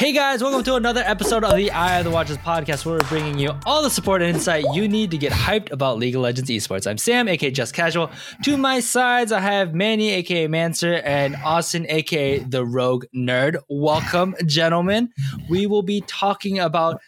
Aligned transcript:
Hey 0.00 0.12
guys, 0.12 0.42
welcome 0.42 0.62
to 0.62 0.76
another 0.76 1.02
episode 1.04 1.44
of 1.44 1.54
the 1.56 1.70
Eye 1.72 1.98
of 1.98 2.06
the 2.06 2.10
Watchers 2.10 2.38
podcast 2.38 2.86
where 2.86 2.94
we're 2.94 3.08
bringing 3.10 3.38
you 3.38 3.52
all 3.66 3.82
the 3.82 3.90
support 3.90 4.22
and 4.22 4.34
insight 4.34 4.64
you 4.72 4.88
need 4.88 5.10
to 5.10 5.18
get 5.18 5.30
hyped 5.30 5.70
about 5.72 5.98
League 5.98 6.16
of 6.16 6.22
Legends 6.22 6.48
esports. 6.48 6.86
I'm 6.86 6.96
Sam, 6.96 7.28
aka 7.28 7.50
Just 7.50 7.74
Casual. 7.74 8.10
To 8.44 8.56
my 8.56 8.80
sides, 8.80 9.30
I 9.30 9.40
have 9.40 9.74
Manny, 9.74 10.08
aka 10.12 10.48
Manser, 10.48 11.02
and 11.04 11.36
Austin, 11.44 11.84
aka 11.90 12.38
the 12.38 12.64
Rogue 12.64 13.04
Nerd. 13.14 13.58
Welcome, 13.68 14.36
gentlemen. 14.46 15.10
We 15.50 15.66
will 15.66 15.82
be 15.82 16.00
talking 16.06 16.58
about 16.58 17.02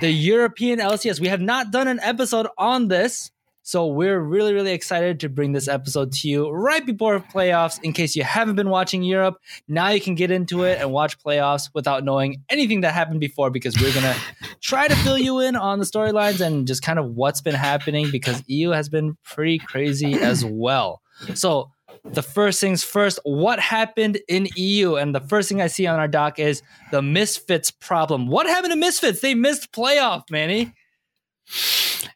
the 0.00 0.10
European 0.10 0.78
LCS. 0.78 1.20
We 1.20 1.28
have 1.28 1.42
not 1.42 1.70
done 1.70 1.88
an 1.88 2.00
episode 2.00 2.46
on 2.56 2.88
this, 2.88 3.30
so 3.70 3.86
we're 3.86 4.18
really, 4.18 4.52
really 4.52 4.72
excited 4.72 5.20
to 5.20 5.28
bring 5.28 5.52
this 5.52 5.68
episode 5.68 6.10
to 6.10 6.28
you 6.28 6.50
right 6.50 6.84
before 6.84 7.20
playoffs. 7.20 7.80
In 7.84 7.92
case 7.92 8.16
you 8.16 8.24
haven't 8.24 8.56
been 8.56 8.68
watching 8.68 9.04
Europe, 9.04 9.36
now 9.68 9.90
you 9.90 10.00
can 10.00 10.16
get 10.16 10.32
into 10.32 10.64
it 10.64 10.80
and 10.80 10.90
watch 10.90 11.16
playoffs 11.20 11.70
without 11.72 12.02
knowing 12.02 12.42
anything 12.48 12.80
that 12.80 12.94
happened 12.94 13.20
before 13.20 13.48
because 13.48 13.80
we're 13.80 13.94
gonna 13.94 14.16
try 14.60 14.88
to 14.88 14.96
fill 14.96 15.16
you 15.16 15.38
in 15.38 15.54
on 15.54 15.78
the 15.78 15.84
storylines 15.84 16.40
and 16.40 16.66
just 16.66 16.82
kind 16.82 16.98
of 16.98 17.14
what's 17.14 17.40
been 17.40 17.54
happening 17.54 18.10
because 18.10 18.42
EU 18.48 18.70
has 18.70 18.88
been 18.88 19.16
pretty 19.22 19.58
crazy 19.60 20.14
as 20.14 20.44
well. 20.44 21.00
So 21.34 21.70
the 22.02 22.22
first 22.22 22.60
things 22.60 22.82
first, 22.82 23.20
what 23.22 23.60
happened 23.60 24.18
in 24.26 24.48
EU? 24.56 24.96
And 24.96 25.14
the 25.14 25.20
first 25.20 25.48
thing 25.48 25.62
I 25.62 25.68
see 25.68 25.86
on 25.86 26.00
our 26.00 26.08
doc 26.08 26.40
is 26.40 26.60
the 26.90 27.02
Misfits 27.02 27.70
problem. 27.70 28.26
What 28.26 28.48
happened 28.48 28.72
to 28.72 28.76
Misfits? 28.76 29.20
They 29.20 29.36
missed 29.36 29.70
playoff, 29.70 30.24
Manny. 30.28 30.74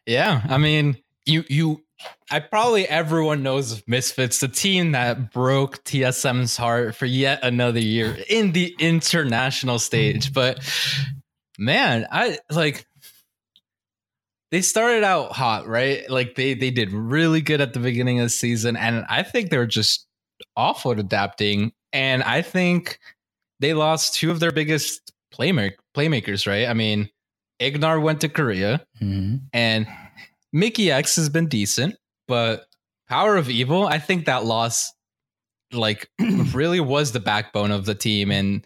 Yeah, 0.05 0.41
I 0.49 0.57
mean, 0.57 0.97
you 1.25 1.43
you 1.49 1.83
I 2.29 2.39
probably 2.39 2.87
everyone 2.87 3.43
knows 3.43 3.71
of 3.71 3.87
Misfits, 3.87 4.39
the 4.39 4.47
team 4.47 4.91
that 4.91 5.31
broke 5.31 5.83
TSM's 5.83 6.57
heart 6.57 6.95
for 6.95 7.05
yet 7.05 7.39
another 7.43 7.79
year 7.79 8.17
in 8.29 8.51
the 8.51 8.75
international 8.79 9.79
stage. 9.79 10.33
But 10.33 10.59
man, 11.57 12.07
I 12.11 12.37
like 12.49 12.85
they 14.51 14.61
started 14.61 15.03
out 15.03 15.31
hot, 15.31 15.67
right? 15.67 16.09
Like 16.09 16.35
they 16.35 16.53
they 16.53 16.71
did 16.71 16.91
really 16.91 17.41
good 17.41 17.61
at 17.61 17.73
the 17.73 17.79
beginning 17.79 18.19
of 18.19 18.25
the 18.25 18.29
season, 18.29 18.75
and 18.75 19.05
I 19.09 19.23
think 19.23 19.49
they 19.49 19.57
were 19.57 19.65
just 19.65 20.07
awful 20.55 20.91
at 20.91 20.99
adapting. 20.99 21.73
And 21.93 22.23
I 22.23 22.41
think 22.41 22.99
they 23.59 23.73
lost 23.73 24.15
two 24.15 24.31
of 24.31 24.39
their 24.39 24.51
biggest 24.51 25.13
playmaker 25.33 25.75
playmakers, 25.95 26.45
right? 26.47 26.67
I 26.67 26.73
mean, 26.73 27.09
Ignar 27.61 28.01
went 28.01 28.21
to 28.21 28.29
Korea, 28.29 28.85
mm-hmm. 29.01 29.37
and 29.53 29.87
Mikyx 30.55 31.17
has 31.17 31.27
been 31.27 31.47
decent, 31.47 31.95
but 32.27 32.65
Power 33.09 33.35
of 33.35 33.49
Evil, 33.49 33.87
I 33.87 33.99
think 33.99 34.25
that 34.25 34.45
loss 34.45 34.93
like 35.73 36.09
really 36.53 36.79
was 36.79 37.11
the 37.11 37.19
backbone 37.19 37.71
of 37.71 37.85
the 37.85 37.95
team. 37.95 38.31
And 38.31 38.65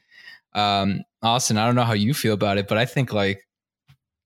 um, 0.53 1.01
Austin, 1.23 1.57
I 1.57 1.65
don't 1.65 1.75
know 1.75 1.83
how 1.83 1.93
you 1.93 2.13
feel 2.13 2.33
about 2.33 2.57
it, 2.57 2.67
but 2.67 2.77
I 2.77 2.85
think 2.85 3.11
like 3.11 3.41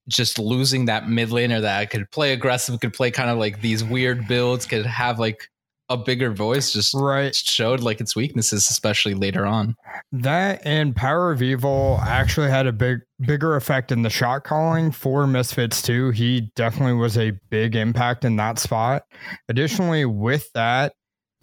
just 0.09 0.37
losing 0.37 0.85
that 0.85 1.07
mid 1.07 1.29
laner 1.29 1.61
that 1.61 1.89
could 1.89 2.09
play 2.11 2.33
aggressive, 2.33 2.79
could 2.81 2.93
play 2.93 3.11
kind 3.11 3.29
of 3.29 3.37
like 3.37 3.61
these 3.61 3.83
weird 3.83 4.27
builds, 4.27 4.65
could 4.65 4.85
have 4.85 5.17
like 5.17 5.49
a 5.89 5.97
bigger 5.97 6.31
voice 6.31 6.71
just 6.71 6.93
right. 6.93 7.35
showed 7.35 7.81
like 7.81 7.99
its 7.99 8.15
weaknesses 8.15 8.69
especially 8.69 9.13
later 9.13 9.45
on. 9.45 9.75
That 10.11 10.61
and 10.65 10.95
power 10.95 11.31
of 11.31 11.41
evil 11.41 11.99
actually 12.01 12.49
had 12.49 12.67
a 12.67 12.71
big 12.71 12.99
bigger 13.19 13.55
effect 13.55 13.91
in 13.91 14.01
the 14.01 14.09
shot 14.09 14.43
calling 14.43 14.91
for 14.91 15.27
misfits 15.27 15.81
too. 15.81 16.11
He 16.11 16.51
definitely 16.55 16.93
was 16.93 17.17
a 17.17 17.33
big 17.49 17.75
impact 17.75 18.23
in 18.23 18.37
that 18.37 18.59
spot. 18.59 19.03
Additionally 19.49 20.05
with 20.05 20.49
that 20.53 20.93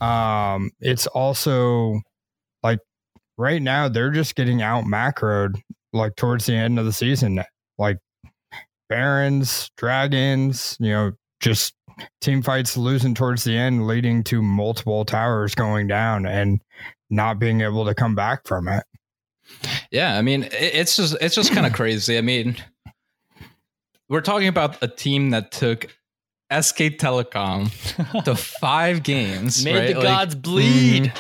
um 0.01 0.71
it's 0.81 1.07
also 1.09 2.01
like 2.63 2.79
right 3.37 3.61
now 3.61 3.89
they're 3.89 4.11
just 4.11 4.35
getting 4.35 4.63
out 4.63 4.85
macroed 4.85 5.61
like 5.93 6.17
towards 6.17 6.47
the 6.47 6.55
end 6.55 6.79
of 6.79 6.87
the 6.87 6.93
season. 6.93 7.43
Like 7.79 7.99
barons 8.89 9.71
dragons 9.77 10.77
you 10.81 10.91
know 10.91 11.13
just 11.41 11.75
team 12.21 12.43
fights 12.43 12.77
losing 12.77 13.15
towards 13.15 13.45
the 13.45 13.57
end, 13.57 13.87
leading 13.87 14.23
to 14.25 14.43
multiple 14.43 15.05
towers 15.05 15.55
going 15.55 15.87
down 15.87 16.27
and 16.27 16.61
not 17.11 17.39
being 17.39 17.61
able 17.61 17.85
to 17.87 17.95
come 17.95 18.15
back 18.15 18.47
from 18.47 18.69
it. 18.69 18.85
Yeah, 19.91 20.17
I 20.17 20.23
mean, 20.23 20.49
it's 20.53 20.97
just 20.97 21.17
it's 21.21 21.35
just 21.35 21.53
kind 21.53 21.67
of 21.67 21.73
crazy. 21.75 22.17
I 22.19 22.21
mean, 22.21 22.57
we're 24.09 24.21
talking 24.21 24.49
about 24.49 24.83
a 24.83 24.89
team 24.89 25.31
that 25.31 25.53
took 25.53 25.85
SK 26.53 26.99
Telecom 26.99 27.71
to 28.25 28.35
five 28.35 29.03
games, 29.03 29.65
made 29.65 29.77
right? 29.77 29.89
the 29.89 29.95
like, 29.95 30.03
gods 30.03 30.35
bleed. 30.35 31.05
Mm, 31.05 31.19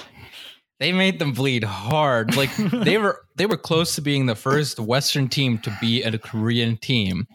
they 0.80 0.92
made 0.92 1.18
them 1.18 1.32
bleed 1.32 1.62
hard. 1.62 2.36
Like 2.36 2.54
they 2.56 2.98
were 2.98 3.20
they 3.36 3.46
were 3.46 3.56
close 3.56 3.94
to 3.96 4.00
being 4.00 4.26
the 4.26 4.34
first 4.34 4.80
Western 4.80 5.28
team 5.28 5.58
to 5.58 5.76
be 5.80 6.02
a 6.02 6.18
Korean 6.18 6.76
team 6.76 7.26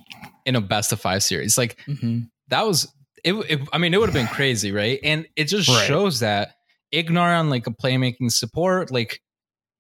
in 0.45 0.55
a 0.55 0.61
best 0.61 0.91
of 0.91 0.99
five 0.99 1.23
series. 1.23 1.57
Like 1.57 1.77
mm-hmm. 1.87 2.21
that 2.49 2.65
was 2.65 2.91
it, 3.25 3.33
it, 3.33 3.69
I 3.73 3.79
mean, 3.79 3.93
it 3.93 3.99
would 3.99 4.07
have 4.07 4.13
been 4.13 4.27
crazy, 4.27 4.71
right? 4.71 4.99
And 5.03 5.27
it 5.35 5.45
just 5.45 5.67
right. 5.67 5.87
shows 5.87 6.19
that 6.19 6.55
Ignar 6.93 7.39
on 7.39 7.49
like 7.49 7.65
a 7.65 7.71
playmaking 7.71 8.31
support, 8.31 8.91
like 8.91 9.19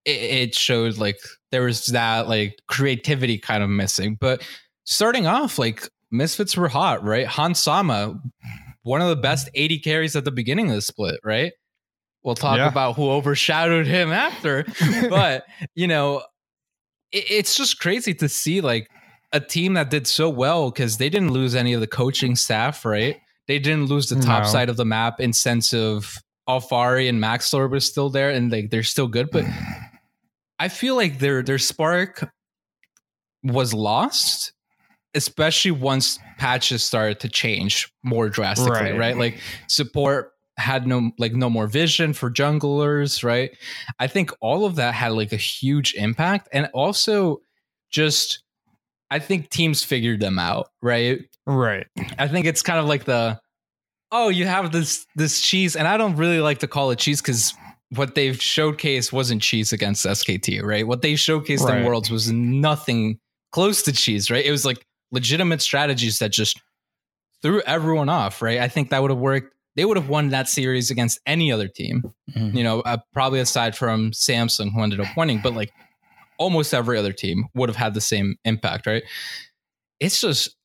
it, 0.03 0.19
it 0.19 0.55
showed 0.55 0.97
like 0.97 1.19
there 1.51 1.61
was 1.61 1.85
that 1.87 2.27
like 2.27 2.59
creativity 2.67 3.37
kind 3.37 3.63
of 3.63 3.69
missing. 3.69 4.17
But 4.19 4.45
starting 4.83 5.27
off, 5.27 5.59
like 5.59 5.87
Misfits 6.09 6.57
were 6.57 6.67
hot, 6.67 7.03
right? 7.03 7.27
Hans 7.27 7.59
Sama, 7.59 8.19
one 8.81 9.01
of 9.01 9.09
the 9.09 9.15
best 9.15 9.47
AD 9.55 9.71
carries 9.83 10.15
at 10.15 10.25
the 10.25 10.31
beginning 10.31 10.69
of 10.69 10.75
the 10.75 10.81
split, 10.81 11.19
right? 11.23 11.53
We'll 12.23 12.33
talk 12.33 12.57
yeah. 12.57 12.67
about 12.67 12.95
who 12.95 13.11
overshadowed 13.11 13.85
him 13.85 14.11
after. 14.11 14.65
but, 15.09 15.45
you 15.75 15.85
know, 15.85 16.23
it, 17.11 17.25
it's 17.29 17.55
just 17.55 17.79
crazy 17.79 18.15
to 18.15 18.27
see 18.27 18.61
like 18.61 18.89
a 19.31 19.39
team 19.39 19.75
that 19.75 19.91
did 19.91 20.07
so 20.07 20.31
well 20.31 20.71
because 20.71 20.97
they 20.97 21.09
didn't 21.09 21.31
lose 21.31 21.53
any 21.53 21.73
of 21.73 21.81
the 21.81 21.87
coaching 21.87 22.35
staff, 22.35 22.83
right? 22.83 23.17
They 23.47 23.59
didn't 23.59 23.85
lose 23.85 24.07
the 24.07 24.19
top 24.19 24.43
no. 24.43 24.49
side 24.49 24.69
of 24.69 24.77
the 24.77 24.85
map 24.85 25.19
in 25.19 25.33
sense 25.33 25.73
of 25.73 26.17
Alfari 26.49 27.09
and 27.09 27.21
Maxlord 27.21 27.71
was 27.71 27.85
still 27.85 28.09
there 28.09 28.29
and 28.29 28.51
like 28.51 28.69
they're 28.69 28.83
still 28.83 29.07
good, 29.07 29.29
but 29.31 29.45
I 30.59 30.69
feel 30.69 30.95
like 30.95 31.19
their 31.19 31.43
their 31.43 31.59
spark 31.59 32.29
was 33.43 33.73
lost, 33.73 34.53
especially 35.13 35.71
once 35.71 36.19
patches 36.37 36.83
started 36.83 37.19
to 37.21 37.29
change 37.29 37.91
more 38.03 38.29
drastically, 38.29 38.91
right? 38.91 38.97
right? 38.97 39.17
Like 39.17 39.39
support 39.67 40.31
had 40.57 40.87
no 40.87 41.11
like 41.19 41.33
no 41.33 41.49
more 41.49 41.67
vision 41.67 42.13
for 42.13 42.31
junglers, 42.31 43.23
right? 43.23 43.51
I 43.99 44.07
think 44.07 44.31
all 44.39 44.65
of 44.65 44.75
that 44.75 44.93
had 44.93 45.11
like 45.11 45.33
a 45.33 45.37
huge 45.37 45.93
impact 45.95 46.47
and 46.51 46.69
also 46.73 47.41
just 47.91 48.43
I 49.11 49.19
think 49.19 49.49
teams 49.49 49.83
figured 49.83 50.19
them 50.19 50.39
out, 50.39 50.69
right? 50.81 51.19
Right. 51.45 51.87
I 52.17 52.27
think 52.27 52.45
it's 52.45 52.61
kind 52.61 52.79
of 52.79 52.85
like 52.85 53.05
the 53.05 53.39
oh, 54.11 54.29
you 54.29 54.45
have 54.45 54.71
this 54.71 55.05
this 55.15 55.41
cheese, 55.41 55.75
and 55.75 55.87
I 55.87 55.97
don't 55.97 56.15
really 56.15 56.39
like 56.39 56.59
to 56.59 56.67
call 56.67 56.91
it 56.91 56.99
cheese 56.99 57.21
because 57.21 57.53
what 57.89 58.15
they've 58.15 58.35
showcased 58.35 59.11
wasn't 59.11 59.41
cheese 59.41 59.71
against 59.71 60.05
SKT, 60.05 60.63
right? 60.63 60.87
What 60.87 61.01
they 61.01 61.13
showcased 61.13 61.61
right. 61.61 61.79
in 61.79 61.85
Worlds 61.85 62.09
was 62.09 62.31
nothing 62.31 63.19
close 63.51 63.83
to 63.83 63.91
cheese, 63.91 64.31
right? 64.31 64.45
It 64.45 64.51
was 64.51 64.65
like 64.65 64.85
legitimate 65.11 65.61
strategies 65.61 66.19
that 66.19 66.31
just 66.31 66.61
threw 67.41 67.61
everyone 67.61 68.09
off, 68.09 68.41
right? 68.41 68.59
I 68.59 68.67
think 68.67 68.89
that 68.89 69.01
would 69.01 69.11
have 69.11 69.19
worked. 69.19 69.53
They 69.75 69.85
would 69.85 69.97
have 69.97 70.09
won 70.09 70.29
that 70.29 70.47
series 70.47 70.89
against 70.89 71.19
any 71.25 71.51
other 71.51 71.67
team, 71.67 72.13
mm-hmm. 72.31 72.55
you 72.55 72.63
know, 72.63 72.79
uh, 72.81 72.97
probably 73.13 73.41
aside 73.41 73.75
from 73.75 74.11
Samsung, 74.11 74.71
who 74.73 74.81
ended 74.81 75.01
up 75.01 75.07
winning, 75.17 75.41
but 75.43 75.53
like 75.53 75.71
almost 76.37 76.73
every 76.73 76.97
other 76.97 77.13
team 77.13 77.45
would 77.53 77.69
have 77.69 77.75
had 77.75 77.93
the 77.93 78.01
same 78.01 78.35
impact, 78.45 78.87
right? 78.87 79.03
It's 79.99 80.19
just 80.21 80.55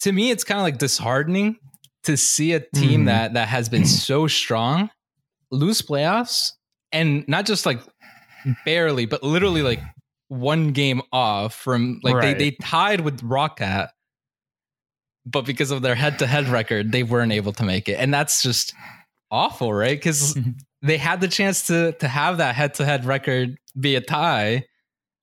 to 0.00 0.12
me, 0.12 0.30
it's 0.30 0.44
kind 0.44 0.58
of 0.58 0.64
like 0.64 0.78
disheartening 0.78 1.56
to 2.04 2.16
see 2.16 2.52
a 2.52 2.60
team 2.60 3.02
mm. 3.02 3.06
that 3.06 3.34
that 3.34 3.48
has 3.48 3.68
been 3.68 3.84
so 3.86 4.26
strong 4.26 4.90
lose 5.50 5.82
playoffs 5.82 6.52
and 6.92 7.26
not 7.28 7.46
just 7.46 7.66
like 7.66 7.80
barely, 8.64 9.06
but 9.06 9.22
literally 9.22 9.62
like 9.62 9.80
one 10.28 10.72
game 10.72 11.02
off 11.12 11.54
from 11.54 12.00
like 12.02 12.14
right. 12.14 12.38
they 12.38 12.50
they 12.50 12.56
tied 12.62 13.00
with 13.00 13.20
ROCCAT, 13.22 13.88
but 15.26 15.44
because 15.44 15.70
of 15.70 15.82
their 15.82 15.94
head 15.94 16.18
to 16.20 16.26
head 16.26 16.48
record, 16.48 16.92
they 16.92 17.02
weren't 17.02 17.32
able 17.32 17.52
to 17.52 17.64
make 17.64 17.88
it, 17.88 17.94
and 17.94 18.12
that's 18.12 18.42
just 18.42 18.74
awful, 19.30 19.72
right? 19.72 19.98
Because 19.98 20.38
they 20.82 20.96
had 20.96 21.20
the 21.20 21.28
chance 21.28 21.66
to 21.66 21.92
to 21.92 22.08
have 22.08 22.38
that 22.38 22.54
head 22.54 22.74
to 22.74 22.84
head 22.84 23.04
record 23.04 23.56
be 23.78 23.96
a 23.96 24.00
tie, 24.00 24.64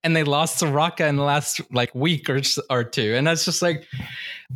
and 0.04 0.14
they 0.14 0.24
lost 0.24 0.60
to 0.60 0.66
ROCCAT 0.66 1.08
in 1.08 1.16
the 1.16 1.22
last 1.22 1.60
like 1.72 1.94
week 1.94 2.30
or 2.30 2.40
or 2.70 2.84
two, 2.84 3.14
and 3.14 3.26
that's 3.26 3.44
just 3.44 3.62
like 3.62 3.86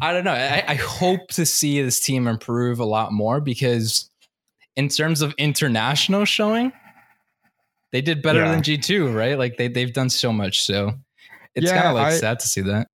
I 0.00 0.12
don't 0.12 0.24
know. 0.24 0.32
I, 0.32 0.64
I 0.66 0.74
hope 0.74 1.28
to 1.32 1.44
see 1.44 1.82
this 1.82 2.00
team 2.00 2.26
improve 2.26 2.78
a 2.78 2.84
lot 2.84 3.12
more 3.12 3.40
because 3.40 4.08
in 4.76 4.88
terms 4.88 5.20
of 5.20 5.34
international 5.38 6.24
showing, 6.24 6.72
they 7.90 8.00
did 8.00 8.22
better 8.22 8.40
yeah. 8.40 8.52
than 8.52 8.62
G 8.62 8.78
two, 8.78 9.08
right? 9.12 9.38
Like 9.38 9.56
they 9.56 9.68
they've 9.68 9.92
done 9.92 10.10
so 10.10 10.32
much, 10.32 10.62
so 10.62 10.92
it's 11.54 11.66
yeah, 11.66 11.82
kind 11.82 11.88
of 11.88 11.94
like 11.94 12.12
I, 12.12 12.16
sad 12.16 12.40
to 12.40 12.48
see 12.48 12.62
that. 12.62 12.88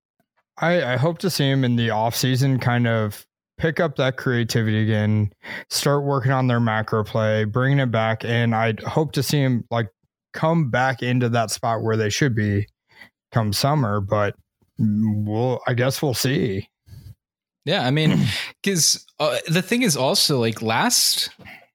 I, 0.61 0.95
I 0.95 0.97
hope 0.97 1.19
to 1.19 1.31
see 1.31 1.49
him 1.49 1.65
in 1.65 1.77
the 1.77 1.91
off 1.91 2.17
season, 2.17 2.59
kind 2.59 2.89
of 2.89 3.25
pick 3.59 3.79
up 3.81 3.97
that 3.97 4.17
creativity 4.17 4.83
again, 4.83 5.33
start 5.69 6.05
working 6.05 6.33
on 6.33 6.47
their 6.47 6.61
macro 6.61 7.05
play, 7.05 7.45
bringing 7.45 7.79
it 7.79 7.91
back, 7.91 8.25
and 8.25 8.55
I 8.55 8.75
hope 8.87 9.13
to 9.13 9.23
see 9.23 9.39
him 9.39 9.65
like 9.71 9.89
come 10.39 10.71
back 10.71 11.03
into 11.03 11.29
that 11.29 11.51
spot 11.51 11.83
where 11.83 11.97
they 11.97 12.11
should 12.11 12.33
be 12.33 12.69
come 13.33 13.53
summer, 13.53 14.01
but 14.01 14.37
we'll 14.79 15.61
I 15.67 15.75
guess 15.75 16.01
we'll 16.01 16.15
see. 16.15 16.69
Yeah, 17.65 17.85
I 17.85 17.91
mean, 17.91 18.17
because 18.63 19.05
uh, 19.19 19.39
the 19.49 19.63
thing 19.63 19.83
is 19.83 19.97
also 19.97 20.39
like 20.39 20.63
last, 20.63 21.31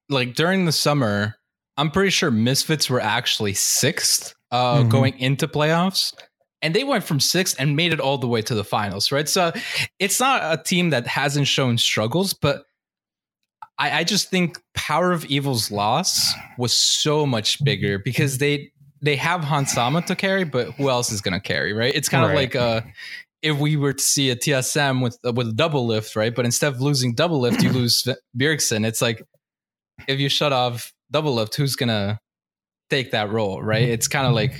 like 0.10 0.36
during 0.36 0.65
the 0.65 0.71
summer, 0.71 1.36
I'm 1.75 1.92
pretty 1.92 2.10
sure 2.10 2.31
Misfits 2.31 2.89
were 2.89 3.01
actually 3.01 3.54
sixth 3.54 4.33
uh, 4.50 4.77
mm-hmm. 4.77 4.89
going 4.89 5.19
into 5.19 5.48
playoffs. 5.48 6.13
And 6.62 6.74
they 6.74 6.86
went 6.86 7.04
from 7.04 7.19
sixth 7.19 7.57
and 7.59 7.75
made 7.75 7.92
it 7.92 8.00
all 8.00 8.18
the 8.18 8.27
way 8.27 8.42
to 8.44 8.56
the 8.56 8.63
finals, 8.63 9.12
right? 9.12 9.27
So 9.27 9.51
it's 10.00 10.21
not 10.21 10.57
a 10.57 10.63
team 10.63 10.92
that 10.92 11.06
hasn't 11.06 11.48
shown 11.48 11.77
struggles, 11.77 12.33
but 12.33 12.63
I, 13.78 14.00
I 14.00 14.04
just 14.04 14.30
think 14.30 14.62
Power 14.75 15.12
of 15.12 15.25
Evil's 15.25 15.72
loss 15.72 16.34
was 16.58 16.74
so 16.74 17.25
much 17.25 17.64
bigger 17.64 18.00
because 18.00 18.38
they 18.38 18.72
they 19.02 19.16
have 19.18 19.42
Hansama 19.42 20.06
to 20.06 20.16
carry, 20.16 20.46
but 20.46 20.72
who 20.72 20.90
else 20.90 21.12
is 21.12 21.20
going 21.20 21.34
to 21.34 21.40
carry, 21.40 21.74
right? 21.74 21.94
It's 21.94 22.08
kind 22.08 22.25
of 22.25 22.34
like 22.34 22.56
uh, 22.56 22.81
if 23.42 23.58
we 23.58 23.75
were 23.75 23.92
to 23.92 24.04
see 24.04 24.30
a 24.30 24.36
TSM 24.36 25.04
with 25.04 25.18
uh, 25.25 25.34
with 25.34 25.50
a 25.50 25.52
Doublelift, 25.52 26.16
right? 26.16 26.34
But 26.34 26.46
instead 26.46 26.74
of 26.74 26.81
losing 26.81 27.14
double 27.14 27.40
lift, 27.40 27.62
you 27.62 27.70
lose 27.74 28.08
Bjergsen. 28.38 28.86
It's 28.86 29.02
like 29.02 29.22
if 30.08 30.19
you 30.19 30.30
shut 30.30 30.54
off 30.54 30.94
double 31.12 31.34
lift, 31.36 31.56
who's 31.56 31.76
gonna 31.76 32.19
take 32.90 33.12
that 33.12 33.31
role, 33.31 33.62
right? 33.62 33.88
It's 33.88 34.08
kind 34.08 34.26
of 34.26 34.34
like 34.34 34.54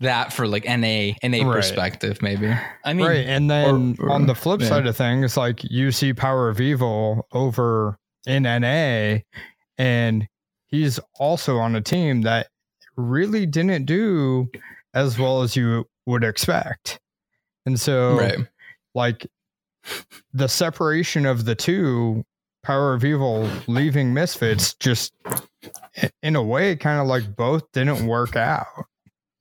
that 0.00 0.32
for 0.32 0.46
like 0.46 0.64
NA 0.64 1.12
NA 1.22 1.46
right. 1.46 1.52
perspective, 1.52 2.22
maybe. 2.22 2.50
I 2.84 2.94
mean, 2.94 3.06
right. 3.06 3.26
And 3.26 3.50
then 3.50 3.96
or, 3.98 4.06
or, 4.06 4.10
on 4.10 4.26
the 4.26 4.34
flip 4.34 4.62
yeah. 4.62 4.68
side 4.68 4.86
of 4.86 4.96
things, 4.96 5.36
like 5.36 5.60
you 5.64 5.92
see 5.92 6.14
Power 6.14 6.48
of 6.48 6.60
Evil 6.60 7.26
over 7.32 7.98
in 8.26 8.44
NA, 8.44 9.18
and 9.78 10.28
he's 10.66 11.00
also 11.18 11.58
on 11.58 11.74
a 11.76 11.80
team 11.80 12.22
that 12.22 12.48
really 12.96 13.46
didn't 13.46 13.86
do 13.86 14.50
as 14.94 15.18
well 15.18 15.42
as 15.42 15.56
you 15.56 15.86
would 16.06 16.24
expect. 16.24 17.00
And 17.66 17.78
so, 17.78 18.18
right. 18.18 18.38
like, 18.94 19.26
the 20.32 20.48
separation 20.48 21.26
of 21.26 21.44
the 21.44 21.54
two, 21.54 22.24
Power 22.62 22.94
of 22.94 23.04
Evil 23.04 23.48
leaving 23.66 24.12
Misfits, 24.12 24.74
just 24.74 25.14
in 26.22 26.36
a 26.36 26.42
way, 26.42 26.76
kind 26.76 27.00
of 27.00 27.06
like 27.06 27.34
both 27.36 27.70
didn't 27.72 28.06
work 28.06 28.36
out. 28.36 28.66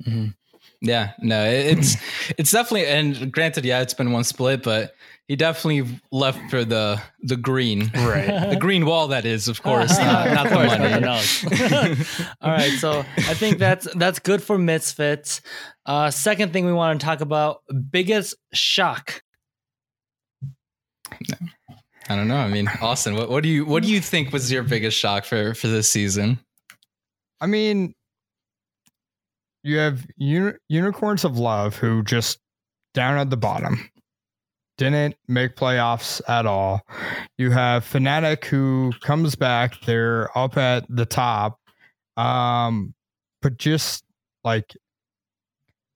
Mm-hmm. 0.06 0.28
Yeah, 0.82 1.12
no, 1.20 1.44
it's 1.44 1.98
it's 2.38 2.52
definitely 2.52 2.88
and 2.88 3.32
granted, 3.34 3.66
yeah, 3.66 3.82
it's 3.82 3.94
been 3.94 4.14
one 4.14 4.24
split, 4.24 4.64
but 4.64 4.96
he 5.30 5.36
definitely 5.36 6.02
left 6.12 6.50
for 6.50 6.66
the 6.66 7.00
the 7.22 7.38
green, 7.38 7.92
right? 7.94 8.50
the 8.50 8.58
green 8.60 8.88
wall, 8.88 9.10
that 9.10 9.26
is, 9.26 9.48
of 9.48 9.62
course, 9.62 9.96
not, 10.00 10.28
not 10.34 10.50
the 10.50 10.56
money. 10.56 12.34
All 12.42 12.52
right, 12.52 12.72
so 12.80 13.02
I 13.16 13.36
think 13.36 13.60
that's 13.60 13.88
that's 13.94 14.18
good 14.18 14.42
for 14.42 14.58
Misfits. 14.58 15.42
Uh, 15.86 16.10
second 16.10 16.52
thing 16.52 16.66
we 16.66 16.74
want 16.74 17.00
to 17.00 17.06
talk 17.06 17.22
about: 17.22 17.62
biggest 17.92 18.36
shock. 18.54 19.22
I 22.10 22.16
don't 22.16 22.28
know. 22.28 22.38
I 22.38 22.48
mean, 22.48 22.68
Austin, 22.82 23.14
what, 23.14 23.30
what 23.30 23.44
do 23.44 23.50
you 23.50 23.66
what 23.66 23.84
do 23.84 23.90
you 23.90 24.02
think 24.02 24.34
was 24.34 24.52
your 24.52 24.64
biggest 24.64 24.98
shock 24.98 25.26
for 25.26 25.54
for 25.54 25.68
this 25.68 25.88
season? 25.88 26.40
I 27.40 27.46
mean, 27.46 27.94
you 29.62 29.78
have 29.78 30.08
uni- 30.18 30.58
unicorns 30.70 31.24
of 31.24 31.38
love 31.38 31.76
who 31.76 32.02
just 32.02 32.40
down 32.96 33.20
at 33.20 33.30
the 33.30 33.38
bottom 33.38 33.92
didn't 34.80 35.16
make 35.28 35.56
playoffs 35.56 36.22
at 36.28 36.46
all. 36.48 36.82
You 37.38 37.52
have 37.52 37.84
Fnatic 37.86 38.46
who 38.46 38.92
comes 39.02 39.36
back, 39.36 39.80
they're 39.82 40.36
up 40.36 40.58
at 40.58 40.86
the 40.90 41.06
top. 41.06 41.60
Um, 42.18 42.96
but 43.42 43.58
just 43.58 44.04
like 44.44 44.76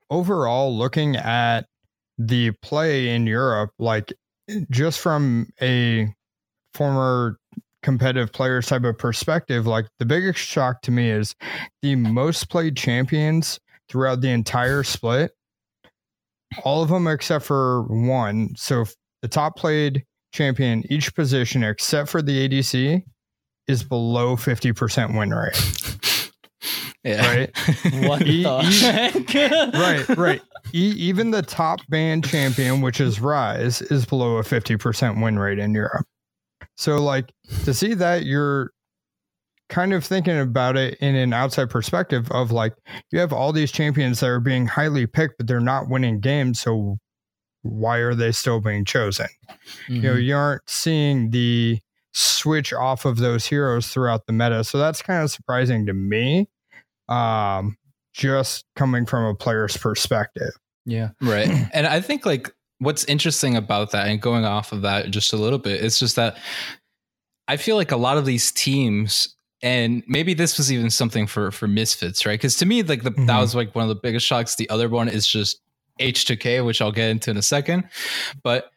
overall 0.10 0.78
looking 0.78 1.16
at 1.16 1.66
the 2.18 2.52
play 2.62 3.10
in 3.10 3.26
Europe, 3.26 3.72
like 3.80 4.14
just 4.70 5.00
from 5.00 5.48
a 5.62 6.14
former 6.74 7.38
competitive 7.82 8.32
players 8.34 8.68
type 8.68 8.84
of 8.84 8.98
perspective, 8.98 9.66
like 9.66 9.88
the 10.00 10.06
biggest 10.06 10.40
shock 10.40 10.82
to 10.82 10.92
me 10.92 11.10
is 11.10 11.36
the 11.82 11.96
most 11.96 12.50
played 12.50 12.76
champions 12.76 13.60
throughout 13.90 14.22
the 14.22 14.30
entire 14.30 14.84
split. 14.84 15.32
All 16.64 16.84
of 16.84 16.90
them 16.90 17.08
except 17.08 17.46
for 17.46 17.84
one. 17.84 18.50
So 18.56 18.86
the 19.22 19.28
top 19.28 19.58
played 19.58 20.04
champion, 20.34 20.84
each 20.92 21.14
position 21.16 21.64
except 21.64 22.10
for 22.10 22.22
the 22.22 22.48
ADC, 22.48 23.04
is 23.68 23.84
below 23.84 24.36
50% 24.36 25.18
win 25.18 25.34
rate. 25.34 26.32
yeah. 27.04 27.36
Right. 27.36 27.52
what 28.08 28.22
e- 28.24 28.42
e- 28.42 28.46
right, 29.74 30.06
right. 30.18 30.42
E- 30.74 30.96
even 30.98 31.32
the 31.32 31.42
top 31.42 31.80
band 31.90 32.28
champion, 32.28 32.82
which 32.82 33.00
is 33.00 33.20
Ryze, 33.20 33.92
is 33.92 34.06
below 34.06 34.38
a 34.38 34.44
50% 34.44 35.22
win 35.22 35.40
rate 35.40 35.60
in 35.60 35.74
Europe. 35.74 36.06
So, 36.76 36.98
like, 36.98 37.32
to 37.66 37.74
see 37.74 37.94
that 37.94 38.26
you're 38.26 38.72
kind 39.74 39.92
of 39.92 40.06
thinking 40.06 40.38
about 40.38 40.78
it 40.78 40.96
in 41.00 41.16
an 41.16 41.34
outside 41.34 41.68
perspective 41.68 42.30
of 42.32 42.52
like, 42.52 42.76
you 43.12 43.20
have 43.20 43.34
all 43.34 43.52
these 43.52 43.72
champions 43.72 44.20
that 44.20 44.28
are 44.28 44.40
being 44.40 44.68
highly 44.68 45.08
picked, 45.08 45.40
but 45.40 45.48
they're 45.48 45.60
not 45.60 45.90
winning 45.90 46.20
games. 46.20 46.60
So, 46.60 47.00
why 47.64 47.98
are 47.98 48.14
they 48.14 48.32
still 48.32 48.60
being 48.60 48.86
chosen? 48.86 49.28
Mm-hmm. 49.50 49.96
You 49.96 50.02
know, 50.02 50.12
mm-hmm. 50.12 50.22
you 50.22 50.36
aren't 50.36 50.70
seeing 50.70 51.32
the 51.32 51.80
switch 52.14 52.72
off 52.72 53.06
of 53.06 53.18
those 53.18 53.48
heroes 53.48 53.88
throughout 53.88 54.28
the 54.28 54.34
meta. 54.34 54.64
So, 54.64 54.78
that's 54.78 55.02
kind 55.02 55.24
of 55.24 55.32
surprising 55.32 55.88
to 55.88 55.94
me. 55.94 56.48
Um, 57.10 57.76
just 58.14 58.66
coming 58.76 59.08
from 59.08 59.26
a 59.26 59.34
player's 59.34 59.76
perspective. 59.76 60.52
Yeah. 60.86 61.10
Right. 61.22 61.50
and 61.74 61.88
I 61.88 62.00
think 62.00 62.28
like 62.28 62.54
what's 62.78 63.06
interesting 63.06 63.56
about 63.56 63.92
that 63.92 64.08
and 64.08 64.22
going 64.22 64.46
off 64.46 64.72
of 64.72 64.84
that 64.84 65.10
just 65.10 65.34
a 65.34 65.38
little 65.38 65.60
bit 65.60 65.82
it's 65.82 66.00
just 66.00 66.18
that 66.18 66.38
i 67.48 67.56
feel 67.56 67.78
like 67.78 67.92
a 67.92 67.98
lot 67.98 68.18
of 68.18 68.26
these 68.26 68.52
teams 68.52 69.38
and 69.64 70.04
maybe 70.08 70.34
this 70.34 70.58
was 70.58 70.72
even 70.72 70.90
something 70.92 71.26
for 71.26 71.50
for 71.50 71.68
misfits 71.68 72.26
right 72.26 72.40
because 72.40 72.58
to 72.58 72.66
me 72.66 72.84
like 72.84 73.02
the, 73.02 73.12
mm-hmm. 73.12 73.26
that 73.26 73.40
was 73.40 73.56
like 73.56 73.74
one 73.74 73.84
of 73.84 73.90
the 73.90 73.96
biggest 73.96 74.28
shocks 74.28 74.56
the 74.56 74.70
other 74.70 74.90
one 74.90 75.08
is 75.08 75.26
just 75.26 75.62
h2k 76.00 76.64
which 76.64 76.82
i'll 76.82 76.92
get 76.92 77.10
into 77.10 77.32
in 77.32 77.38
a 77.38 77.42
second 77.42 77.86
but 78.44 78.70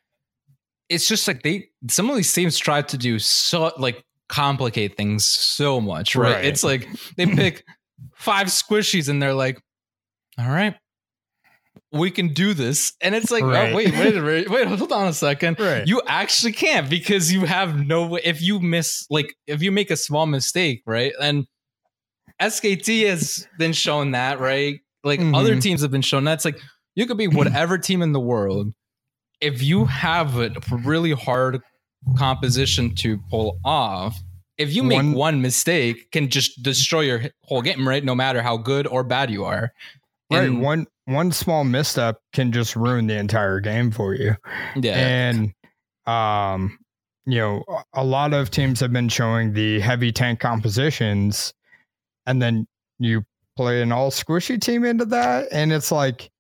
it's 0.88 1.08
just 1.08 1.26
like 1.26 1.42
they 1.42 1.68
some 1.90 2.08
of 2.08 2.16
these 2.16 2.32
teams 2.32 2.56
try 2.56 2.80
to 2.80 2.96
do 2.96 3.18
so 3.18 3.72
like 3.76 4.04
complicate 4.28 4.96
things 4.96 5.26
so 5.28 5.80
much 5.80 6.16
right, 6.16 6.36
right. 6.36 6.44
it's 6.44 6.64
like 6.64 6.88
they 7.16 7.26
pick 7.26 7.64
five 8.14 8.46
squishies 8.46 9.08
and 9.08 9.20
they're 9.20 9.34
like 9.34 9.60
all 10.38 10.48
right 10.48 10.76
we 11.92 12.10
can 12.10 12.28
do 12.28 12.54
this. 12.54 12.92
And 13.00 13.14
it's 13.14 13.30
like, 13.30 13.42
oh, 13.42 13.48
right. 13.48 13.72
oh, 13.72 13.76
wait, 13.76 13.92
wait, 13.92 14.22
wait, 14.22 14.50
wait, 14.50 14.66
hold 14.66 14.92
on 14.92 15.08
a 15.08 15.12
second. 15.12 15.58
Right. 15.58 15.86
You 15.86 16.02
actually 16.06 16.52
can't 16.52 16.88
because 16.88 17.32
you 17.32 17.44
have 17.44 17.86
no 17.86 18.06
way. 18.06 18.20
If 18.24 18.42
you 18.42 18.60
miss, 18.60 19.06
like, 19.10 19.34
if 19.46 19.62
you 19.62 19.72
make 19.72 19.90
a 19.90 19.96
small 19.96 20.26
mistake, 20.26 20.82
right? 20.86 21.12
And 21.20 21.46
SKT 22.40 23.06
has 23.08 23.46
been 23.58 23.72
shown 23.72 24.12
that, 24.12 24.40
right? 24.40 24.80
Like, 25.04 25.20
mm-hmm. 25.20 25.34
other 25.34 25.60
teams 25.60 25.82
have 25.82 25.90
been 25.90 26.02
shown 26.02 26.24
that. 26.24 26.34
It's 26.34 26.44
like, 26.44 26.60
you 26.94 27.06
could 27.06 27.18
be 27.18 27.28
whatever 27.28 27.78
team 27.78 28.02
in 28.02 28.12
the 28.12 28.20
world. 28.20 28.72
If 29.40 29.62
you 29.62 29.84
have 29.84 30.38
a 30.38 30.50
really 30.70 31.12
hard 31.12 31.60
composition 32.16 32.94
to 32.96 33.18
pull 33.30 33.58
off, 33.64 34.18
if 34.58 34.74
you 34.74 34.82
make 34.82 34.96
one, 34.96 35.12
one 35.12 35.42
mistake, 35.42 36.10
can 36.12 36.30
just 36.30 36.62
destroy 36.62 37.02
your 37.02 37.22
whole 37.42 37.60
game, 37.60 37.86
right? 37.86 38.02
No 38.02 38.14
matter 38.14 38.40
how 38.40 38.56
good 38.56 38.86
or 38.86 39.04
bad 39.04 39.30
you 39.30 39.44
are. 39.44 39.72
Right. 40.30 40.48
And 40.48 40.60
one 40.60 40.86
one 41.04 41.32
small 41.32 41.64
misstep 41.64 42.18
can 42.32 42.52
just 42.52 42.74
ruin 42.74 43.06
the 43.06 43.16
entire 43.16 43.60
game 43.60 43.90
for 43.90 44.14
you. 44.14 44.36
Yeah. 44.74 44.96
And 44.96 45.52
um 46.06 46.78
you 47.28 47.38
know, 47.38 47.64
a 47.92 48.04
lot 48.04 48.32
of 48.32 48.50
teams 48.50 48.78
have 48.80 48.92
been 48.92 49.08
showing 49.08 49.52
the 49.52 49.80
heavy 49.80 50.12
tank 50.12 50.38
compositions 50.38 51.52
and 52.24 52.40
then 52.40 52.66
you 52.98 53.24
play 53.56 53.82
an 53.82 53.90
all 53.90 54.10
squishy 54.10 54.60
team 54.60 54.84
into 54.84 55.04
that 55.06 55.48
and 55.50 55.72
it's 55.72 55.90
like 55.90 56.30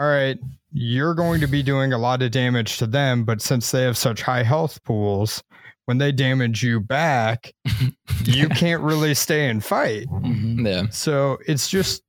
all 0.00 0.08
right, 0.08 0.38
you're 0.72 1.14
going 1.14 1.40
to 1.40 1.46
be 1.46 1.62
doing 1.62 1.92
a 1.92 1.98
lot 1.98 2.22
of 2.22 2.30
damage 2.30 2.78
to 2.78 2.86
them, 2.86 3.24
but 3.24 3.40
since 3.40 3.70
they 3.70 3.82
have 3.82 3.96
such 3.96 4.22
high 4.22 4.42
health 4.42 4.82
pools, 4.84 5.42
when 5.86 5.98
they 5.98 6.12
damage 6.12 6.62
you 6.62 6.80
back, 6.80 7.52
you 8.24 8.48
can't 8.48 8.82
really 8.82 9.14
stay 9.14 9.48
and 9.48 9.64
fight. 9.64 10.06
Mm-hmm. 10.08 10.66
Yeah. 10.66 10.88
So 10.90 11.38
it's 11.46 11.68
just 11.68 12.02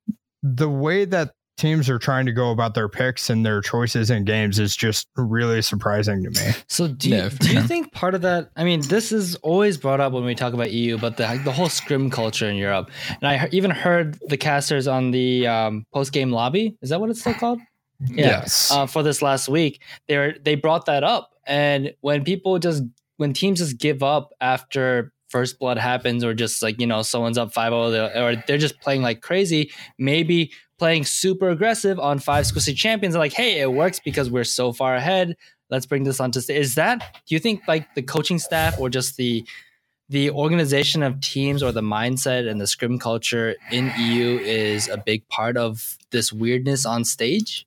the 0.44 0.68
way 0.68 1.06
that 1.06 1.32
teams 1.56 1.88
are 1.88 1.98
trying 1.98 2.26
to 2.26 2.32
go 2.32 2.50
about 2.50 2.74
their 2.74 2.88
picks 2.88 3.30
and 3.30 3.46
their 3.46 3.60
choices 3.60 4.10
in 4.10 4.24
games 4.24 4.58
is 4.58 4.76
just 4.76 5.08
really 5.16 5.62
surprising 5.62 6.22
to 6.22 6.30
me. 6.30 6.52
So 6.66 6.88
do 6.88 7.08
you, 7.08 7.30
do 7.30 7.54
you 7.54 7.62
think 7.62 7.92
part 7.92 8.14
of 8.14 8.22
that? 8.22 8.50
I 8.54 8.64
mean, 8.64 8.82
this 8.82 9.10
is 9.10 9.36
always 9.36 9.78
brought 9.78 10.00
up 10.00 10.12
when 10.12 10.24
we 10.24 10.34
talk 10.34 10.52
about 10.52 10.70
EU, 10.72 10.98
but 10.98 11.16
the 11.16 11.40
the 11.44 11.52
whole 11.52 11.68
scrim 11.68 12.10
culture 12.10 12.48
in 12.48 12.56
Europe, 12.56 12.90
and 13.08 13.26
I 13.26 13.48
even 13.52 13.70
heard 13.70 14.18
the 14.28 14.36
casters 14.36 14.86
on 14.86 15.12
the 15.12 15.46
um, 15.46 15.86
post 15.92 16.12
game 16.12 16.30
lobby. 16.30 16.76
Is 16.82 16.90
that 16.90 17.00
what 17.00 17.10
it's 17.10 17.20
still 17.20 17.34
called? 17.34 17.60
Yeah, 18.00 18.26
yes. 18.26 18.70
Uh, 18.70 18.86
for 18.86 19.02
this 19.02 19.22
last 19.22 19.48
week, 19.48 19.80
they 20.08 20.34
they 20.42 20.56
brought 20.56 20.86
that 20.86 21.04
up, 21.04 21.30
and 21.46 21.94
when 22.00 22.24
people 22.24 22.58
just 22.58 22.82
when 23.16 23.32
teams 23.32 23.60
just 23.60 23.78
give 23.78 24.02
up 24.02 24.32
after 24.40 25.12
first 25.34 25.58
blood 25.58 25.78
happens 25.78 26.22
or 26.22 26.32
just 26.32 26.62
like 26.62 26.80
you 26.80 26.86
know 26.86 27.02
someone's 27.02 27.36
up 27.36 27.52
5-0 27.52 28.16
or 28.16 28.42
they're 28.46 28.56
just 28.56 28.80
playing 28.80 29.02
like 29.02 29.20
crazy 29.20 29.72
maybe 29.98 30.52
playing 30.78 31.04
super 31.04 31.50
aggressive 31.50 31.98
on 31.98 32.18
five 32.18 32.44
Squishy 32.44 32.74
champions. 32.76 33.16
Like, 33.16 33.32
hey, 33.32 33.60
it 33.60 33.72
works 33.72 34.00
because 34.00 34.30
we're 34.30 34.44
so 34.44 34.72
far 34.72 34.94
ahead. 34.94 35.36
Let's 35.70 35.86
bring 35.86 36.04
this 36.04 36.20
on 36.20 36.30
to 36.32 36.42
stage. 36.42 36.60
Is 36.60 36.74
that 36.74 37.00
do 37.26 37.34
you 37.34 37.38
think 37.38 37.62
like 37.66 37.94
the 37.94 38.02
coaching 38.02 38.38
staff 38.38 38.78
or 38.78 38.88
just 38.88 39.16
the 39.16 39.44
the 40.10 40.30
organization 40.30 41.02
of 41.02 41.20
teams 41.20 41.62
or 41.62 41.72
the 41.72 41.80
mindset 41.80 42.48
and 42.48 42.60
the 42.60 42.66
scrim 42.66 42.98
culture 42.98 43.56
in 43.70 43.90
EU 43.98 44.38
is 44.38 44.88
a 44.88 44.98
big 44.98 45.26
part 45.28 45.56
of 45.56 45.96
this 46.10 46.32
weirdness 46.32 46.84
on 46.84 47.04
stage? 47.04 47.66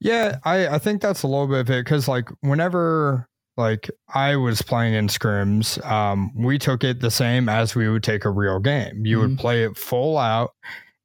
Yeah, 0.00 0.38
I, 0.44 0.66
I 0.66 0.78
think 0.78 1.00
that's 1.00 1.22
a 1.22 1.28
little 1.28 1.46
bit 1.46 1.60
of 1.60 1.70
it 1.70 1.84
because 1.84 2.08
like 2.08 2.28
whenever 2.40 3.28
like 3.56 3.90
I 4.14 4.36
was 4.36 4.62
playing 4.62 4.94
in 4.94 5.08
scrims, 5.08 5.84
um, 5.84 6.30
we 6.34 6.58
took 6.58 6.84
it 6.84 7.00
the 7.00 7.10
same 7.10 7.48
as 7.48 7.74
we 7.74 7.88
would 7.88 8.02
take 8.02 8.24
a 8.24 8.30
real 8.30 8.58
game. 8.58 9.06
You 9.06 9.18
mm-hmm. 9.18 9.28
would 9.28 9.38
play 9.38 9.64
it 9.64 9.76
full 9.76 10.18
out 10.18 10.52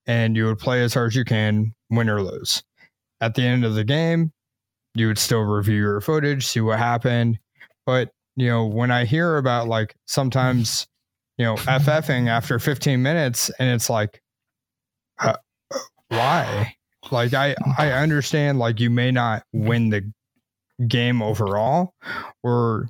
and 0.05 0.36
you 0.36 0.46
would 0.46 0.60
play 0.60 0.84
as 0.84 0.93
hard 0.93 1.12
as 1.12 1.15
you 1.15 1.24
can, 1.24 1.74
win 1.89 2.10
or 2.10 2.22
lose. 2.22 2.63
At 3.22 3.36
the 3.36 3.43
end 3.43 3.63
of 3.63 3.75
the 3.75 3.84
game, 3.84 4.34
you 4.96 5.08
would 5.08 5.20
still 5.20 5.41
review 5.41 5.77
your 5.77 6.01
footage, 6.01 6.46
see 6.46 6.60
what 6.60 6.79
happened. 6.79 7.39
But, 7.86 8.10
you 8.36 8.48
know, 8.48 8.65
when 8.65 8.91
I 8.91 9.05
hear 9.05 9.38
about 9.38 9.67
like 9.67 9.96
sometimes, 10.08 10.88
you 11.38 11.46
know, 11.46 11.55
FFing 11.55 12.27
after 12.27 12.60
15 12.60 13.01
minutes 13.01 13.50
and 13.60 13.70
it's 13.70 13.89
like, 13.89 14.22
uh, 15.20 15.38
why? 16.10 16.75
Like 17.10 17.34
I 17.34 17.55
I 17.77 17.91
understand 17.91 18.60
like 18.60 18.79
you 18.79 18.89
may 18.89 19.12
not 19.12 19.43
win 19.53 19.89
the 19.89 20.12
game 20.88 21.22
overall 21.22 21.94
or 22.44 22.90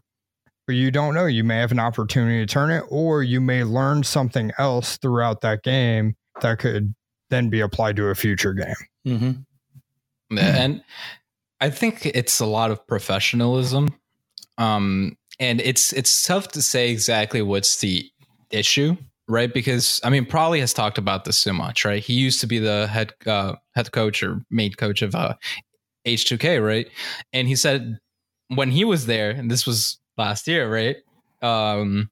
but 0.68 0.74
you 0.74 0.92
don't 0.92 1.14
know 1.14 1.26
you 1.26 1.44
may 1.44 1.58
have 1.58 1.72
an 1.72 1.80
opportunity 1.80 2.46
to 2.46 2.52
turn 2.52 2.72
it 2.72 2.84
or 2.90 3.24
you 3.24 3.42
may 3.42 3.64
learn 3.64 4.04
something 4.04 4.52
else 4.58 4.98
throughout 4.98 5.42
that 5.42 5.64
game 5.64 6.16
that 6.42 6.60
could 6.60 6.94
then 7.30 7.50
be 7.50 7.62
applied 7.62 7.96
to 7.96 8.08
a 8.08 8.16
future 8.16 8.54
game. 8.54 8.76
Mm-hmm. 9.08 10.38
And 10.38 10.84
I 11.60 11.70
think 11.70 12.06
it's 12.06 12.40
a 12.40 12.46
lot 12.46 12.72
of 12.72 12.86
professionalism. 12.88 13.90
Um, 14.58 15.18
and 15.40 15.60
it's 15.62 15.92
it's 15.94 16.24
tough 16.24 16.50
to 16.50 16.62
say 16.62 16.92
exactly 16.92 17.42
what's 17.42 17.78
the 17.78 18.10
issue 18.52 18.96
right? 19.28 19.54
Because 19.54 20.02
I 20.04 20.10
mean, 20.10 20.26
Prolly 20.26 20.60
has 20.60 20.74
talked 20.74 20.98
about 20.98 21.24
this 21.24 21.38
so 21.38 21.54
much, 21.54 21.86
right? 21.86 22.04
He 22.04 22.14
used 22.14 22.42
to 22.42 22.48
be 22.48 22.60
the 22.60 22.88
head 22.88 23.14
uh, 23.26 23.56
head 23.76 23.92
coach 23.92 24.22
or 24.22 24.42
main 24.52 24.74
coach 24.74 25.02
of 25.02 25.16
uh, 25.16 25.36
H2K, 26.06 26.66
right? 26.66 26.88
And 27.34 27.48
he 27.48 27.56
said 27.56 28.00
when 28.50 28.72
he 28.72 28.86
was 28.86 29.06
there, 29.06 29.32
and 29.32 29.50
this 29.50 29.66
was 29.66 30.00
last 30.18 30.48
year, 30.48 30.72
right? 30.72 30.98
Um, 31.42 32.10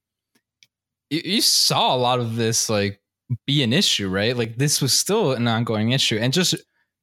you, 1.10 1.22
you 1.24 1.42
saw 1.42 1.96
a 1.96 1.98
lot 1.98 2.20
of 2.20 2.36
this 2.36 2.70
like 2.70 3.00
be 3.46 3.64
an 3.64 3.74
issue, 3.74 4.10
right? 4.10 4.36
Like 4.36 4.58
this 4.58 4.82
was 4.82 4.98
still 4.98 5.34
an 5.34 5.48
ongoing 5.48 5.92
issue, 5.92 6.18
and 6.18 6.34
just 6.34 6.56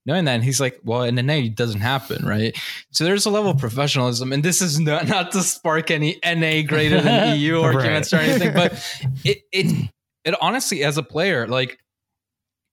knowing 0.06 0.24
that 0.24 0.42
he's 0.42 0.60
like, 0.60 0.80
well, 0.84 1.02
in 1.02 1.16
the 1.16 1.22
NA 1.22 1.34
it 1.34 1.56
doesn't 1.56 1.80
happen, 1.80 2.24
right? 2.24 2.56
So 2.92 3.04
there's 3.04 3.26
a 3.26 3.30
level 3.30 3.50
of 3.50 3.58
professionalism, 3.58 4.32
and 4.32 4.42
this 4.42 4.62
is 4.62 4.80
not 4.80 5.08
not 5.08 5.32
to 5.32 5.42
spark 5.42 5.90
any 5.90 6.18
NA 6.24 6.62
greater 6.66 7.00
than 7.00 7.38
EU 7.38 7.60
arguments 7.62 8.12
right. 8.12 8.20
or 8.20 8.30
anything, 8.30 8.54
but 8.54 8.72
it 9.24 9.42
it 9.52 9.90
it 10.24 10.34
honestly, 10.40 10.82
as 10.82 10.96
a 10.96 11.02
player, 11.02 11.46
like 11.46 11.78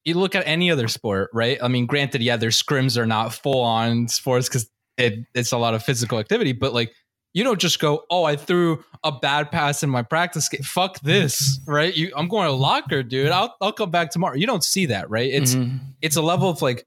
you 0.05 0.15
look 0.15 0.35
at 0.35 0.45
any 0.45 0.69
other 0.69 0.87
sport, 0.87 1.29
right? 1.33 1.57
I 1.61 1.67
mean, 1.67 1.85
granted, 1.85 2.21
yeah, 2.21 2.37
their 2.37 2.49
scrims 2.49 2.97
are 2.97 3.05
not 3.05 3.33
full 3.33 3.61
on 3.61 4.07
sports 4.07 4.49
because 4.49 4.69
it, 4.97 5.25
it's 5.33 5.51
a 5.51 5.57
lot 5.57 5.73
of 5.73 5.83
physical 5.83 6.19
activity, 6.19 6.51
but 6.51 6.73
like 6.73 6.93
you 7.33 7.43
don't 7.43 7.59
just 7.59 7.79
go, 7.79 8.03
oh, 8.09 8.23
I 8.25 8.35
threw 8.35 8.83
a 9.03 9.11
bad 9.11 9.51
pass 9.51 9.81
in 9.81 9.89
my 9.89 10.03
practice 10.03 10.47
game. 10.49 10.61
Fuck 10.61 10.99
this, 10.99 11.59
right? 11.67 11.95
You, 11.95 12.11
I'm 12.15 12.27
going 12.27 12.47
to 12.47 12.53
locker, 12.53 13.01
dude. 13.01 13.29
I'll 13.29 13.55
I'll 13.59 13.71
come 13.73 13.91
back 13.91 14.11
tomorrow. 14.11 14.35
You 14.35 14.45
don't 14.45 14.63
see 14.63 14.87
that, 14.87 15.09
right? 15.09 15.31
It's 15.31 15.55
mm-hmm. 15.55 15.77
it's 16.01 16.15
a 16.15 16.21
level 16.21 16.49
of 16.49 16.61
like, 16.61 16.85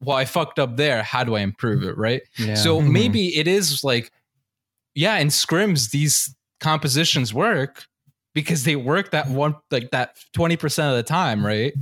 well, 0.00 0.16
I 0.16 0.24
fucked 0.24 0.58
up 0.58 0.76
there. 0.76 1.02
How 1.02 1.22
do 1.24 1.36
I 1.36 1.40
improve 1.40 1.84
it, 1.84 1.96
right? 1.96 2.22
Yeah. 2.36 2.54
So 2.54 2.78
mm-hmm. 2.78 2.92
maybe 2.92 3.36
it 3.36 3.46
is 3.46 3.84
like, 3.84 4.10
yeah, 4.94 5.16
in 5.18 5.28
scrims 5.28 5.90
these 5.90 6.34
compositions 6.60 7.32
work, 7.32 7.84
because 8.34 8.64
they 8.64 8.76
work 8.76 9.10
that 9.12 9.28
one 9.28 9.56
like 9.70 9.90
that 9.92 10.16
20% 10.36 10.90
of 10.90 10.96
the 10.96 11.02
time, 11.02 11.44
right? 11.44 11.72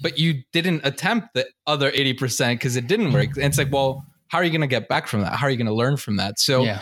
But 0.00 0.18
you 0.18 0.42
didn't 0.52 0.82
attempt 0.84 1.34
the 1.34 1.46
other 1.66 1.90
80% 1.90 2.54
because 2.54 2.76
it 2.76 2.86
didn't 2.86 3.12
work. 3.12 3.36
And 3.36 3.44
it's 3.44 3.58
like, 3.58 3.72
well, 3.72 4.04
how 4.28 4.38
are 4.38 4.44
you 4.44 4.50
going 4.50 4.60
to 4.62 4.66
get 4.66 4.88
back 4.88 5.06
from 5.06 5.20
that? 5.20 5.34
How 5.34 5.46
are 5.46 5.50
you 5.50 5.56
going 5.56 5.66
to 5.66 5.74
learn 5.74 5.96
from 5.96 6.16
that? 6.16 6.38
So 6.38 6.64
yeah. 6.64 6.80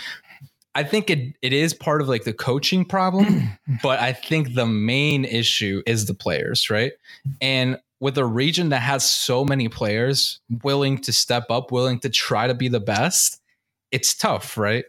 I 0.74 0.82
think 0.82 1.10
it 1.10 1.36
it 1.42 1.52
is 1.52 1.74
part 1.74 2.00
of 2.00 2.08
like 2.08 2.24
the 2.24 2.32
coaching 2.32 2.84
problem, 2.84 3.58
but 3.82 4.00
I 4.00 4.12
think 4.12 4.54
the 4.54 4.66
main 4.66 5.24
issue 5.24 5.82
is 5.86 6.06
the 6.06 6.14
players, 6.14 6.70
right? 6.70 6.92
And 7.40 7.78
with 8.00 8.18
a 8.18 8.24
region 8.24 8.70
that 8.70 8.80
has 8.80 9.08
so 9.08 9.44
many 9.44 9.68
players 9.68 10.40
willing 10.62 10.98
to 10.98 11.12
step 11.12 11.44
up, 11.50 11.70
willing 11.70 12.00
to 12.00 12.08
try 12.08 12.46
to 12.46 12.54
be 12.54 12.68
the 12.68 12.80
best, 12.80 13.40
it's 13.90 14.14
tough, 14.14 14.56
right? 14.56 14.84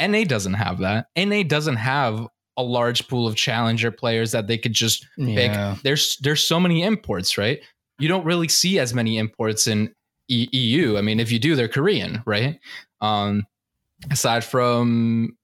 NA 0.00 0.24
doesn't 0.24 0.54
have 0.54 0.78
that. 0.78 1.06
NA 1.16 1.42
doesn't 1.42 1.76
have 1.76 2.28
a 2.58 2.62
large 2.62 3.06
pool 3.08 3.26
of 3.26 3.36
challenger 3.36 3.90
players 3.90 4.32
that 4.32 4.48
they 4.48 4.58
could 4.58 4.74
just 4.74 5.06
yeah. 5.16 5.74
pick. 5.74 5.82
There's 5.84 6.18
there's 6.18 6.46
so 6.46 6.60
many 6.60 6.82
imports, 6.82 7.38
right? 7.38 7.60
You 7.98 8.08
don't 8.08 8.26
really 8.26 8.48
see 8.48 8.78
as 8.78 8.92
many 8.92 9.16
imports 9.16 9.66
in 9.66 9.94
e- 10.28 10.48
EU. 10.52 10.98
I 10.98 11.00
mean, 11.00 11.20
if 11.20 11.32
you 11.32 11.38
do, 11.38 11.54
they're 11.54 11.68
Korean, 11.68 12.22
right? 12.26 12.58
Um, 13.00 13.44
aside 14.10 14.44
from 14.44 15.36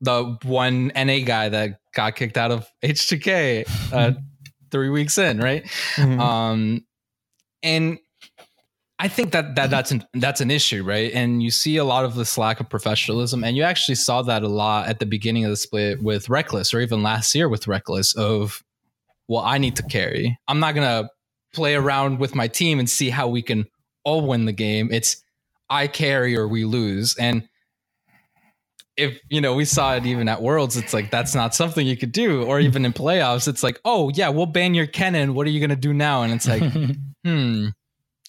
the 0.00 0.36
one 0.42 0.88
NA 0.96 1.20
guy 1.24 1.48
that 1.48 1.78
got 1.94 2.16
kicked 2.16 2.36
out 2.36 2.50
of 2.50 2.68
H2K 2.84 3.92
uh, 3.92 4.12
three 4.72 4.90
weeks 4.90 5.16
in, 5.16 5.38
right? 5.38 5.64
Mm-hmm. 5.94 6.20
Um, 6.20 6.84
and 7.62 7.98
I 9.02 9.08
think 9.08 9.32
that, 9.32 9.56
that 9.56 9.68
that's 9.68 9.90
an 9.90 10.04
that's 10.14 10.40
an 10.40 10.48
issue, 10.48 10.84
right? 10.84 11.12
And 11.12 11.42
you 11.42 11.50
see 11.50 11.76
a 11.76 11.82
lot 11.84 12.04
of 12.04 12.14
this 12.14 12.38
lack 12.38 12.60
of 12.60 12.68
professionalism, 12.68 13.42
and 13.42 13.56
you 13.56 13.64
actually 13.64 13.96
saw 13.96 14.22
that 14.22 14.44
a 14.44 14.48
lot 14.48 14.86
at 14.86 15.00
the 15.00 15.06
beginning 15.06 15.44
of 15.44 15.50
the 15.50 15.56
split 15.56 16.00
with 16.00 16.28
Reckless, 16.28 16.72
or 16.72 16.78
even 16.78 17.02
last 17.02 17.34
year 17.34 17.48
with 17.48 17.66
Reckless. 17.66 18.14
Of, 18.14 18.62
well, 19.26 19.42
I 19.42 19.58
need 19.58 19.74
to 19.74 19.82
carry. 19.82 20.38
I'm 20.46 20.60
not 20.60 20.76
gonna 20.76 21.10
play 21.52 21.74
around 21.74 22.20
with 22.20 22.36
my 22.36 22.46
team 22.46 22.78
and 22.78 22.88
see 22.88 23.10
how 23.10 23.26
we 23.26 23.42
can 23.42 23.66
all 24.04 24.24
win 24.24 24.44
the 24.44 24.52
game. 24.52 24.88
It's 24.92 25.20
I 25.68 25.88
carry 25.88 26.36
or 26.36 26.46
we 26.46 26.64
lose, 26.64 27.16
and 27.16 27.48
if 28.96 29.18
you 29.30 29.40
know 29.40 29.54
we 29.54 29.64
saw 29.64 29.96
it 29.96 30.06
even 30.06 30.28
at 30.28 30.42
worlds 30.42 30.76
it's 30.76 30.92
like 30.92 31.10
that's 31.10 31.34
not 31.34 31.54
something 31.54 31.86
you 31.86 31.96
could 31.96 32.12
do 32.12 32.44
or 32.44 32.60
even 32.60 32.84
in 32.84 32.92
playoffs 32.92 33.48
it's 33.48 33.62
like 33.62 33.80
oh 33.86 34.10
yeah 34.14 34.28
we'll 34.28 34.44
ban 34.44 34.74
your 34.74 34.86
Kennen 34.86 35.32
what 35.32 35.46
are 35.46 35.50
you 35.50 35.60
going 35.60 35.70
to 35.70 35.76
do 35.76 35.94
now 35.94 36.20
and 36.22 36.30
it's 36.30 36.46
like 36.46 36.62
hmm 37.24 37.68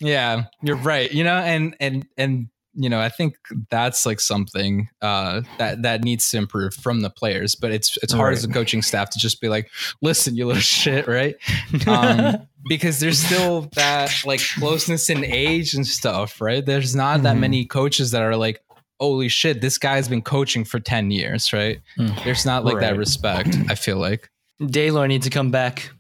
yeah, 0.04 0.44
you're 0.62 0.76
right. 0.76 1.12
You 1.12 1.24
know, 1.24 1.36
and 1.36 1.76
and 1.80 2.06
and 2.18 2.50
you 2.76 2.90
know, 2.90 3.00
I 3.00 3.10
think 3.10 3.36
that's 3.70 4.06
like 4.06 4.20
something 4.20 4.90
uh, 5.02 5.42
that 5.60 5.84
that 5.84 6.04
needs 6.04 6.30
to 6.32 6.38
improve 6.38 6.74
from 6.74 7.02
the 7.02 7.10
players. 7.10 7.56
But 7.56 7.72
it's 7.72 7.98
it's 8.02 8.14
hard 8.14 8.30
right. 8.30 8.38
as 8.38 8.44
a 8.44 8.50
coaching 8.50 8.82
staff 8.82 9.12
to 9.12 9.20
just 9.20 9.42
be 9.42 9.50
like, 9.50 9.70
listen, 10.02 10.36
you 10.36 10.46
little 10.46 10.62
shit, 10.62 11.08
right? 11.08 11.36
Um, 11.88 12.48
because 12.68 13.00
there's 13.00 13.20
still 13.20 13.70
that 13.76 14.12
like 14.26 14.40
closeness 14.58 15.10
in 15.10 15.24
age 15.26 15.74
and 15.74 15.86
stuff, 15.86 16.40
right? 16.40 16.66
There's 16.66 16.96
not 16.96 17.16
mm-hmm. 17.16 17.24
that 17.24 17.38
many 17.38 17.66
coaches 17.66 18.12
that 18.12 18.22
are 18.22 18.38
like, 18.38 18.64
holy 19.00 19.28
shit, 19.28 19.60
this 19.60 19.78
guy's 19.78 20.08
been 20.08 20.22
coaching 20.22 20.64
for 20.64 20.80
ten 20.80 21.12
years, 21.12 21.52
right? 21.54 21.82
Mm. 21.98 22.24
There's 22.24 22.46
not 22.46 22.66
like 22.66 22.76
right. 22.76 22.92
that 22.92 22.98
respect. 22.98 23.56
I 23.70 23.76
feel 23.76 23.98
like. 23.98 24.30
Deilor 24.62 25.08
needs 25.08 25.26
to 25.26 25.30
come 25.30 25.52
back. 25.52 25.92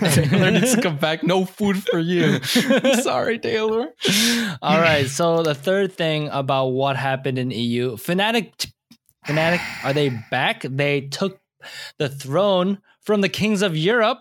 Deilor 0.00 0.52
needs 0.52 0.74
to 0.74 0.80
come 0.82 0.96
back. 0.96 1.22
No 1.22 1.44
food 1.44 1.82
for 1.82 1.98
you. 1.98 2.42
Sorry, 2.42 3.38
Deilor. 3.38 3.88
All 4.62 4.78
right. 4.78 5.06
So 5.06 5.42
the 5.42 5.54
third 5.54 5.92
thing 5.92 6.28
about 6.32 6.68
what 6.68 6.96
happened 6.96 7.38
in 7.38 7.50
EU, 7.50 7.96
Fnatic, 7.96 8.70
Fnatic, 9.26 9.60
are 9.84 9.92
they 9.92 10.10
back? 10.30 10.62
They 10.62 11.02
took 11.02 11.40
the 11.98 12.08
throne 12.08 12.78
from 13.02 13.20
the 13.20 13.28
kings 13.28 13.62
of 13.62 13.76
Europe. 13.76 14.18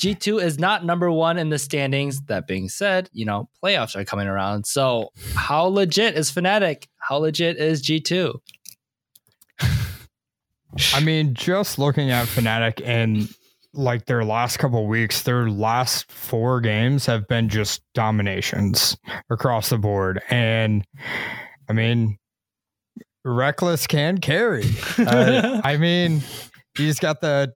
G2 0.00 0.42
is 0.42 0.58
not 0.58 0.84
number 0.84 1.10
one 1.10 1.38
in 1.38 1.50
the 1.50 1.58
standings. 1.58 2.20
That 2.22 2.48
being 2.48 2.68
said, 2.68 3.08
you 3.12 3.24
know, 3.24 3.48
playoffs 3.62 3.94
are 3.94 4.04
coming 4.04 4.26
around. 4.26 4.66
So, 4.66 5.10
how 5.34 5.66
legit 5.66 6.16
is 6.16 6.32
Fnatic? 6.32 6.88
How 6.98 7.18
legit 7.18 7.58
is 7.58 7.80
G2? 7.82 8.34
I 10.94 11.00
mean, 11.00 11.34
just 11.34 11.78
looking 11.78 12.10
at 12.10 12.26
Fnatic 12.26 12.82
and 12.84 13.28
like 13.72 14.06
their 14.06 14.24
last 14.24 14.58
couple 14.58 14.86
weeks, 14.86 15.22
their 15.22 15.48
last 15.50 16.10
four 16.10 16.60
games 16.60 17.06
have 17.06 17.26
been 17.28 17.48
just 17.48 17.82
dominations 17.94 18.96
across 19.30 19.70
the 19.70 19.78
board. 19.78 20.22
And 20.30 20.84
I 21.68 21.72
mean, 21.72 22.18
Reckless 23.24 23.86
can 23.86 24.18
carry. 24.18 24.64
Uh, 24.98 25.60
I 25.64 25.76
mean, 25.76 26.22
he's 26.76 26.98
got 26.98 27.20
the 27.20 27.52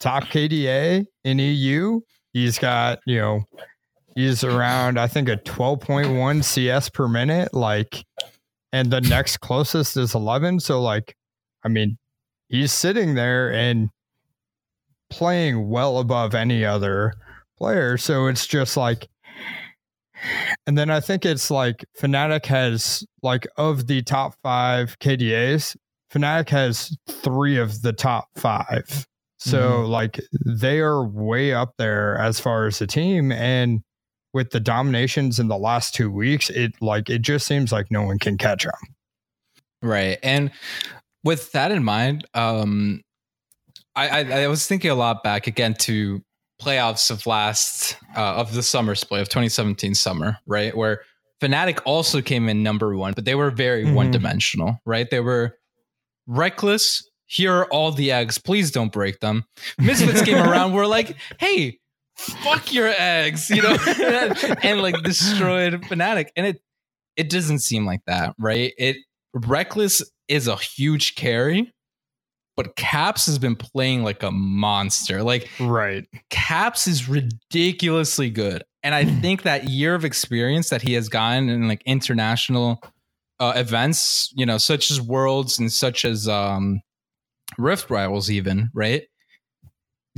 top 0.00 0.24
KDA 0.24 1.06
in 1.24 1.38
EU. 1.38 2.00
He's 2.32 2.58
got, 2.58 2.98
you 3.06 3.18
know, 3.18 3.44
he's 4.16 4.42
around, 4.42 4.98
I 4.98 5.06
think, 5.06 5.28
a 5.28 5.36
12.1 5.36 6.42
CS 6.42 6.88
per 6.90 7.06
minute. 7.06 7.54
Like, 7.54 8.04
and 8.72 8.90
the 8.90 9.00
next 9.00 9.38
closest 9.38 9.96
is 9.96 10.16
11. 10.16 10.58
So, 10.60 10.82
like, 10.82 11.14
I 11.62 11.68
mean, 11.68 11.96
he's 12.54 12.72
sitting 12.72 13.14
there 13.14 13.52
and 13.52 13.90
playing 15.10 15.68
well 15.68 15.98
above 15.98 16.34
any 16.34 16.64
other 16.64 17.14
player. 17.58 17.96
So 17.96 18.26
it's 18.26 18.46
just 18.46 18.76
like 18.76 19.08
And 20.66 20.78
then 20.78 20.88
I 20.88 21.00
think 21.00 21.26
it's 21.26 21.50
like 21.50 21.84
Fnatic 22.00 22.46
has 22.46 23.04
like 23.22 23.46
of 23.56 23.86
the 23.86 24.02
top 24.02 24.34
five 24.42 24.98
KDAs, 25.00 25.76
Fnatic 26.12 26.48
has 26.50 26.96
three 27.08 27.58
of 27.58 27.82
the 27.82 27.92
top 27.92 28.28
five. 28.36 29.06
So 29.38 29.58
mm-hmm. 29.58 29.90
like 29.90 30.20
they 30.46 30.78
are 30.78 31.04
way 31.04 31.52
up 31.52 31.74
there 31.76 32.16
as 32.18 32.40
far 32.40 32.66
as 32.66 32.78
the 32.78 32.86
team. 32.86 33.32
And 33.32 33.82
with 34.32 34.50
the 34.50 34.60
dominations 34.60 35.38
in 35.38 35.48
the 35.48 35.58
last 35.58 35.94
two 35.94 36.10
weeks, 36.10 36.50
it 36.50 36.72
like 36.80 37.10
it 37.10 37.22
just 37.22 37.46
seems 37.46 37.72
like 37.72 37.90
no 37.90 38.02
one 38.02 38.18
can 38.18 38.38
catch 38.38 38.64
them. 38.64 38.72
Right. 39.84 40.18
And 40.22 40.50
with 41.24 41.52
that 41.52 41.72
in 41.72 41.82
mind, 41.82 42.26
um 42.34 43.02
I, 43.96 44.08
I, 44.08 44.42
I 44.42 44.48
was 44.48 44.66
thinking 44.66 44.90
a 44.90 44.94
lot 44.94 45.22
back 45.22 45.46
again 45.46 45.74
to 45.80 46.20
playoffs 46.60 47.10
of 47.10 47.26
last 47.26 47.96
uh, 48.16 48.34
of 48.34 48.54
the 48.54 48.62
summer 48.62 48.94
split 48.94 49.22
of 49.22 49.28
2017 49.28 49.94
summer, 49.94 50.38
right? 50.46 50.76
Where 50.76 51.02
Fnatic 51.40 51.80
also 51.84 52.22
came 52.22 52.48
in 52.48 52.62
number 52.62 52.96
one, 52.96 53.12
but 53.14 53.24
they 53.24 53.34
were 53.34 53.50
very 53.50 53.84
mm-hmm. 53.84 53.94
one 53.94 54.10
dimensional, 54.10 54.78
right? 54.84 55.08
They 55.08 55.20
were 55.20 55.58
reckless. 56.26 57.08
Here 57.26 57.52
are 57.52 57.66
all 57.66 57.92
the 57.92 58.12
eggs. 58.12 58.38
Please 58.38 58.70
don't 58.70 58.92
break 58.92 59.20
them. 59.20 59.44
Misfits 59.78 60.22
came 60.22 60.38
around. 60.48 60.72
We're 60.72 60.86
like, 60.86 61.16
hey, 61.38 61.78
fuck 62.16 62.72
your 62.72 62.92
eggs, 62.96 63.50
you 63.50 63.62
know, 63.62 63.76
and 64.62 64.80
like 64.80 65.02
destroyed 65.02 65.74
Fnatic. 65.82 66.28
And 66.36 66.46
it 66.46 66.60
it 67.16 67.30
doesn't 67.30 67.60
seem 67.60 67.86
like 67.86 68.00
that, 68.06 68.34
right? 68.38 68.72
It 68.76 68.96
reckless 69.34 70.02
is 70.28 70.48
a 70.48 70.56
huge 70.56 71.14
carry 71.14 71.72
but 72.56 72.76
Caps 72.76 73.26
has 73.26 73.38
been 73.38 73.56
playing 73.56 74.04
like 74.04 74.22
a 74.22 74.30
monster. 74.30 75.22
Like 75.22 75.48
right. 75.58 76.06
Caps 76.30 76.86
is 76.86 77.08
ridiculously 77.08 78.30
good. 78.30 78.62
And 78.82 78.94
I 78.94 79.04
think 79.20 79.42
that 79.42 79.68
year 79.68 79.94
of 79.94 80.04
experience 80.04 80.70
that 80.70 80.82
he 80.82 80.92
has 80.94 81.08
gotten 81.08 81.48
in 81.48 81.68
like 81.68 81.82
international 81.84 82.80
uh, 83.40 83.52
events, 83.56 84.32
you 84.36 84.46
know, 84.46 84.58
such 84.58 84.90
as 84.90 85.00
Worlds 85.00 85.58
and 85.58 85.70
such 85.72 86.04
as 86.04 86.28
um 86.28 86.80
Rift 87.58 87.90
Rivals 87.90 88.30
even, 88.30 88.70
right? 88.72 89.02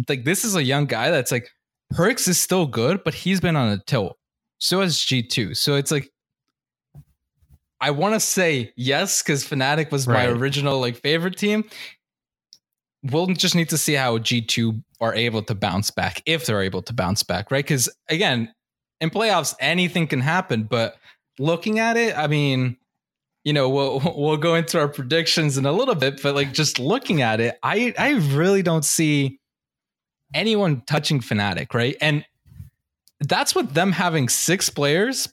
Like 0.09 0.25
this 0.25 0.45
is 0.45 0.55
a 0.55 0.63
young 0.63 0.87
guy 0.87 1.11
that's 1.11 1.33
like 1.33 1.49
Perkz 1.95 2.29
is 2.29 2.39
still 2.39 2.67
good, 2.67 3.03
but 3.05 3.15
he's 3.15 3.41
been 3.41 3.57
on 3.57 3.73
a 3.73 3.79
tilt. 3.87 4.17
So 4.59 4.81
has 4.81 4.97
G2. 4.97 5.57
So 5.57 5.75
it's 5.75 5.91
like 5.91 6.11
I 7.81 7.91
want 7.91 8.15
to 8.15 8.21
say 8.21 8.73
yes 8.77 9.23
because 9.23 9.45
Fnatic 9.45 9.91
was 9.91 10.07
right. 10.07 10.29
my 10.29 10.35
original 10.35 10.81
like 10.81 10.97
favorite 10.97 11.37
team 11.37 11.65
we'll 13.11 13.27
just 13.27 13.55
need 13.55 13.69
to 13.71 13.79
see 13.79 13.95
how 13.95 14.19
G2 14.19 14.83
are 15.01 15.15
able 15.15 15.43
to 15.43 15.55
bounce 15.55 15.91
back, 15.91 16.23
if 16.27 16.47
they're 16.47 16.63
able 16.63 16.83
to 16.83 16.93
bounce 16.93 17.23
back, 17.23 17.51
right? 17.51 17.65
Because 17.65 17.89
again, 18.09 18.53
in 19.01 19.11
playoffs, 19.11 19.55
anything 19.61 20.07
can 20.07 20.21
happen. 20.21 20.65
But 20.65 20.97
looking 21.39 21.79
at 21.79 21.97
it, 21.97 22.17
I 22.17 22.27
mean, 22.27 22.77
you 23.45 23.53
know, 23.53 23.69
we'll 23.69 24.01
we'll 24.17 24.37
go 24.37 24.55
into 24.55 24.79
our 24.79 24.89
predictions 24.89 25.59
in 25.59 25.67
a 25.67 25.73
little 25.73 25.95
bit, 25.95 26.23
but 26.23 26.35
like 26.35 26.53
just 26.53 26.79
looking 26.79 27.23
at 27.23 27.41
it, 27.41 27.59
I 27.63 27.95
I 27.99 28.15
really 28.35 28.63
don't 28.63 28.85
see 28.85 29.39
anyone 30.35 30.83
touching 30.87 31.21
Fnatic, 31.21 31.75
right? 31.75 31.97
And 32.01 32.25
that's 33.21 33.55
with 33.55 33.73
them 33.73 33.93
having 33.93 34.29
six 34.29 34.69
players 34.69 35.33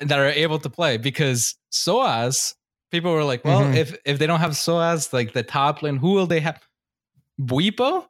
that 0.00 0.18
are 0.18 0.26
able 0.26 0.58
to 0.58 0.70
play 0.70 0.96
because 0.96 1.56
Soaz 1.72 2.54
people 2.90 3.12
were 3.12 3.24
like, 3.24 3.44
well, 3.44 3.62
mm-hmm. 3.62 3.74
if 3.74 3.96
if 4.04 4.18
they 4.18 4.26
don't 4.26 4.40
have 4.40 4.52
Soaz, 4.52 5.12
like 5.12 5.32
the 5.32 5.42
top 5.42 5.82
lane, 5.82 5.96
who 5.96 6.12
will 6.12 6.26
they 6.26 6.40
have? 6.40 6.60
Bwipo? 7.40 8.06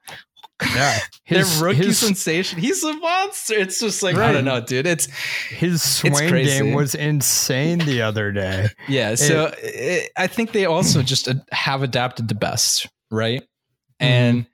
Yeah, 0.62 0.99
his, 1.25 1.59
their 1.59 1.68
rookie 1.68 1.87
his, 1.87 1.99
sensation. 1.99 2.59
He's 2.61 2.83
a 2.85 2.92
monster. 2.95 3.54
It's 3.54 3.80
just 3.80 4.02
like 4.02 4.16
right. 4.16 4.30
I 4.30 4.33
don't 4.33 4.45
know, 4.45 4.61
dude. 4.61 4.87
It's 4.87 5.06
his 5.50 5.83
Swain 5.83 6.30
game 6.30 6.73
was 6.73 6.95
insane 6.95 7.78
the 7.78 8.02
other 8.02 8.33
day. 8.33 8.68
Yeah, 8.88 9.16
so 9.16 9.47
it, 9.47 9.75
it, 9.75 10.12
I 10.16 10.28
think 10.28 10.52
they 10.52 10.64
also 10.64 11.02
just 11.02 11.28
have 11.50 11.82
adapted 11.82 12.28
the 12.28 12.36
best, 12.36 12.89
right? 13.10 13.43
Mm-hmm. 13.43 14.04
And 14.04 14.47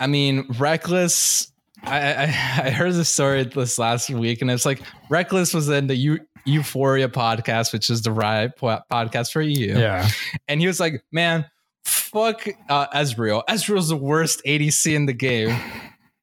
I 0.00 0.08
mean, 0.08 0.46
reckless. 0.58 1.52
I, 1.82 2.12
I, 2.12 2.22
I 2.22 2.70
heard 2.70 2.94
the 2.94 3.04
story 3.04 3.44
this 3.44 3.78
last 3.78 4.10
week, 4.10 4.42
and 4.42 4.50
it's 4.50 4.66
like 4.66 4.80
reckless 5.10 5.54
was 5.54 5.68
in 5.68 5.86
the 5.86 5.96
U, 5.96 6.18
Euphoria 6.44 7.08
podcast, 7.08 7.72
which 7.72 7.90
is 7.90 8.02
the 8.02 8.12
right 8.12 8.50
podcast 8.56 9.32
for 9.32 9.42
you. 9.42 9.78
Yeah. 9.78 10.08
And 10.48 10.60
he 10.60 10.66
was 10.66 10.80
like, 10.80 11.04
man, 11.12 11.46
fuck 11.84 12.46
uh, 12.68 12.88
Ezreal. 12.88 13.42
Ezreal's 13.48 13.88
the 13.88 13.96
worst 13.96 14.42
ADC 14.46 14.94
in 14.94 15.06
the 15.06 15.12
game. 15.12 15.58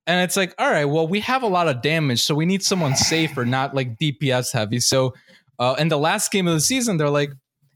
And 0.08 0.24
it's 0.24 0.38
like, 0.38 0.54
all 0.60 0.70
right, 0.70 0.86
well, 0.86 1.08
we 1.08 1.20
have 1.22 1.42
a 1.42 1.48
lot 1.48 1.68
of 1.68 1.82
damage, 1.82 2.22
so 2.22 2.36
we 2.36 2.46
need 2.46 2.62
someone 2.62 2.96
safer, 2.96 3.44
not 3.44 3.74
like 3.74 3.98
DPS 3.98 4.54
heavy. 4.54 4.80
So 4.80 5.16
uh, 5.58 5.76
in 5.80 5.88
the 5.88 5.98
last 5.98 6.32
game 6.32 6.48
of 6.48 6.54
the 6.54 6.62
season, 6.62 6.98
they're 6.98 7.10
like, 7.10 7.32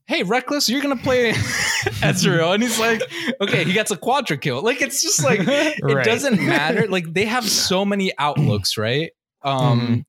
hey, 0.09 0.23
Reckless, 0.23 0.67
you're 0.67 0.81
gonna 0.81 0.97
play 0.97 1.31
Ezreal. 2.01 2.53
And 2.53 2.61
he's 2.61 2.79
like, 2.79 3.01
okay, 3.39 3.63
he 3.63 3.71
gets 3.71 3.91
a 3.91 3.97
quadra 3.97 4.37
kill. 4.37 4.61
Like, 4.61 4.81
it's 4.81 5.01
just 5.01 5.23
like, 5.23 5.39
it 5.43 5.81
right. 5.81 6.05
doesn't 6.05 6.41
matter. 6.45 6.87
Like, 6.87 7.13
they 7.13 7.25
have 7.25 7.45
so 7.47 7.85
many 7.85 8.11
outlooks, 8.17 8.77
right? 8.77 9.11
Um, 9.43 9.79
mm-hmm. 9.79 9.99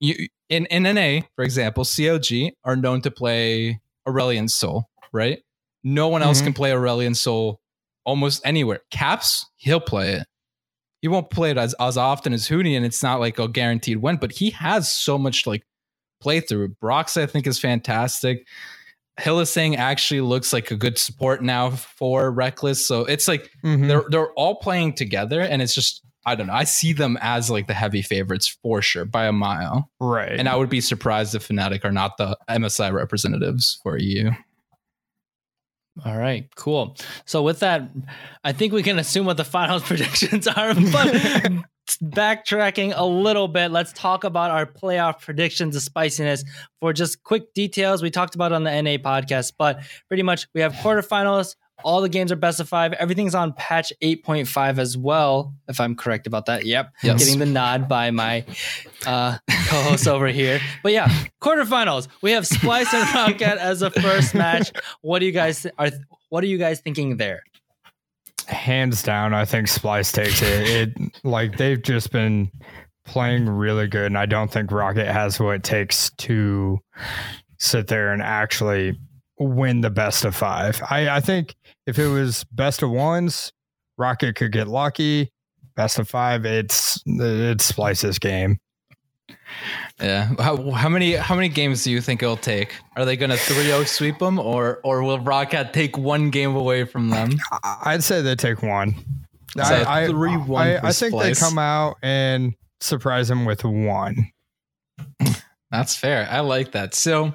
you 0.00 0.28
in, 0.48 0.66
in 0.66 0.82
NA, 0.82 1.26
for 1.36 1.44
example, 1.44 1.84
CLG 1.84 2.52
are 2.64 2.74
known 2.74 3.00
to 3.02 3.10
play 3.10 3.80
Aurelion 4.06 4.50
Sol 4.50 4.88
right? 5.14 5.42
No 5.82 6.08
one 6.08 6.22
else 6.22 6.38
mm-hmm. 6.38 6.48
can 6.48 6.52
play 6.54 6.72
Aurelion 6.72 7.16
Sol 7.16 7.60
almost 8.04 8.42
anywhere. 8.44 8.80
Caps, 8.90 9.46
he'll 9.56 9.80
play 9.80 10.14
it. 10.14 10.26
He 11.00 11.08
won't 11.08 11.30
play 11.30 11.50
it 11.50 11.58
as, 11.58 11.74
as 11.78 11.96
often 11.96 12.32
as 12.32 12.48
Huhi, 12.48 12.76
and 12.76 12.84
it's 12.84 13.02
not 13.02 13.20
like 13.20 13.38
a 13.38 13.46
guaranteed 13.46 13.98
win, 13.98 14.16
but 14.16 14.32
he 14.32 14.50
has 14.50 14.90
so 14.90 15.16
much 15.16 15.46
like 15.46 15.62
playthrough. 16.22 16.78
Brox, 16.80 17.16
I 17.16 17.26
think, 17.26 17.46
is 17.46 17.58
fantastic. 17.58 18.46
Hylissang 19.20 19.76
actually 19.76 20.20
looks 20.20 20.52
like 20.52 20.70
a 20.70 20.76
good 20.76 20.98
support 20.98 21.42
now 21.42 21.70
for 21.70 22.30
Reckless. 22.30 22.84
So 22.84 23.04
it's 23.04 23.28
like 23.28 23.50
mm-hmm. 23.64 23.86
they're 23.86 24.04
they're 24.08 24.32
all 24.32 24.56
playing 24.56 24.94
together, 24.94 25.40
and 25.40 25.62
it's 25.62 25.74
just 25.74 26.04
I 26.26 26.34
don't 26.34 26.46
know. 26.46 26.54
I 26.54 26.64
see 26.64 26.92
them 26.92 27.18
as 27.20 27.50
like 27.50 27.66
the 27.66 27.74
heavy 27.74 28.02
favorites 28.02 28.56
for 28.62 28.82
sure 28.82 29.04
by 29.04 29.26
a 29.26 29.32
mile. 29.32 29.90
Right. 30.00 30.32
And 30.32 30.48
I 30.48 30.56
would 30.56 30.70
be 30.70 30.80
surprised 30.80 31.34
if 31.34 31.48
Fnatic 31.48 31.84
are 31.84 31.92
not 31.92 32.16
the 32.16 32.36
MSI 32.48 32.92
representatives 32.92 33.78
for 33.82 33.98
EU. 33.98 34.30
All 36.04 36.16
right, 36.16 36.48
cool. 36.56 36.96
So 37.24 37.42
with 37.42 37.60
that, 37.60 37.88
I 38.42 38.52
think 38.52 38.72
we 38.72 38.82
can 38.82 38.98
assume 38.98 39.26
what 39.26 39.36
the 39.36 39.44
finals 39.44 39.82
predictions 39.86 40.48
are. 40.48 40.74
But 40.74 41.52
backtracking 41.86 42.92
a 42.96 43.04
little 43.04 43.48
bit, 43.48 43.70
let's 43.70 43.92
talk 43.92 44.24
about 44.24 44.50
our 44.50 44.66
playoff 44.66 45.20
predictions 45.20 45.76
of 45.76 45.82
spiciness. 45.82 46.44
For 46.80 46.92
just 46.92 47.22
quick 47.22 47.54
details, 47.54 48.02
we 48.02 48.10
talked 48.10 48.34
about 48.34 48.52
on 48.52 48.64
the 48.64 48.82
NA 48.82 48.96
podcast, 48.96 49.52
but 49.58 49.80
pretty 50.08 50.22
much 50.22 50.46
we 50.54 50.60
have 50.60 50.72
quarterfinals, 50.74 51.56
all 51.82 52.00
the 52.00 52.08
games 52.08 52.30
are 52.30 52.36
best 52.36 52.60
of 52.60 52.68
five. 52.68 52.92
Everything's 52.94 53.34
on 53.34 53.52
patch 53.52 53.92
8.5 54.02 54.78
as 54.78 54.96
well, 54.96 55.54
if 55.68 55.80
I'm 55.80 55.94
correct 55.94 56.26
about 56.26 56.46
that. 56.46 56.64
Yep. 56.64 56.92
Yes. 57.02 57.24
Getting 57.24 57.40
the 57.40 57.46
nod 57.46 57.88
by 57.88 58.10
my 58.10 58.44
uh, 59.06 59.38
co 59.68 59.82
host 59.82 60.06
over 60.06 60.28
here. 60.28 60.60
But 60.82 60.92
yeah, 60.92 61.08
quarterfinals. 61.40 62.08
We 62.22 62.32
have 62.32 62.44
Splyce 62.44 62.92
and 62.94 63.06
Roccat 63.08 63.56
as 63.56 63.82
a 63.82 63.90
first 63.90 64.34
match. 64.34 64.72
What 65.00 65.18
do 65.18 65.26
you 65.26 65.32
guys 65.32 65.66
are 65.78 65.90
what 66.28 66.42
are 66.42 66.48
you 66.48 66.58
guys 66.58 66.80
thinking 66.80 67.16
there? 67.16 67.42
Hands 68.46 69.02
down, 69.02 69.34
I 69.34 69.44
think 69.44 69.68
Splyce 69.68 70.12
takes 70.12 70.42
it. 70.42 70.68
It 70.68 71.20
like 71.24 71.56
they've 71.56 71.82
just 71.82 72.12
been 72.12 72.50
playing 73.04 73.48
really 73.48 73.86
good, 73.86 74.06
and 74.06 74.18
I 74.18 74.26
don't 74.26 74.50
think 74.50 74.70
Roccat 74.70 75.10
has 75.10 75.40
what 75.40 75.56
it 75.56 75.62
takes 75.62 76.10
to 76.18 76.78
sit 77.58 77.86
there 77.86 78.12
and 78.12 78.22
actually 78.22 78.98
win 79.38 79.80
the 79.80 79.90
best 79.90 80.24
of 80.24 80.34
five. 80.34 80.82
I, 80.90 81.08
I 81.08 81.20
think 81.20 81.54
if 81.86 81.98
it 81.98 82.08
was 82.08 82.44
best 82.52 82.82
of 82.82 82.90
ones, 82.90 83.52
Roccat 83.98 84.36
could 84.36 84.52
get 84.52 84.68
lucky. 84.68 85.30
Best 85.76 85.98
of 85.98 86.08
five, 86.08 86.44
it's 86.46 87.02
it's 87.06 87.72
Splyce's 87.72 88.18
game. 88.18 88.58
Yeah. 90.00 90.34
How, 90.38 90.70
how 90.72 90.88
many 90.88 91.12
how 91.14 91.34
many 91.34 91.48
games 91.48 91.84
do 91.84 91.90
you 91.90 92.00
think 92.00 92.22
it'll 92.22 92.36
take? 92.36 92.74
Are 92.96 93.04
they 93.04 93.16
going 93.16 93.30
to 93.30 93.36
3-0 93.36 93.86
sweep 93.86 94.18
them 94.18 94.38
or 94.38 94.80
or 94.82 95.02
will 95.02 95.18
Roccat 95.18 95.72
take 95.72 95.96
one 95.96 96.30
game 96.30 96.54
away 96.56 96.84
from 96.84 97.10
them? 97.10 97.38
I'd 97.84 98.02
say 98.02 98.20
they 98.20 98.34
take 98.34 98.62
one. 98.62 98.94
So 99.56 99.84
I, 99.86 100.08
three, 100.08 100.36
one 100.36 100.66
I, 100.66 100.88
I 100.88 100.92
think 100.92 101.16
they 101.16 101.32
come 101.32 101.58
out 101.58 101.96
and 102.02 102.54
surprise 102.80 103.28
them 103.28 103.44
with 103.44 103.64
one. 103.64 104.30
That's 105.70 105.94
fair. 105.94 106.26
I 106.28 106.40
like 106.40 106.72
that. 106.72 106.94
So 106.94 107.34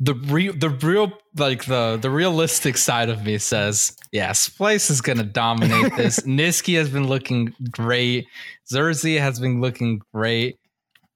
the 0.00 0.14
real 0.14 0.52
the 0.52 0.70
real 0.70 1.12
like 1.36 1.64
the 1.64 1.98
the 2.00 2.10
realistic 2.10 2.76
side 2.76 3.08
of 3.08 3.24
me 3.24 3.38
says 3.38 3.96
yeah 4.12 4.30
Splyce 4.30 4.90
is 4.90 5.00
gonna 5.00 5.24
dominate 5.24 5.96
this 5.96 6.20
Nisqy 6.26 6.76
has 6.76 6.88
been 6.88 7.08
looking 7.08 7.54
great 7.70 8.26
Xerxe 8.72 9.18
has 9.18 9.40
been 9.40 9.60
looking 9.60 10.00
great 10.14 10.58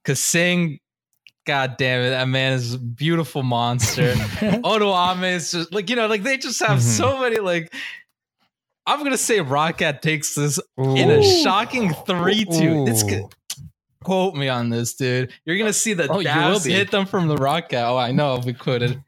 Kasing 0.05 0.79
god 1.47 1.77
damn 1.77 2.03
it 2.03 2.11
that 2.11 2.29
man 2.29 2.55
is 2.55 2.75
a 2.75 2.79
beautiful 2.79 3.42
monster 3.42 4.12
Odoamne 4.14 5.33
is 5.33 5.53
just 5.53 5.73
like 5.73 5.88
you 5.88 5.97
know 5.97 6.07
like 6.09 6.25
they 6.25 6.37
just 6.37 6.61
have 6.61 6.79
mm-hmm. 6.79 6.88
so 6.88 7.21
many 7.21 7.38
like 7.38 7.73
I'm 8.85 9.03
gonna 9.05 9.16
say 9.16 9.38
ROCCAT 9.38 10.01
takes 10.01 10.35
this 10.35 10.59
in 10.77 11.09
a 11.09 11.23
shocking 11.23 11.95
three 12.07 12.45
two. 12.45 12.85
It's 12.88 13.05
good. 13.05 13.27
Quote 14.02 14.34
me 14.34 14.48
on 14.48 14.68
this, 14.70 14.94
dude. 14.94 15.32
You're 15.44 15.58
gonna 15.58 15.72
see 15.72 15.94
the 15.94 16.10
Oh, 16.10 16.18
you 16.18 16.24
dabs 16.24 16.64
will 16.64 16.72
hit 16.72 16.90
them 16.90 17.06
from 17.06 17.28
the 17.28 17.36
rocket. 17.36 17.80
Oh, 17.82 17.96
I 17.96 18.12
know. 18.12 18.28
I'll 18.32 18.42
be 18.42 18.52
quoted. 18.52 19.02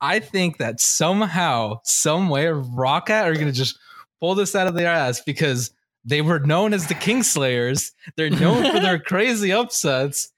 I 0.00 0.18
think 0.18 0.58
that 0.58 0.80
somehow, 0.80 1.80
some 1.84 2.28
way, 2.28 2.46
Roccat 2.46 3.24
are 3.24 3.34
gonna 3.34 3.52
just 3.52 3.78
pull 4.20 4.34
this 4.34 4.54
out 4.54 4.66
of 4.66 4.74
their 4.74 4.88
ass 4.88 5.20
because 5.20 5.72
they 6.04 6.22
were 6.22 6.38
known 6.38 6.72
as 6.72 6.86
the 6.86 6.94
Kingslayers. 6.94 7.92
They're 8.16 8.30
known 8.30 8.72
for 8.72 8.80
their 8.80 8.98
crazy 9.00 9.52
upsets. 9.52 10.32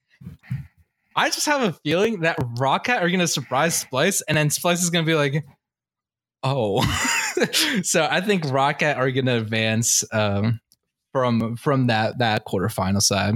I 1.14 1.28
just 1.28 1.46
have 1.46 1.62
a 1.62 1.72
feeling 1.84 2.20
that 2.20 2.38
Roccat 2.38 3.00
are 3.00 3.10
gonna 3.10 3.28
surprise 3.28 3.84
Splyce, 3.84 4.22
and 4.26 4.36
then 4.36 4.48
Splyce 4.48 4.82
is 4.82 4.90
gonna 4.90 5.06
be 5.06 5.14
like, 5.14 5.44
"Oh." 6.42 6.82
so 7.82 8.06
I 8.10 8.20
think 8.20 8.44
Roccat 8.44 8.96
are 8.96 9.10
gonna 9.10 9.36
advance 9.36 10.04
um, 10.12 10.60
from 11.12 11.56
from 11.56 11.86
that 11.88 12.18
that 12.18 12.46
quarterfinal 12.46 13.02
side. 13.02 13.34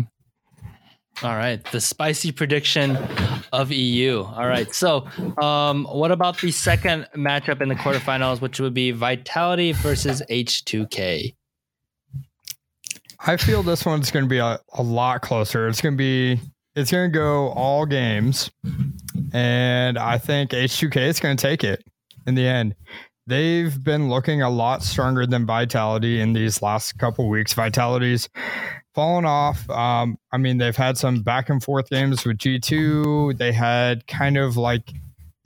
All 1.22 1.34
right, 1.34 1.64
the 1.72 1.80
spicy 1.80 2.30
prediction 2.30 2.96
of 3.52 3.72
EU. 3.72 4.22
All 4.22 4.46
right, 4.46 4.72
so 4.74 5.06
um, 5.42 5.84
what 5.84 6.10
about 6.10 6.38
the 6.38 6.50
second 6.50 7.08
matchup 7.16 7.62
in 7.62 7.70
the 7.70 7.74
quarterfinals, 7.74 8.42
which 8.42 8.60
would 8.60 8.74
be 8.74 8.90
Vitality 8.90 9.72
versus 9.72 10.22
H2K? 10.28 11.34
I 13.18 13.36
feel 13.38 13.62
this 13.62 13.86
one's 13.86 14.10
going 14.10 14.26
to 14.26 14.28
be 14.28 14.38
a, 14.38 14.60
a 14.74 14.82
lot 14.82 15.22
closer. 15.22 15.68
It's 15.68 15.80
going 15.80 15.94
to 15.94 15.98
be 15.98 16.38
it's 16.74 16.90
going 16.90 17.10
to 17.10 17.18
go 17.18 17.48
all 17.48 17.86
games, 17.86 18.50
and 19.32 19.98
I 19.98 20.18
think 20.18 20.50
H2K 20.50 20.96
is 21.08 21.18
going 21.18 21.36
to 21.38 21.42
take 21.42 21.64
it 21.64 21.82
in 22.26 22.34
the 22.34 22.46
end. 22.46 22.74
They've 23.26 23.82
been 23.82 24.10
looking 24.10 24.42
a 24.42 24.50
lot 24.50 24.82
stronger 24.82 25.26
than 25.26 25.46
Vitality 25.46 26.20
in 26.20 26.34
these 26.34 26.60
last 26.62 26.98
couple 26.98 27.28
weeks. 27.28 27.54
Vitality's 27.54 28.28
fallen 28.96 29.26
off. 29.26 29.68
Um, 29.70 30.18
I 30.32 30.38
mean, 30.38 30.56
they've 30.56 30.74
had 30.74 30.96
some 30.96 31.22
back 31.22 31.50
and 31.50 31.62
forth 31.62 31.90
games 31.90 32.24
with 32.24 32.38
G2. 32.38 33.36
They 33.36 33.52
had 33.52 34.06
kind 34.06 34.38
of 34.38 34.56
like 34.56 34.90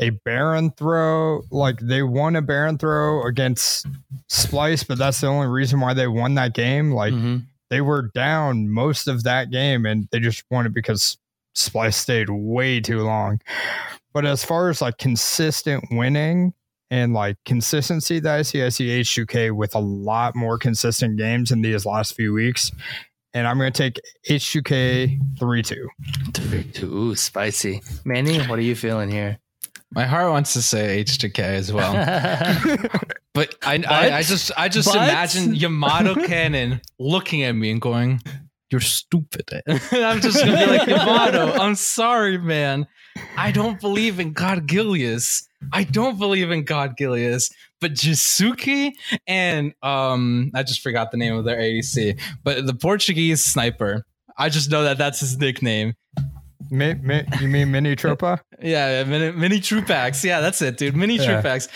a 0.01 0.11
Baron 0.11 0.71
throw, 0.71 1.43
like 1.51 1.79
they 1.81 2.03
won 2.03 2.37
a 2.37 2.43
Baron 2.43 2.79
throw 2.79 3.23
against 3.25 3.87
Splyce, 4.31 4.87
but 4.87 4.99
that's 4.99 5.21
the 5.21 5.27
only 5.27 5.49
reason 5.49 5.81
why 5.81 5.93
they 5.95 6.07
won 6.07 6.37
that 6.37 6.55
game. 6.55 6.93
Like 6.93 7.13
Mhm. 7.13 7.43
they 7.71 7.81
were 7.81 8.11
down 8.15 8.71
most 8.71 9.09
of 9.09 9.25
that 9.25 9.51
game 9.51 9.85
and 9.85 10.09
they 10.13 10.21
just 10.21 10.45
won 10.51 10.65
it 10.65 10.73
because 10.73 11.19
Splyce 11.57 11.95
stayed 11.95 12.31
way 12.31 12.81
too 12.81 13.03
long. 13.03 13.41
But 14.15 14.25
as 14.25 14.45
far 14.45 14.71
as 14.71 14.81
like 14.81 14.97
consistent 14.97 15.85
winning 15.91 16.55
and 16.91 17.13
like 17.13 17.37
consistency 17.45 18.21
that 18.21 18.35
I 18.39 18.43
see, 18.43 18.63
I 18.63 18.69
see 18.71 18.89
H2K 19.01 19.51
with 19.51 19.75
a 19.75 19.81
lot 19.81 20.35
more 20.35 20.57
consistent 20.57 21.17
games 21.19 21.51
in 21.51 21.63
these 21.63 21.85
last 21.85 22.15
few 22.15 22.33
weeks. 22.33 22.73
And 23.33 23.47
I'm 23.47 23.59
going 23.59 23.73
to 23.73 23.77
take 23.91 24.01
H2K 24.29 25.39
3 25.39 25.63
2. 25.63 26.85
Ooh, 26.85 27.15
spicy. 27.15 27.81
Manny, 28.05 28.39
what 28.47 28.59
are 28.59 28.63
you 28.63 28.75
feeling 28.75 29.11
here? 29.11 29.39
My 29.93 30.05
heart 30.05 30.31
wants 30.31 30.53
to 30.55 30.63
say 30.63 30.99
H 30.99 31.19
to 31.19 31.29
K 31.29 31.43
as 31.43 31.73
well, 31.73 31.93
but 33.35 33.57
I, 33.63 33.83
I, 33.89 34.19
I 34.19 34.23
just 34.23 34.53
I 34.57 34.69
just 34.69 34.87
But- 34.87 34.97
imagine 35.09 35.55
Yamato 35.57 36.15
Cannon 36.27 36.81
looking 37.01 37.43
at 37.43 37.53
me 37.57 37.73
and 37.73 37.81
going, 37.81 38.21
"You're 38.71 38.81
stupid." 38.81 39.51
Eh? 39.53 39.61
I'm 39.93 40.21
just 40.21 40.39
gonna 40.45 40.57
be 40.57 40.67
like, 40.67 40.87
Yamato, 40.89 41.55
I'm 41.55 41.75
sorry, 41.75 42.39
man. 42.39 42.87
I 43.37 43.51
don't 43.51 43.81
believe 43.81 44.21
in 44.21 44.33
God 44.33 44.69
Gilius. 44.69 45.43
I 45.73 45.85
don't 45.85 46.19
believe 46.19 46.51
in 46.51 46.65
God 46.65 46.97
Gilius. 46.99 47.51
But 47.81 47.93
Jiizuke 47.95 48.93
and 49.27 49.73
um, 49.83 50.51
I 50.55 50.63
just 50.63 50.83
forgot 50.83 51.11
the 51.11 51.17
name 51.17 51.35
of 51.35 51.45
their 51.47 51.57
ADC, 51.59 52.21
but 52.45 52.67
the 52.67 52.75
Portuguese 52.75 53.43
sniper. 53.45 54.05
I 54.37 54.49
just 54.51 54.71
know 54.71 54.85
that 54.85 54.99
that's 54.99 55.21
his 55.21 55.39
nickname. 55.39 55.95
Mi- 56.71 56.95
mi- 56.95 57.25
you 57.41 57.49
mean 57.49 57.71
Mini 57.71 57.97
Tropa? 57.97 58.41
Yeah, 58.63 59.05
mini, 59.05 59.33
mini 59.33 59.61
Trupax. 59.61 60.23
Yeah, 60.23 60.41
that's 60.41 60.61
it, 60.63 60.77
dude. 60.77 60.95
Mini 60.95 61.17
Yeah. 61.17 61.41
Trupax. 61.43 61.69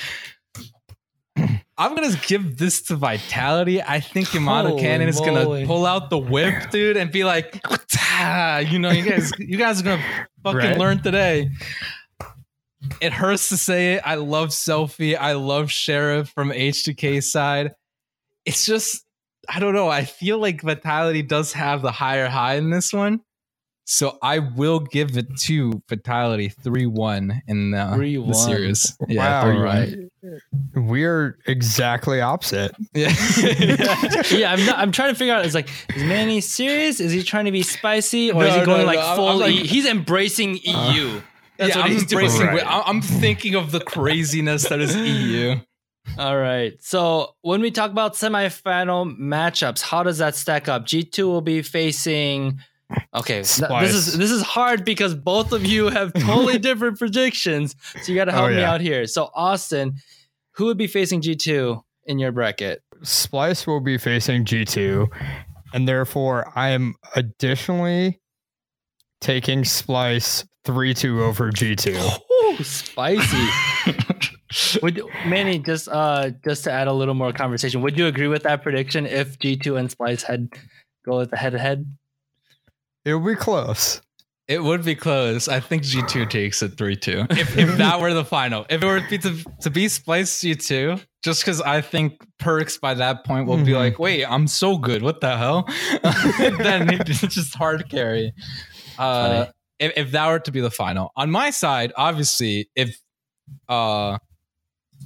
I'm 1.77 1.95
gonna 1.97 2.15
give 2.27 2.59
this 2.59 2.83
to 2.83 2.97
Vitality. 2.97 3.83
I 3.83 3.99
think 4.01 4.33
Yamato 4.33 4.69
Holy 4.71 4.83
Cannon 4.83 5.09
is 5.09 5.21
moly. 5.21 5.63
gonna 5.63 5.67
pull 5.67 5.87
out 5.87 6.09
the 6.11 6.19
whip, 6.19 6.55
dude, 6.71 6.97
and 6.97 7.11
be 7.11 7.25
like, 7.25 7.61
"Ah," 7.99 8.59
you 8.59 8.79
know, 8.79 8.91
you 8.93 9.03
guys, 9.11 9.33
you 9.39 9.57
guys 9.59 9.81
are 9.81 9.85
gonna 9.85 10.05
fucking 10.45 10.59
Right. 10.61 10.79
learn 10.79 11.03
today. 11.03 11.51
It 13.01 13.13
hurts 13.13 13.49
to 13.51 13.57
say 13.57 13.95
it. 13.95 14.03
I 14.05 14.17
love 14.17 14.49
Selfie. 14.49 15.17
I 15.19 15.33
love 15.33 15.71
Sheriff 15.71 16.29
from 16.31 16.51
H2K 16.51 17.23
side. 17.23 17.73
It's 18.45 18.67
just, 18.67 19.05
I 19.49 19.61
don't 19.61 19.75
know. 19.75 19.89
I 19.89 20.05
feel 20.05 20.39
like 20.39 20.63
Vitality 20.63 21.23
does 21.23 21.53
have 21.53 21.83
the 21.83 21.93
higher 21.93 22.29
high 22.29 22.55
in 22.57 22.71
this 22.71 22.93
one. 22.93 23.21
So 23.87 24.17
I 24.23 24.39
will 24.39 24.81
give 24.81 25.19
it 25.19 25.27
to 25.43 25.83
Vitality 25.91 26.49
3 26.49 26.87
1 26.87 27.43
in 27.47 27.71
the, 27.73 27.77
3-1. 27.77 28.27
the 28.29 28.33
series. 28.33 28.97
wow. 29.11 29.45
3-1. 29.45 30.09
We're 30.75 31.37
exactly 31.47 32.23
opposite. 32.23 32.75
Yeah. 32.95 33.13
yeah, 34.31 34.53
I'm, 34.53 34.65
not, 34.65 34.79
I'm 34.79 34.91
trying 34.91 35.13
to 35.13 35.15
figure 35.19 35.35
out. 35.35 35.45
It's 35.45 35.55
like, 35.55 35.69
is 35.95 36.03
Manny 36.03 36.41
serious? 36.41 36.99
Is 36.99 37.13
he 37.13 37.23
trying 37.23 37.45
to 37.45 37.53
be 37.53 37.63
spicy, 37.63 38.33
or 38.33 38.43
is 38.45 38.55
he 38.55 38.65
going 38.65 38.81
no, 38.81 38.87
like 38.87 38.99
no, 38.99 39.05
I'm- 39.05 39.17
full? 39.17 39.29
I'm 39.29 39.39
like- 39.41 39.53
E- 39.53 39.67
he's 39.67 39.85
embracing 39.87 40.57
EU. 40.63 41.19
Uh, 41.19 41.21
That's 41.57 41.71
yeah, 41.71 41.77
what 41.83 41.87
I'm 41.87 41.93
he's 41.93 42.03
embracing. 42.03 42.47
Right. 42.47 42.67
I- 42.67 42.83
I'm 42.87 43.01
thinking 43.01 43.55
of 43.55 43.71
the 43.71 43.81
craziness 43.81 44.69
that 44.69 44.81
is 44.81 44.95
EU. 44.97 45.57
All 46.19 46.37
right. 46.37 46.75
So 46.81 47.35
when 47.43 47.61
we 47.63 47.71
talk 47.71 47.91
about 47.91 48.15
semifinal 48.15 49.17
matchups, 49.19 49.81
how 49.83 50.03
does 50.03 50.19
that 50.19 50.35
stack 50.35 50.69
up? 50.69 50.85
G2 50.87 51.25
will 51.25 51.41
be 51.41 51.63
facing. 51.63 52.59
Okay, 53.15 53.43
th- 53.43 53.71
this 53.81 53.95
is 53.95 54.19
this 54.19 54.31
is 54.31 54.43
hard 54.43 54.85
because 54.85 55.15
both 55.15 55.53
of 55.53 55.65
you 55.65 55.89
have 55.89 56.13
totally 56.13 56.59
different 56.69 56.99
predictions. 56.99 57.75
So 58.03 58.13
you 58.13 58.15
got 58.19 58.27
to 58.27 58.33
help 58.33 58.51
Oh, 58.51 58.55
me 58.55 58.63
out 58.63 58.81
here. 58.83 59.07
So 59.07 59.31
Austin, 59.35 59.95
who 60.53 60.67
would 60.67 60.77
be 60.77 60.87
facing 60.87 61.23
G2 61.23 61.83
in 62.05 62.19
your 62.19 62.31
bracket? 62.31 62.83
Splyce 63.03 63.67
will 63.67 63.81
be 63.81 63.97
facing 63.99 64.45
G2, 64.45 65.09
and 65.73 65.89
therefore 65.89 66.53
I 66.55 66.69
am 66.71 66.95
additionally 67.17 68.21
taking 69.21 69.63
Splyce 69.63 70.47
3 70.65 70.95
2 70.95 71.23
over 71.23 71.51
G2. 71.51 72.21
Ooh, 72.61 72.65
spicy. 72.65 74.79
would 74.83 75.03
Manny 75.27 75.59
just 75.59 75.89
uh 75.89 76.31
just 76.45 76.65
to 76.65 76.73
add 76.73 76.89
a 76.89 76.93
little 76.93 77.15
more 77.15 77.33
conversation? 77.33 77.83
Would 77.83 77.99
you 77.99 78.07
agree 78.07 78.29
with 78.29 78.43
that 78.45 78.63
prediction 78.63 79.07
if 79.07 79.39
G2 79.39 79.79
and 79.79 79.89
Splyce 79.89 80.23
had 80.23 80.49
go 81.05 81.19
with 81.19 81.31
the 81.31 81.37
head 81.37 81.53
to 81.53 81.59
head? 81.59 81.87
It 83.05 83.15
would 83.15 83.29
be 83.29 83.37
close. 83.37 84.01
It 84.47 84.63
would 84.63 84.85
be 84.85 84.95
close. 84.95 85.49
I 85.49 85.61
think 85.61 85.83
G2 85.85 86.29
takes 86.31 86.63
it 86.63 86.77
3 86.77 86.97
2. 86.97 87.27
If, 87.31 87.57
if 87.59 87.77
that 87.79 88.01
were 88.01 88.13
the 88.15 88.25
final. 88.25 88.67
If 88.69 88.83
it 88.83 88.87
were 88.87 89.01
to 89.01 89.09
be, 89.09 89.19
to, 89.19 89.45
to 89.63 89.71
be 89.71 89.87
Splyce 89.87 90.45
G2, 90.45 91.03
just 91.23 91.41
because 91.43 91.63
I 91.63 91.81
think 91.81 92.23
Perkz 92.39 92.79
by 92.79 92.93
that 92.95 93.25
point 93.25 93.47
will 93.47 93.57
be 93.57 93.73
Mhm. 93.73 93.77
like, 93.79 93.99
wait, 93.99 94.25
I'm 94.27 94.47
so 94.47 94.77
good. 94.77 95.03
What 95.03 95.23
the 95.23 95.37
hell? 95.39 95.67
then 96.03 96.91
it's 97.01 97.21
just 97.23 97.55
hard 97.55 97.89
carry. 97.89 98.35
Uh, 98.99 99.47
Funny. 99.47 99.51
If, 99.85 99.93
if 99.97 100.11
that 100.13 100.27
were 100.29 100.39
to 100.41 100.53
be 100.53 100.61
the 100.61 100.71
final. 100.71 101.13
On 101.17 101.31
my 101.31 101.51
side, 101.51 101.93
obviously, 101.97 102.69
if 102.75 102.97
uh, 103.69 104.19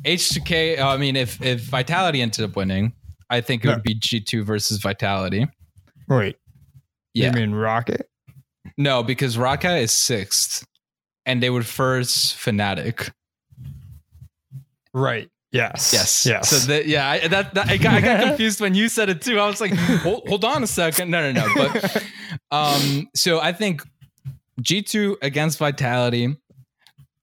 H2K, 0.05 0.79
uh, 0.79 0.97
mean, 0.99 1.17
if, 1.17 1.41
if 1.43 1.63
Vitality 1.63 2.23
ended 2.23 2.45
up 2.45 2.57
winning, 2.57 2.93
I 3.31 3.41
think 3.41 3.65
it 3.65 3.69
No. 3.69 3.75
would 3.75 3.83
be 3.83 3.95
G2 3.99 4.45
versus 4.45 4.79
Vitality. 4.81 5.47
Wait, 6.09 6.37
Yeah. 7.15 7.27
you 7.27 7.33
mean 7.33 7.51
Roccat? 7.53 8.03
No, 8.77 9.03
because 9.03 9.37
Roccat 9.37 9.83
is 9.83 9.93
sixth, 9.93 10.67
and 11.27 11.43
they 11.43 11.51
would 11.51 11.67
first 11.67 12.37
Fnatic. 12.37 13.11
Right. 14.95 15.29
Yes. 15.51 15.93
Yes. 15.93 16.27
Yes. 16.27 16.49
So 16.51 16.57
that 16.69 16.87
yeah, 16.87 17.09
I, 17.09 17.27
that, 17.29 17.55
that 17.55 17.69
I, 17.71 17.77
got, 17.79 17.95
I 17.95 18.01
got 18.01 18.21
confused 18.29 18.61
when 18.61 18.75
you 18.75 18.89
said 18.89 19.09
it 19.09 19.23
too. 19.23 19.39
I 19.41 19.47
was 19.47 19.61
like, 19.61 19.73
hold, 19.75 20.29
hold 20.29 20.45
on 20.45 20.63
a 20.63 20.67
second. 20.67 21.11
No, 21.11 21.33
no, 21.33 21.41
no. 21.45 21.55
But 21.57 22.05
um, 22.51 23.09
so 23.15 23.41
I 23.41 23.53
think 23.53 23.83
G 24.61 24.83
two 24.83 25.17
against 25.23 25.59
Vitality. 25.59 26.37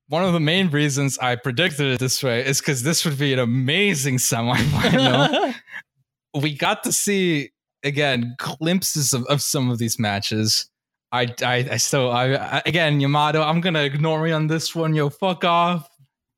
One 0.08 0.24
of 0.24 0.34
the 0.34 0.40
main 0.40 0.70
reasons 0.70 1.18
I 1.18 1.36
predicted 1.36 1.88
it 1.88 2.00
this 2.00 2.22
way 2.22 2.46
is 2.46 2.60
because 2.60 2.84
this 2.84 3.06
would 3.06 3.18
be 3.18 3.34
an 3.34 3.40
amazing 3.40 4.18
semifinal. 4.18 5.56
we 6.40 6.56
got 6.56 6.84
to 6.84 6.92
see 6.92 7.52
again 7.84 8.36
glimpses 8.38 9.14
of, 9.14 9.26
of 9.26 9.42
some 9.42 9.70
of 9.70 9.80
these 9.80 10.00
matches. 10.00 10.70
I, 11.12 11.34
I, 11.42 11.68
I 11.72 11.78
still, 11.78 12.12
I, 12.12 12.34
I, 12.34 12.62
again, 12.66 13.00
Yamato, 13.00 13.42
I'm 13.42 13.62
gonna 13.62 13.84
ignore 13.84 14.28
you 14.28 14.34
on 14.34 14.48
this 14.48 14.76
one. 14.76 14.94
Yo, 14.94 15.10
fuck 15.10 15.44
off. 15.44 15.90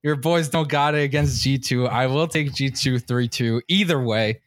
Your 0.04 0.16
boys 0.16 0.50
don't 0.50 0.70
got 0.70 0.96
it 0.96 1.02
against 1.02 1.44
G2. 1.44 1.90
I 1.90 2.08
will 2.08 2.28
take 2.28 2.52
G2 2.52 3.06
3 3.06 3.28
2. 3.28 3.62
Either 3.68 4.02
way, 4.02 4.42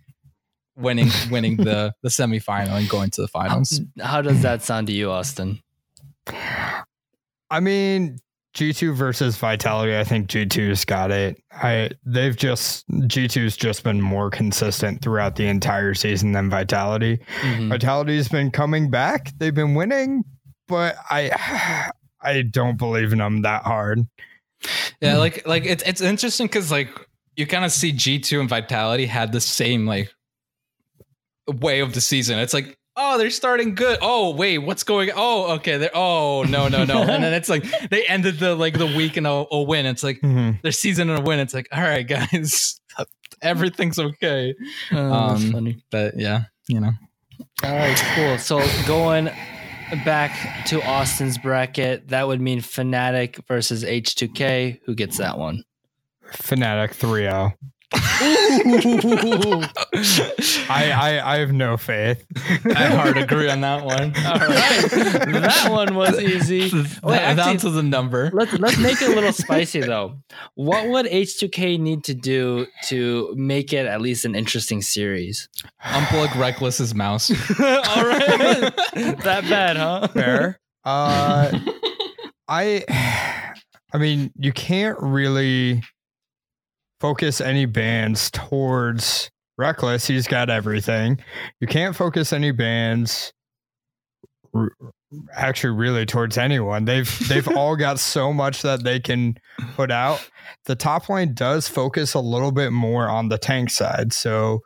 winning 0.76 1.10
winning 1.30 1.56
the, 1.56 1.92
the 2.02 2.08
semifinal 2.08 2.78
and 2.78 2.88
going 2.88 3.10
to 3.10 3.22
the 3.22 3.28
finals. 3.28 3.80
How 4.00 4.22
does 4.22 4.42
that 4.42 4.62
sound 4.62 4.86
to 4.86 4.92
you, 4.92 5.10
Austin? 5.10 5.60
I 7.50 7.60
mean, 7.60 8.18
G2 8.54 8.94
versus 8.94 9.36
Vitality, 9.36 9.96
I 9.96 10.04
think 10.04 10.28
G2's 10.28 10.84
got 10.84 11.10
it. 11.10 11.40
I 11.52 11.90
they've 12.04 12.36
just 12.36 12.88
G2's 12.88 13.56
just 13.56 13.84
been 13.84 14.00
more 14.00 14.30
consistent 14.30 15.02
throughout 15.02 15.36
the 15.36 15.46
entire 15.46 15.94
season 15.94 16.32
than 16.32 16.50
Vitality. 16.50 17.18
Mhm. 17.42 17.68
Vitality's 17.68 18.28
been 18.28 18.50
coming 18.50 18.90
back. 18.90 19.32
They've 19.38 19.54
been 19.54 19.74
winning, 19.74 20.24
but 20.68 20.96
I 21.08 21.90
I 22.20 22.42
don't 22.42 22.76
believe 22.76 23.12
in 23.12 23.18
them 23.18 23.42
that 23.42 23.62
hard. 23.62 24.06
Yeah, 25.00 25.16
like 25.18 25.46
like 25.46 25.64
it's 25.64 25.84
it's 25.84 26.00
interesting 26.00 26.46
because 26.46 26.70
like 26.70 26.90
you 27.36 27.46
kind 27.46 27.64
of 27.64 27.72
see 27.72 27.92
G 27.92 28.18
two 28.18 28.40
and 28.40 28.48
Vitality 28.48 29.06
had 29.06 29.32
the 29.32 29.40
same 29.40 29.86
like 29.86 30.12
way 31.46 31.80
of 31.80 31.94
the 31.94 32.00
season. 32.00 32.38
It's 32.40 32.52
like 32.52 32.76
oh 33.00 33.18
they're 33.18 33.30
starting 33.30 33.74
good. 33.74 33.98
Oh 34.02 34.30
wait, 34.34 34.58
what's 34.58 34.82
going? 34.84 35.10
Oh 35.14 35.54
okay, 35.56 35.78
they're 35.78 35.90
oh 35.94 36.42
no 36.44 36.68
no 36.68 36.84
no, 36.84 37.00
and 37.02 37.24
then 37.24 37.32
it's 37.32 37.48
like 37.48 37.64
they 37.90 38.04
ended 38.06 38.38
the 38.38 38.54
like 38.54 38.76
the 38.78 38.86
week 38.86 39.16
in 39.16 39.24
a, 39.26 39.44
a 39.50 39.62
win. 39.62 39.86
It's 39.86 40.02
like 40.02 40.20
Mhm. 40.20 40.60
their 40.62 40.72
season 40.72 41.08
in 41.10 41.16
a 41.16 41.20
win. 41.22 41.38
It's 41.40 41.54
like 41.54 41.68
all 41.72 41.82
right 41.82 42.06
guys, 42.06 42.80
everything's 43.42 43.98
okay. 43.98 44.54
Oh, 44.92 45.28
that's 45.30 45.44
Um, 45.44 45.52
funny. 45.52 45.82
But 45.90 46.18
yeah, 46.18 46.44
you 46.68 46.80
know. 46.80 46.92
All 47.64 47.74
right, 47.74 47.96
cool. 48.14 48.38
So 48.38 48.60
going 48.86 49.30
back 50.04 50.66
to 50.66 50.82
Austin's 50.82 51.38
bracket, 51.38 52.08
that 52.08 52.26
would 52.28 52.40
mean 52.40 52.60
Fnatic 52.60 53.44
versus 53.48 53.82
H2K. 53.82 54.80
Who 54.84 54.94
gets 54.94 55.18
that 55.18 55.38
one? 55.38 55.64
Fnatic 56.32 56.94
3-0. 56.94 57.54
I, 60.68 60.92
I 60.94 61.34
I 61.34 61.38
have 61.38 61.52
no 61.52 61.76
faith. 61.76 62.24
I 62.64 62.84
hard 62.84 63.16
agree 63.16 63.50
on 63.50 63.60
that 63.62 63.84
one. 63.84 64.14
All 64.26 64.38
right, 64.38 64.88
that 65.42 65.66
one 65.68 65.96
was 65.96 66.20
easy. 66.20 66.70
Wait, 67.02 67.18
down 67.18 67.38
actually, 67.38 67.58
to 67.58 67.70
the 67.70 67.82
number. 67.82 68.30
let's 68.32 68.52
let's 68.60 68.78
make 68.78 69.02
it 69.02 69.10
a 69.10 69.14
little 69.14 69.32
spicy 69.44 69.80
though. 69.80 70.18
What 70.54 70.88
would 70.88 71.06
H2K 71.06 71.80
need 71.80 72.04
to 72.04 72.14
do 72.14 72.66
to 72.84 73.34
make 73.36 73.72
it 73.72 73.86
at 73.86 74.00
least 74.00 74.24
an 74.24 74.36
interesting 74.36 74.82
series? 74.82 75.48
Unplug 75.82 76.32
Reckless's 76.38 76.94
mouse. 76.94 77.30
All 77.58 78.06
right, 78.06 78.72
that 78.94 79.46
bad, 79.48 79.76
huh? 79.76 80.06
Fair. 80.08 80.60
Uh, 80.84 81.58
I, 82.46 82.84
I 83.92 83.98
mean, 83.98 84.32
you 84.36 84.52
can't 84.52 84.98
really 85.00 85.82
focus 87.00 87.40
any 87.40 87.66
bands 87.66 88.30
towards 88.30 89.30
Reckless. 89.58 90.06
He's 90.06 90.26
got 90.26 90.48
everything. 90.48 91.20
You 91.60 91.66
can't 91.66 91.94
focus 91.94 92.32
any 92.32 92.50
bands. 92.50 93.32
r- 94.54 94.70
Actually, 95.34 95.74
really, 95.76 96.06
towards 96.06 96.38
anyone. 96.38 96.84
They've 96.86 97.18
they've 97.28 97.48
all 97.48 97.76
got 97.76 97.98
so 97.98 98.32
much 98.32 98.62
that 98.62 98.84
they 98.84 99.00
can 99.00 99.34
put 99.74 99.90
out. 99.90 100.26
The 100.64 100.76
top 100.76 101.08
line 101.10 101.34
does 101.34 101.68
focus 101.68 102.14
a 102.14 102.20
little 102.20 102.52
bit 102.52 102.70
more 102.72 103.08
on 103.08 103.28
the 103.28 103.36
tank 103.36 103.70
side. 103.70 104.12
So 104.14 104.60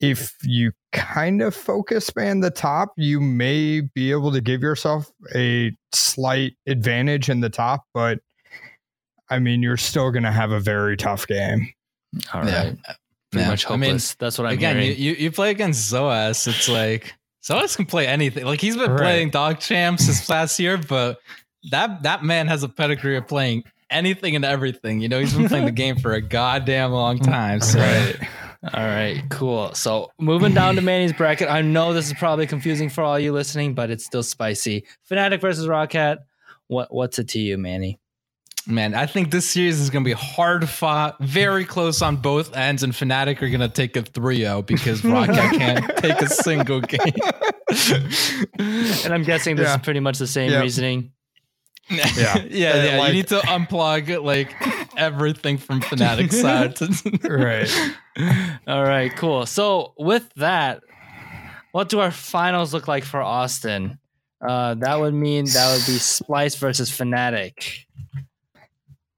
if 0.00 0.34
you 0.42 0.72
kind 0.92 1.40
of 1.42 1.54
focus 1.54 2.06
span 2.06 2.40
the 2.40 2.50
top, 2.50 2.94
you 2.96 3.20
may 3.20 3.82
be 3.94 4.10
able 4.10 4.32
to 4.32 4.40
give 4.40 4.62
yourself 4.62 5.10
a 5.36 5.70
slight 5.92 6.54
advantage 6.66 7.28
in 7.28 7.40
the 7.40 7.50
top, 7.50 7.84
but 7.94 8.18
I 9.30 9.38
mean, 9.38 9.62
you're 9.62 9.76
still 9.76 10.10
going 10.10 10.24
to 10.24 10.32
have 10.32 10.50
a 10.50 10.60
very 10.60 10.96
tough 10.96 11.26
game. 11.26 11.72
All 12.34 12.42
right, 12.42 12.48
Yeah. 12.50 12.62
pretty 13.30 13.44
Yeah. 13.44 13.48
much 13.48 13.70
I 13.70 13.76
mean. 13.76 13.98
That's 14.18 14.38
what 14.38 14.46
I'm 14.46 14.52
Again, 14.54 14.76
you, 14.76 14.82
hearing. 14.82 14.98
you 14.98 15.12
you 15.14 15.30
play 15.30 15.50
against 15.50 15.92
Soaz. 15.92 16.46
It's 16.48 16.68
like 16.68 17.14
Soaz 17.42 17.76
can 17.76 17.86
play 17.86 18.06
anything. 18.08 18.44
Like 18.44 18.60
he's 18.60 18.76
been 18.76 18.90
Right. 18.90 19.00
playing 19.00 19.30
dog 19.30 19.60
champs 19.60 20.06
this 20.06 20.28
last 20.28 20.58
year, 20.58 20.76
but 20.78 21.18
that 21.70 22.02
that 22.02 22.24
man 22.24 22.48
has 22.48 22.62
a 22.64 22.68
pedigree 22.68 23.16
of 23.16 23.28
playing 23.28 23.62
anything 23.90 24.34
and 24.34 24.44
everything. 24.44 25.00
You 25.00 25.08
know, 25.08 25.20
he's 25.20 25.32
been 25.34 25.48
playing 25.48 25.66
the 25.66 25.70
game 25.72 25.96
for 25.96 26.12
a 26.14 26.20
goddamn 26.38 26.90
long 26.90 27.18
time. 27.20 27.60
So 27.60 27.78
All 28.74 28.84
right, 28.84 29.22
cool. 29.30 29.72
So 29.74 30.10
moving 30.18 30.52
down 30.52 30.74
to 30.74 30.82
Manny's 30.82 31.12
bracket, 31.12 31.48
I 31.48 31.62
know 31.62 31.94
this 31.94 32.08
is 32.08 32.14
probably 32.14 32.46
confusing 32.48 32.90
for 32.90 33.02
all 33.04 33.18
you 33.18 33.32
listening, 33.32 33.74
but 33.74 33.90
it's 33.90 34.04
still 34.04 34.22
spicy. 34.24 34.84
Fnatic 35.08 35.40
versus 35.40 35.66
Roccat. 35.68 36.18
What 36.66 36.92
what's 36.92 37.20
it 37.20 37.28
to 37.28 37.38
you, 37.38 37.56
Manny? 37.56 37.99
Man, 38.70 38.94
I 38.94 39.06
think 39.06 39.30
this 39.30 39.48
series 39.50 39.80
is 39.80 39.90
gonna 39.90 40.04
be 40.04 40.12
hard 40.12 40.68
fought, 40.68 41.16
very 41.20 41.64
close 41.64 42.00
on 42.02 42.16
both 42.16 42.56
ends, 42.56 42.82
and 42.82 42.92
Fnatic 42.92 43.42
are 43.42 43.48
gonna 43.50 43.68
take 43.68 43.96
a 43.96 44.02
3-0 44.02 44.64
because 44.66 45.02
Roccat 45.02 45.50
can't 45.58 45.96
take 45.98 46.20
a 46.20 46.28
single 46.28 46.80
game. 46.80 47.00
And 49.04 49.12
I'm 49.14 49.22
guessing 49.22 49.56
this 49.56 49.66
Yeah. 49.68 49.76
is 49.76 49.82
pretty 49.82 50.00
much 50.00 50.18
the 50.18 50.26
same 50.26 50.50
Yeah. 50.50 50.60
reasoning. 50.60 51.12
yeah, 51.90 52.06
Yeah. 52.16 52.36
yeah, 52.48 52.84
yeah. 52.84 52.98
like- 52.98 53.08
you 53.08 53.14
need 53.14 53.28
to 53.28 53.38
unplug 53.40 54.22
like 54.24 54.54
everything 54.96 55.58
from 55.58 55.80
Fnatic 55.80 56.32
side. 56.42 56.76
To- 56.76 57.28
Right. 57.28 57.70
All 58.68 58.82
right, 58.84 59.14
cool. 59.16 59.46
So 59.46 59.94
with 59.98 60.28
that, 60.36 60.80
what 61.72 61.88
do 61.88 62.00
our 62.00 62.10
finals 62.10 62.72
look 62.74 62.86
like 62.88 63.04
for 63.04 63.20
Austin? 63.22 63.98
Uh, 64.46 64.74
that 64.74 64.98
would 64.98 65.14
mean 65.14 65.44
that 65.46 65.72
would 65.76 65.84
be 65.86 65.98
Splyce 65.98 66.56
versus 66.58 66.90
Fnatic. 66.90 67.84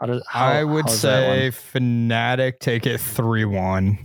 How 0.02 0.06
does, 0.06 0.24
how, 0.28 0.46
I 0.46 0.64
would 0.64 0.86
how's 0.86 0.98
say 0.98 1.52
Fnatic 1.52 2.58
take 2.58 2.86
it 2.86 2.98
3 3.00 3.44
1. 3.44 3.98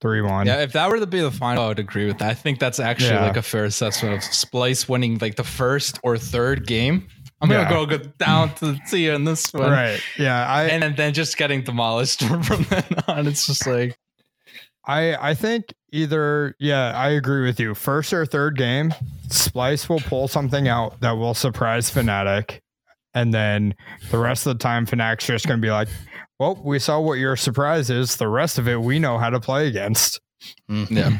3 0.00 0.22
1. 0.22 0.46
Yeah, 0.46 0.60
if 0.62 0.72
that 0.74 0.88
were 0.88 1.00
to 1.00 1.06
be 1.06 1.20
the 1.20 1.32
final, 1.32 1.64
I 1.64 1.68
would 1.68 1.80
agree 1.80 2.06
with 2.06 2.18
that. 2.18 2.30
I 2.30 2.34
think 2.34 2.60
that's 2.60 2.78
actually 2.78 3.10
Yeah. 3.14 3.26
like 3.26 3.36
a 3.36 3.42
fair 3.42 3.64
assessment 3.64 4.14
of 4.14 4.20
Splyce 4.20 4.88
winning 4.88 5.18
like 5.20 5.34
the 5.34 5.42
first 5.42 5.98
or 6.04 6.16
third 6.16 6.64
game. 6.68 7.08
I'm 7.40 7.50
Yeah. 7.50 7.64
gonna 7.68 7.86
go, 7.86 7.98
go 7.98 8.04
down 8.18 8.54
to 8.56 8.66
the 8.66 8.80
T 8.88 9.08
in 9.08 9.24
this 9.24 9.52
one, 9.52 9.68
Right. 9.68 10.00
Yeah. 10.16 10.46
I, 10.46 10.66
and 10.66 10.80
then, 10.84 10.94
then 10.94 11.12
just 11.12 11.36
getting 11.36 11.62
demolished 11.64 12.20
from 12.44 12.62
then 12.70 12.84
on. 13.08 13.26
It's 13.26 13.46
just 13.48 13.66
like 13.66 13.98
I 14.86 15.30
I 15.30 15.34
think 15.34 15.74
either 15.90 16.54
yeah, 16.60 16.92
I 16.94 17.08
agree 17.08 17.44
with 17.46 17.58
you. 17.58 17.74
First 17.74 18.12
or 18.12 18.24
third 18.26 18.56
game, 18.56 18.94
Splyce 19.26 19.88
will 19.88 19.98
pull 20.00 20.28
something 20.28 20.68
out 20.68 21.00
that 21.00 21.12
will 21.16 21.34
surprise 21.34 21.90
Fnatic. 21.90 22.60
And 23.14 23.32
then 23.32 23.74
the 24.10 24.18
rest 24.18 24.46
of 24.46 24.58
the 24.58 24.62
time 24.62 24.86
Fnatic's 24.86 25.26
just 25.26 25.46
gonna 25.46 25.60
be 25.60 25.70
like, 25.70 25.88
Well, 26.38 26.60
we 26.62 26.78
saw 26.78 27.00
what 27.00 27.14
your 27.14 27.36
surprise 27.36 27.90
is. 27.90 28.16
The 28.16 28.28
rest 28.28 28.58
of 28.58 28.68
it 28.68 28.80
we 28.80 28.98
know 28.98 29.18
how 29.18 29.30
to 29.30 29.40
play 29.40 29.68
against. 29.68 30.20
Mm-hmm. 30.68 30.96
yeah, 30.96 31.18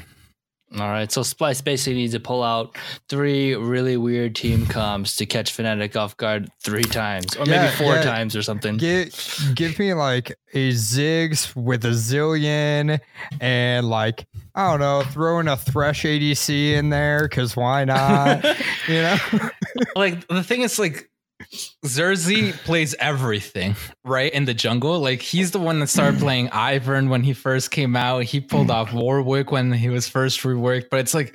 All 0.79 0.89
right, 0.89 1.11
so 1.11 1.23
Splyce 1.23 1.63
basically 1.65 1.95
needs 1.95 2.13
to 2.13 2.21
pull 2.21 2.43
out 2.43 2.77
three 3.09 3.55
really 3.55 3.97
weird 3.97 4.35
team 4.35 4.67
comps 4.67 5.17
to 5.17 5.25
catch 5.25 5.57
Fnatic 5.57 5.97
off 5.97 6.17
guard 6.17 6.51
three 6.61 6.83
times, 6.83 7.37
or 7.37 7.47
maybe 7.47 7.73
four 7.77 7.95
yeah. 7.95 8.03
times 8.03 8.37
or 8.37 8.43
something. 8.43 8.77
Give 8.77 9.53
give 9.55 9.79
me 9.79 9.95
like 9.95 10.35
a 10.53 10.73
Ziggs 10.73 11.55
with 11.57 11.85
a 11.85 11.91
Zilean 11.91 13.01
and 13.41 13.89
like 13.89 14.27
I 14.55 14.71
don't 14.71 14.81
know, 14.81 15.03
throwing 15.11 15.49
a 15.49 15.57
Thresh 15.57 16.03
ADC 16.03 16.73
in 16.75 16.91
there 16.91 17.29
because 17.29 17.57
why 17.57 17.85
not? 17.85 18.45
you 18.89 18.95
know? 18.95 19.17
like 19.97 20.27
the 20.29 20.43
thing 20.43 20.63
is 20.63 20.79
like 20.79 21.09
Xerxe 21.85 22.53
plays 22.65 22.95
everything 22.99 23.77
right 24.05 24.33
in 24.33 24.45
the 24.45 24.55
jungle. 24.55 24.99
Like 25.01 25.21
he's 25.23 25.51
the 25.51 25.59
one 25.59 25.81
that 25.81 25.89
started 25.89 26.21
playing 26.21 26.49
Ivern 26.49 27.09
when 27.09 27.23
he 27.23 27.33
first 27.33 27.71
came 27.71 27.97
out. 27.97 28.25
He 28.25 28.41
pulled 28.41 28.71
off 28.71 28.93
Warwick 28.93 29.51
when 29.51 29.73
he 29.73 29.89
was 29.89 30.09
first 30.09 30.41
reworked. 30.41 30.87
But 30.91 31.01
it's 31.01 31.15
like 31.15 31.35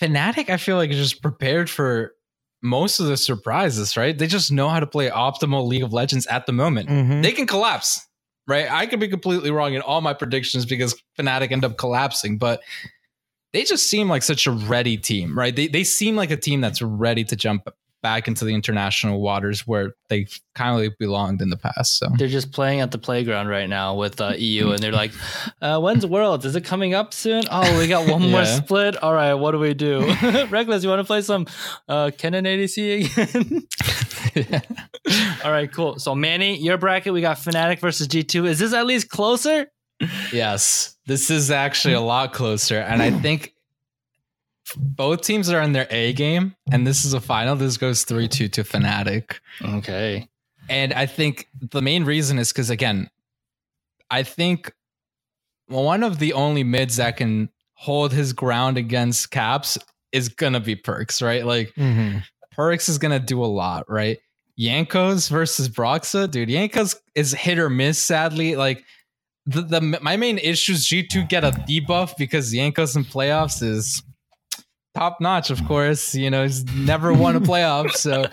Fnatic, 0.00 0.48
I 0.50 0.56
feel 0.56 0.76
like 0.76 0.90
is 0.90 0.96
just 0.96 1.22
prepared 1.22 1.70
for 1.70 2.12
most 2.62 3.00
of 3.00 3.06
the 3.06 3.16
surprises. 3.16 3.96
Right? 3.96 4.16
They 4.16 4.26
just 4.26 4.50
know 4.52 4.68
how 4.68 4.80
to 4.80 4.86
play 4.86 5.10
optimal 5.10 5.66
League 5.66 5.82
of 5.82 5.92
Legends 5.92 6.26
at 6.26 6.46
the 6.46 6.52
moment. 6.52 6.88
Mhm. 6.88 7.22
They 7.22 7.32
can 7.32 7.46
collapse. 7.46 8.06
Right? 8.48 8.70
I 8.70 8.86
could 8.86 8.98
be 8.98 9.06
completely 9.08 9.50
wrong 9.52 9.74
in 9.74 9.82
all 9.82 10.00
my 10.00 10.14
predictions 10.14 10.66
because 10.66 11.00
Fnatic 11.18 11.52
end 11.52 11.64
up 11.64 11.76
collapsing, 11.76 12.38
but 12.38 12.60
they 13.52 13.62
just 13.64 13.88
seem 13.88 14.08
like 14.08 14.22
such 14.22 14.46
a 14.46 14.50
ready 14.50 14.96
team, 14.96 15.38
right? 15.38 15.54
They 15.54 15.68
they 15.68 15.84
seem 15.84 16.16
like 16.16 16.30
a 16.30 16.36
team 16.36 16.60
that's 16.60 16.82
ready 16.82 17.22
to 17.24 17.36
jump 17.36 17.68
back 18.02 18.26
into 18.26 18.44
the 18.44 18.52
international 18.52 19.20
waters 19.20 19.66
where 19.66 19.94
they 20.08 20.26
kind 20.54 20.84
of 20.84 20.92
belonged 20.98 21.40
in 21.40 21.50
the 21.50 21.56
past. 21.56 21.98
So 21.98 22.08
They're 22.18 22.28
just 22.28 22.52
playing 22.52 22.80
at 22.80 22.90
the 22.90 22.98
playground 22.98 23.46
right 23.48 23.68
now 23.68 23.94
with 23.94 24.20
uh, 24.20 24.34
EU, 24.36 24.70
and 24.72 24.80
they're 24.80 24.92
like, 24.92 25.12
uh, 25.62 25.80
"When's 25.80 26.04
Worlds? 26.04 26.44
Is 26.44 26.56
it 26.56 26.64
coming 26.64 26.94
up 26.94 27.14
soon? 27.14 27.44
Oh, 27.50 27.78
we 27.78 27.86
got 27.86 28.08
one 28.08 28.30
more 28.30 28.44
split. 28.44 29.02
All 29.02 29.14
right, 29.14 29.34
what 29.34 29.52
do 29.52 29.58
we 29.58 29.72
do? 29.74 30.00
Reckless, 30.50 30.82
you 30.82 30.90
want 30.90 31.00
to 31.00 31.04
play 31.04 31.22
some 31.22 31.46
uh, 31.88 32.10
Kennen 32.12 32.44
ADC 32.44 33.66
again? 34.36 35.40
All 35.44 35.50
right, 35.52 35.70
cool. 35.72 35.98
So 35.98 36.14
Manny, 36.14 36.58
your 36.58 36.78
bracket, 36.78 37.12
we 37.12 37.20
got 37.20 37.36
Fnatic 37.36 37.80
versus 37.80 38.08
G2. 38.08 38.46
Is 38.46 38.58
this 38.58 38.72
at 38.72 38.86
least 38.86 39.08
closer? 39.08 39.66
yes, 40.32 40.96
this 41.06 41.30
is 41.30 41.50
actually 41.50 41.94
a 41.94 42.00
lot 42.00 42.32
closer, 42.32 42.78
and 42.78 43.00
I 43.02 43.10
think 43.20 43.51
both 44.76 45.22
teams 45.22 45.50
are 45.50 45.60
in 45.60 45.72
their 45.72 45.86
A 45.90 46.12
game, 46.12 46.54
and 46.70 46.86
this 46.86 47.04
is 47.04 47.12
a 47.14 47.20
final. 47.20 47.56
This 47.56 47.76
goes 47.76 48.04
three 48.04 48.28
two 48.28 48.48
to 48.48 48.62
Fnatic. 48.62 49.38
Okay. 49.62 50.28
And 50.68 50.92
I 50.92 51.06
think 51.06 51.48
the 51.60 51.82
main 51.82 52.04
reason 52.04 52.38
is 52.38 52.52
because 52.52 52.70
again, 52.70 53.10
I 54.10 54.22
think 54.22 54.72
one 55.66 56.02
of 56.02 56.18
the 56.18 56.32
only 56.34 56.62
mids 56.64 56.96
that 56.96 57.16
can 57.16 57.48
hold 57.74 58.12
his 58.12 58.32
ground 58.32 58.76
against 58.78 59.30
caps 59.30 59.76
is 60.12 60.28
gonna 60.28 60.60
be 60.60 60.76
Perkz, 60.76 61.20
right? 61.22 61.44
Like 61.44 61.72
Mhm. 61.76 62.22
Perkz 62.56 62.88
is 62.88 62.98
gonna 62.98 63.18
do 63.18 63.42
a 63.42 63.46
lot, 63.46 63.90
right? 63.90 64.18
Yankos 64.60 65.28
versus 65.30 65.68
Broxah, 65.68 66.30
dude. 66.30 66.50
Yankos 66.50 66.94
is 67.14 67.32
hit 67.32 67.58
or 67.58 67.70
miss, 67.70 68.00
sadly. 68.00 68.54
Like 68.54 68.84
the, 69.46 69.62
the 69.62 69.80
my 69.80 70.16
main 70.16 70.38
issue 70.38 70.72
is 70.72 70.86
G2 70.86 71.28
get 71.28 71.42
a 71.42 71.50
debuff 71.50 72.12
because 72.16 72.52
Yankos 72.52 72.94
in 72.94 73.04
playoffs 73.04 73.62
is 73.62 74.02
top 74.94 75.20
notch, 75.20 75.50
of 75.50 75.64
course. 75.66 76.14
You 76.14 76.30
know, 76.30 76.42
he's 76.42 76.64
never 76.74 77.12
won 77.12 77.36
a 77.36 77.40
playoff, 77.40 77.92
so 77.92 78.26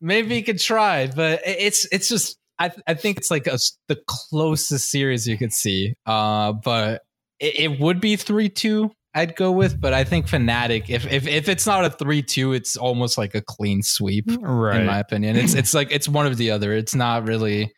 maybe 0.00 0.34
he 0.34 0.42
could 0.42 0.58
try, 0.60 1.06
but 1.08 1.40
it's 1.46 1.86
it's 1.92 2.08
just 2.08 2.36
I 2.58 2.70
I 2.86 2.94
think 2.94 3.18
it's 3.18 3.30
like 3.30 3.46
a, 3.46 3.58
the 3.88 3.98
closest 4.06 4.90
series 4.90 5.26
you 5.26 5.36
could 5.38 5.52
see. 5.52 5.94
Uh, 6.06 6.52
but 6.52 7.02
it, 7.40 7.60
it 7.72 7.80
would 7.80 8.00
be 8.00 8.16
three 8.16 8.48
two. 8.48 8.90
I'd 9.16 9.36
go 9.36 9.52
with, 9.52 9.80
but 9.80 9.94
I 9.94 10.02
think 10.02 10.26
Fnatic, 10.26 10.90
if 10.90 11.06
if 11.10 11.26
if 11.28 11.48
it's 11.48 11.66
not 11.66 11.84
a 11.84 11.90
three 11.90 12.20
two, 12.22 12.52
it's 12.52 12.76
almost 12.76 13.16
like 13.16 13.34
a 13.36 13.40
clean 13.40 13.80
sweep, 13.82 14.24
Right. 14.40 14.80
in 14.80 14.86
my 14.86 14.98
opinion. 14.98 15.36
It's 15.36 15.54
it's 15.54 15.72
like 15.72 15.92
it's 15.92 16.08
one 16.08 16.26
of 16.26 16.36
the 16.36 16.50
other. 16.50 16.72
It's 16.72 16.96
not 16.96 17.24
really, 17.26 17.72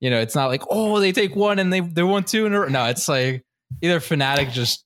you 0.00 0.10
know, 0.10 0.20
it's 0.20 0.34
not 0.34 0.48
like 0.48 0.62
oh 0.70 1.00
they 1.00 1.12
take 1.12 1.34
one 1.34 1.58
and 1.58 1.72
they 1.72 1.80
they 1.80 2.02
won 2.02 2.24
two 2.24 2.44
in 2.44 2.52
a 2.52 2.60
row. 2.60 2.68
No, 2.68 2.84
it's 2.84 3.08
like 3.08 3.44
either 3.82 3.98
Fnatic 3.98 4.52
just 4.52 4.84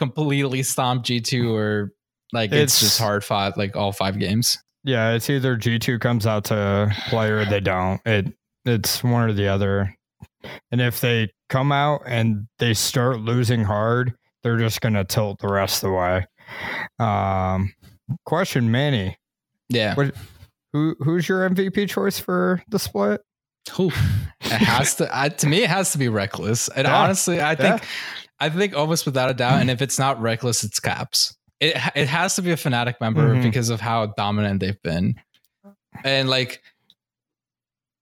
completely 0.00 0.62
stomp 0.64 1.04
G 1.04 1.20
two 1.20 1.54
or 1.54 1.92
like 2.32 2.50
it's, 2.50 2.56
It's- 2.56 2.80
just 2.80 2.98
hard 2.98 3.22
fought 3.22 3.56
like 3.58 3.76
all 3.76 3.92
five 3.92 4.18
games. 4.18 4.58
Yeah, 4.82 5.12
it's 5.12 5.28
either 5.28 5.58
G2 5.58 6.00
comes 6.00 6.26
out 6.26 6.44
to 6.44 6.90
play 7.10 7.28
or 7.28 7.44
they 7.44 7.60
don't. 7.60 8.00
It 8.06 8.32
it's 8.64 9.04
one 9.04 9.28
or 9.28 9.32
the 9.34 9.46
other. 9.46 9.94
And 10.72 10.80
if 10.80 11.02
they 11.02 11.30
come 11.50 11.70
out 11.70 12.00
and 12.06 12.46
they 12.58 12.72
start 12.72 13.20
losing 13.20 13.62
hard, 13.62 14.14
they're 14.42 14.56
just 14.58 14.80
gonna 14.80 15.04
tilt 15.04 15.38
the 15.40 15.48
rest 15.48 15.84
of 15.84 15.90
the 15.90 15.94
way. 15.96 16.26
Um 16.98 17.74
question 18.24 18.70
Manny. 18.70 19.16
Yeah, 19.68 19.94
What 19.94 20.14
who 20.72 20.96
who's 21.00 21.28
your 21.28 21.48
MVP 21.48 21.88
choice 21.88 22.18
for 22.18 22.62
the 22.68 22.78
split? 22.78 23.20
Ooh. 23.78 23.88
it 24.40 24.50
has 24.62 24.94
to. 24.96 25.08
I, 25.16 25.28
to 25.28 25.46
me, 25.46 25.62
it 25.62 25.68
has 25.70 25.92
to 25.92 25.98
be 25.98 26.06
Rekkles. 26.06 26.70
And 26.74 26.86
Yeah. 26.88 26.96
honestly, 27.02 27.40
I 27.40 27.54
think 27.54 27.82
Yeah. 27.82 27.88
I 28.40 28.48
think 28.48 28.74
almost 28.74 29.04
without 29.06 29.30
a 29.30 29.34
doubt. 29.34 29.60
And 29.60 29.70
if 29.70 29.82
it's 29.82 29.98
not 29.98 30.18
Rekkles, 30.18 30.64
it's 30.64 30.80
Caps. 30.80 31.36
It 31.60 31.76
it 31.94 32.08
has 32.08 32.36
to 32.36 32.42
be 32.42 32.50
a 32.52 32.56
Fnatic 32.56 32.94
member 33.00 33.34
Mhm. 33.34 33.42
because 33.42 33.68
of 33.68 33.80
how 33.80 34.06
dominant 34.06 34.60
they've 34.60 34.82
been. 34.82 35.20
And 36.04 36.28
like 36.28 36.62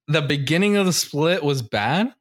the 0.07 0.23
beginning 0.23 0.77
of 0.77 0.87
the 0.87 0.93
split 0.93 1.43
was 1.43 1.63
bad. 1.63 2.13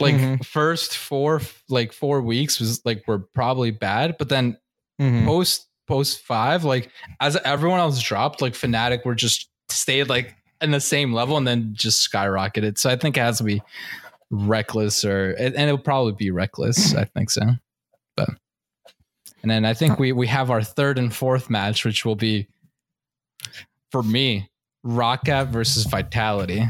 Like 0.00 0.14
Mhm. 0.16 0.44
first 0.44 0.96
four 0.96 1.40
like 1.68 1.92
four 1.92 2.20
weeks 2.20 2.58
was 2.60 2.80
like 2.84 3.02
were 3.06 3.20
probably 3.20 3.70
bad, 3.70 4.16
but 4.18 4.28
then 4.28 4.58
Mhm. 5.00 5.24
post 5.24 5.66
post 5.86 6.20
five, 6.22 6.64
like 6.64 6.90
as 7.20 7.36
everyone 7.44 7.78
else 7.80 8.00
dropped, 8.02 8.40
like 8.42 8.54
Fnatic 8.54 9.04
were 9.04 9.14
just 9.14 9.48
stayed 9.68 10.08
like 10.08 10.34
in 10.60 10.70
the 10.70 10.80
same 10.80 11.12
level 11.12 11.36
and 11.36 11.46
then 11.46 11.70
just 11.74 12.10
skyrocketed. 12.10 12.78
So 12.78 12.90
I 12.90 12.96
think 12.96 13.16
it 13.16 13.20
has 13.20 13.38
to 13.38 13.44
be 13.44 13.62
Rekkles 14.34 15.08
or 15.08 15.30
and 15.32 15.54
it'll 15.56 15.78
probably 15.78 16.12
be 16.12 16.30
Rekkles. 16.30 16.96
I 16.96 17.04
think 17.04 17.30
so. 17.30 17.42
But 18.16 18.30
and 19.42 19.50
then 19.50 19.64
I 19.64 19.74
think 19.74 19.98
we 19.98 20.12
we 20.12 20.26
have 20.26 20.50
our 20.50 20.62
third 20.62 20.98
and 20.98 21.14
fourth 21.14 21.48
match, 21.50 21.84
which 21.84 22.04
will 22.04 22.16
be 22.16 22.48
for 23.90 24.02
me, 24.02 24.50
Roccat 24.84 25.48
versus 25.48 25.84
Vitality. 25.84 26.68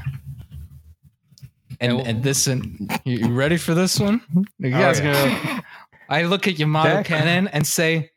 And 1.81 2.00
and 2.00 2.22
this 2.22 2.46
and 2.46 3.00
you 3.05 3.18
you 3.18 3.33
ready 3.33 3.57
for 3.57 3.74
this 3.74 3.98
one? 3.98 4.22
You 4.59 4.68
oh, 4.68 4.70
guys 4.70 5.00
Oh, 5.00 5.05
yeah. 5.05 5.40
gonna 5.44 5.64
I 6.09 6.22
look 6.24 6.46
at 6.46 6.59
Yamato 6.59 6.98
Okay. 6.98 7.05
Cannon 7.05 7.48
and 7.48 7.66
say, 7.66 8.11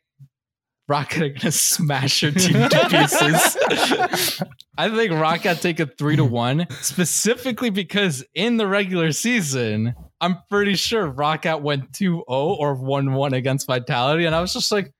Roccat 0.88 1.20
are 1.20 1.28
gonna 1.28 1.52
smash 1.52 2.22
your 2.22 2.32
team 2.32 2.68
to 2.68 2.88
pieces. 2.88 4.42
I 4.78 4.88
think 4.88 5.12
Roccat 5.12 5.60
take 5.60 5.80
a 5.80 5.86
three 5.86 6.16
to 6.16 6.24
one, 6.24 6.66
specifically 6.80 7.70
because 7.70 8.24
in 8.34 8.56
the 8.56 8.66
regular 8.66 9.12
season, 9.12 9.94
I'm 10.20 10.38
pretty 10.48 10.76
sure 10.76 11.10
Roccat 11.10 11.60
went 11.60 11.92
2-0 11.92 12.24
or 12.26 12.76
1-1 12.76 13.32
against 13.32 13.66
Vitality. 13.66 14.24
And 14.24 14.34
I 14.34 14.40
was 14.40 14.52
just 14.52 14.72
like, 14.72 14.92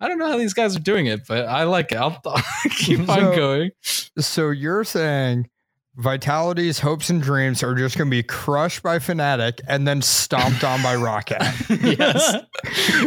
I 0.00 0.08
don't 0.08 0.18
know 0.18 0.28
how 0.28 0.36
these 0.36 0.54
guys 0.54 0.76
are 0.76 0.80
doing 0.80 1.06
it, 1.06 1.26
but 1.26 1.46
I 1.46 1.64
like 1.64 1.92
it. 1.92 1.96
I'll, 1.96 2.20
I'll 2.26 2.42
keep 2.70 3.08
on 3.08 3.34
going. 3.36 3.70
So 3.82 4.50
you're 4.50 4.84
saying 4.84 5.48
Vitality's 5.98 6.78
hopes 6.80 7.08
and 7.08 7.22
dreams 7.22 7.62
are 7.62 7.74
just 7.74 7.96
going 7.96 8.08
to 8.08 8.10
be 8.10 8.22
crushed 8.22 8.82
by 8.82 8.98
Fnatic 8.98 9.60
and 9.66 9.88
then 9.88 10.02
stomped 10.02 10.62
on 10.62 10.82
by 10.82 10.94
Roccat. 10.94 11.98
yes. 11.98 12.36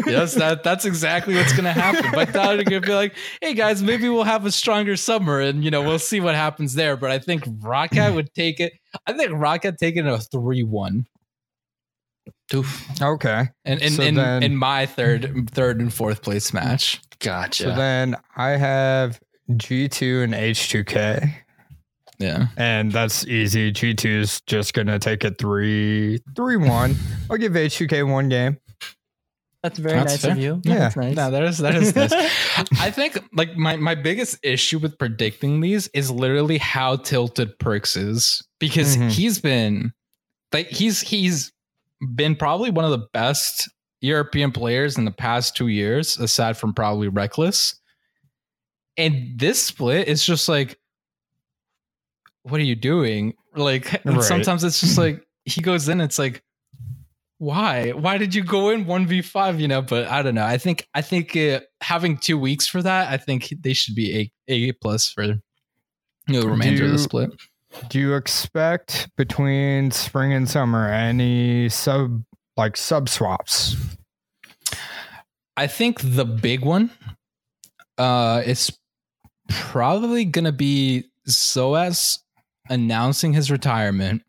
yes, 0.07 0.33
that 0.33 0.63
that's 0.63 0.85
exactly 0.85 1.35
what's 1.35 1.53
gonna 1.53 1.71
happen. 1.71 2.11
Vitality 2.11 2.63
gonna 2.63 2.81
be 2.81 2.93
like, 2.93 3.15
hey 3.41 3.53
guys, 3.53 3.83
maybe 3.83 4.09
we'll 4.09 4.23
have 4.23 4.45
a 4.47 4.51
stronger 4.51 4.95
summer 4.95 5.39
and 5.39 5.63
you 5.63 5.69
know, 5.69 5.83
we'll 5.83 5.99
see 5.99 6.19
what 6.19 6.33
happens 6.33 6.73
there. 6.73 6.97
But 6.97 7.11
I 7.11 7.19
think 7.19 7.43
Roccat 7.45 8.15
would 8.15 8.33
take 8.33 8.59
it. 8.59 8.73
I 9.05 9.13
think 9.13 9.31
Roccat 9.33 9.77
taking 9.77 10.07
a 10.07 10.13
3-1. 10.17 11.05
Okay. 13.01 13.49
And 13.65 13.81
in, 13.81 13.91
So 13.91 14.01
in, 14.03 14.15
then- 14.15 14.43
in 14.43 14.55
my 14.55 14.85
third 14.87 15.49
third 15.51 15.79
and 15.79 15.93
fourth 15.93 16.23
place 16.23 16.53
match. 16.53 16.99
Gotcha. 17.19 17.63
So 17.63 17.75
then 17.75 18.15
I 18.35 18.49
have 18.51 19.19
G2 19.51 20.23
and 20.23 20.33
H2K, 20.33 21.33
Yeah. 22.19 22.47
and 22.57 22.91
that's 22.91 23.25
easy. 23.27 23.71
G2 23.71 24.05
is 24.19 24.41
just 24.41 24.73
going 24.73 24.87
to 24.87 24.99
take 24.99 25.23
it 25.23 25.37
3 25.37 26.19
3 26.35 26.57
1. 26.57 26.95
I'll 27.29 27.37
give 27.37 27.53
H2K 27.53 28.09
one 28.11 28.27
game. 28.29 28.57
That's 29.63 29.77
very 29.77 29.95
That's 29.99 30.13
nice 30.13 30.21
fair. 30.21 30.31
of 30.31 30.37
you. 30.37 30.61
Yeah. 30.63 30.75
That's 30.79 30.95
nice. 30.95 31.15
No, 31.15 31.31
that 31.31 31.43
is 31.43 31.57
that 31.59 31.75
is 31.75 31.91
this. 31.93 32.13
I 32.79 32.91
think 32.91 33.21
like 33.33 33.57
my 33.57 33.75
my 33.75 33.93
biggest 33.95 34.37
issue 34.41 34.79
with 34.79 34.97
predicting 34.97 35.59
these 35.59 35.87
is 35.89 36.09
literally 36.09 36.57
how 36.57 36.95
tilted 36.95 37.57
Perkz 37.59 37.97
is 37.97 38.41
because 38.59 38.95
Mhm. 38.95 39.09
he's 39.11 39.39
been 39.39 39.91
like 40.53 40.67
he's 40.67 41.01
he's 41.01 41.51
been 42.15 42.37
probably 42.37 42.69
one 42.71 42.85
of 42.85 42.91
the 42.91 43.05
best 43.11 43.69
European 43.99 44.53
players 44.53 44.97
in 44.97 45.03
the 45.03 45.11
past 45.11 45.57
two 45.57 45.67
years, 45.67 46.17
aside 46.17 46.55
from 46.55 46.73
probably 46.73 47.09
Rekkles. 47.09 47.75
And 48.95 49.37
this 49.37 49.61
split 49.61 50.07
is 50.07 50.23
just 50.25 50.47
like, 50.47 50.78
what 52.43 52.59
are 52.59 52.63
you 52.63 52.75
doing? 52.75 53.33
Like 53.55 54.01
Right. 54.05 54.23
sometimes 54.23 54.63
it's 54.63 54.79
just 54.79 54.97
like 54.97 55.25
he 55.45 55.61
goes 55.61 55.89
in, 55.89 56.01
it's 56.01 56.19
like, 56.19 56.43
why? 57.39 57.91
Why 57.91 58.17
did 58.17 58.35
you 58.35 58.43
go 58.43 58.69
in 58.69 58.85
one 58.85 59.07
v 59.07 59.21
five? 59.21 59.59
You 59.59 59.67
know, 59.67 59.81
but 59.81 60.07
I 60.07 60.21
don't 60.21 60.35
know. 60.35 60.45
I 60.45 60.57
think 60.57 60.87
I 60.93 61.01
think 61.01 61.35
uh, 61.35 61.61
having 61.81 62.17
two 62.17 62.37
weeks 62.37 62.67
for 62.67 62.81
that, 62.81 63.09
I 63.09 63.17
think 63.17 63.53
they 63.61 63.73
should 63.73 63.95
be 63.95 64.31
a 64.47 64.53
a 64.69 64.71
plus 64.73 65.09
for 65.09 65.23
you 65.23 65.39
know, 66.27 66.41
the 66.41 66.49
remainder 66.49 66.85
of 66.85 66.91
the 66.91 66.97
split. 66.99 67.31
Do 67.89 67.99
you 67.99 68.15
expect 68.15 69.09
between 69.15 69.91
spring 69.91 70.33
and 70.33 70.49
summer 70.49 70.91
any 70.91 71.69
sub 71.69 72.23
like 72.57 72.75
sub 72.75 73.07
swaps? 73.07 73.75
I 75.55 75.67
think 75.67 75.99
the 76.01 76.25
big 76.25 76.65
one 76.65 76.91
uh 77.97 78.43
is 78.45 78.77
probably 79.49 80.25
gonna 80.25 80.51
be 80.51 81.05
Soaz 81.27 82.19
announcing 82.69 83.33
his 83.33 83.49
retirement. 83.51 84.23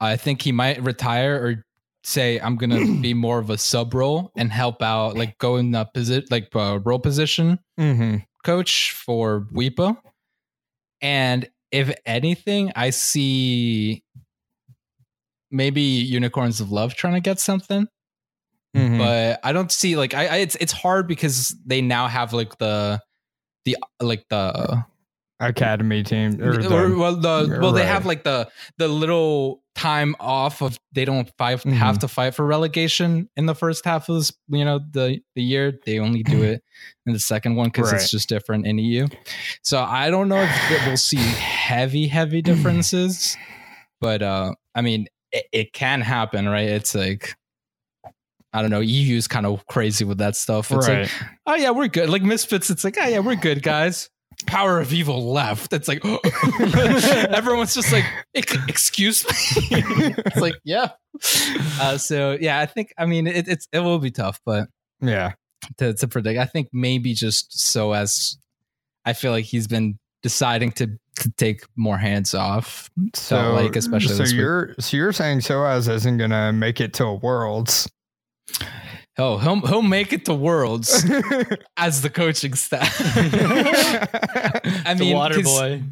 I 0.00 0.16
think 0.16 0.42
he 0.42 0.52
might 0.52 0.82
retire 0.82 1.36
or 1.36 1.64
say 2.02 2.38
I'm 2.38 2.56
gonna 2.56 2.80
be 3.00 3.14
more 3.14 3.38
of 3.38 3.48
a 3.50 3.56
sub 3.58 3.94
role 3.94 4.32
and 4.36 4.52
help 4.52 4.82
out, 4.82 5.16
like 5.16 5.38
go 5.38 5.56
in 5.56 5.70
the 5.70 5.84
position, 5.86 6.26
like 6.30 6.48
uh, 6.54 6.78
role 6.84 6.98
position 6.98 7.58
Mm-hmm. 7.80 8.16
coach 8.44 8.92
for 8.92 9.40
Bwipo. 9.52 9.96
And 11.00 11.48
if 11.70 11.94
anything, 12.06 12.72
I 12.76 12.90
see 12.90 14.04
maybe 15.50 15.80
Unicorns 15.80 16.60
of 16.60 16.70
Love 16.72 16.94
trying 16.94 17.14
to 17.14 17.20
get 17.20 17.38
something 17.40 17.88
Mm-hmm. 18.76 18.98
but 18.98 19.38
I 19.44 19.52
don't 19.52 19.70
see 19.70 19.94
like 19.96 20.14
I, 20.14 20.26
I 20.26 20.36
it's 20.38 20.56
it's 20.56 20.72
hard 20.72 21.06
because 21.06 21.54
they 21.64 21.80
now 21.80 22.08
have 22.08 22.32
like 22.32 22.58
the 22.58 23.00
the 23.64 23.76
like 24.00 24.24
the 24.30 24.84
Academy 25.48 26.02
team. 26.02 26.40
Or 26.42 26.54
or, 26.60 26.96
well 26.96 27.16
the 27.16 27.58
well 27.60 27.72
they 27.72 27.86
have 27.86 28.06
like 28.06 28.24
the 28.24 28.48
the 28.78 28.88
little 28.88 29.62
time 29.74 30.14
off 30.20 30.62
of 30.62 30.78
they 30.92 31.04
don't 31.04 31.28
fight 31.36 31.58
Mhm. 31.60 31.72
have 31.72 31.98
to 32.00 32.08
fight 32.08 32.34
for 32.34 32.46
relegation 32.46 33.28
in 33.36 33.46
the 33.46 33.54
first 33.54 33.84
half 33.84 34.08
of 34.08 34.16
this 34.16 34.32
you 34.48 34.64
know 34.64 34.78
the 34.90 35.20
the 35.34 35.42
year. 35.42 35.72
They 35.84 35.98
only 35.98 36.22
do 36.22 36.42
it 36.42 36.62
in 37.06 37.12
the 37.12 37.18
second 37.18 37.56
one 37.56 37.68
because 37.68 37.92
Right. 37.92 38.00
it's 38.00 38.10
just 38.10 38.28
different 38.28 38.66
in 38.66 38.78
EU 38.78 39.06
so 39.62 39.82
I 39.82 40.10
don't 40.10 40.28
know 40.28 40.42
if 40.42 40.86
we'll 40.86 40.96
see 40.96 41.16
heavy 41.16 42.06
heavy 42.06 42.40
differences 42.50 43.36
but 44.00 44.22
uh 44.22 44.54
I 44.74 44.80
mean 44.82 45.08
it, 45.32 45.46
it 45.52 45.72
can 45.72 46.00
happen 46.00 46.48
right? 46.48 46.68
It's 46.68 46.94
like 46.94 47.34
I 48.52 48.62
don't 48.62 48.70
know 48.70 48.78
EU's 48.80 49.26
kind 49.26 49.46
of 49.46 49.66
crazy 49.66 50.04
with 50.04 50.18
that 50.18 50.36
stuff. 50.36 50.70
It's 50.70 50.86
like 50.86 51.10
oh 51.46 51.56
yeah, 51.56 51.70
we're 51.70 51.88
good. 51.88 52.08
Like 52.08 52.22
Misfits, 52.22 52.70
it's 52.70 52.84
like, 52.84 52.96
oh 53.00 53.04
yeah, 53.08 53.18
we're 53.18 53.34
good, 53.34 53.64
guys. 53.64 54.08
Power 54.46 54.80
of 54.80 54.92
Evil 54.92 55.32
left. 55.32 55.72
It's 55.72 55.88
like 55.88 56.04
everyone's 57.30 57.74
just 57.74 57.92
like, 57.92 58.04
excuse 58.34 59.24
me. 59.24 59.30
it's 60.26 60.36
like, 60.36 60.54
yeah. 60.64 60.90
Uh, 61.80 61.98
so 61.98 62.36
yeah, 62.40 62.58
I 62.58 62.66
think 62.66 62.92
I 62.98 63.06
mean 63.06 63.26
it, 63.26 63.48
it's 63.48 63.68
it 63.72 63.80
will 63.80 63.98
be 63.98 64.10
tough, 64.10 64.40
but 64.44 64.68
yeah. 65.00 65.32
to 65.78 65.94
to 65.94 66.08
predict, 66.08 66.38
I 66.38 66.46
think 66.46 66.68
maybe 66.72 67.14
just 67.14 67.50
Soaz 67.52 68.36
I 69.04 69.12
feel 69.12 69.32
like 69.32 69.44
he's 69.44 69.66
been 69.66 69.98
deciding 70.22 70.72
to 70.72 70.98
to 71.20 71.30
take 71.32 71.62
more 71.76 71.98
hands 71.98 72.34
off. 72.34 72.90
So, 73.14 73.52
like 73.52 73.76
especially 73.76 74.26
so 74.26 74.34
you're 74.34 74.74
so 74.78 74.96
you're 74.96 75.12
saying 75.12 75.40
Soaz 75.40 75.88
isn't 75.88 76.16
gonna 76.18 76.52
make 76.52 76.80
it 76.80 76.94
to 76.94 77.12
Worlds. 77.12 77.88
Oh, 79.16 79.38
he'll 79.38 79.60
he'll 79.60 79.82
make 79.82 80.12
it 80.12 80.24
to 80.24 80.34
Worlds 80.34 81.04
as 81.76 82.02
the 82.02 82.10
coaching 82.10 82.54
staff. 82.54 83.00
I 84.86 84.94
mean, 84.94 85.14
water 85.14 85.42
boy. 85.42 85.82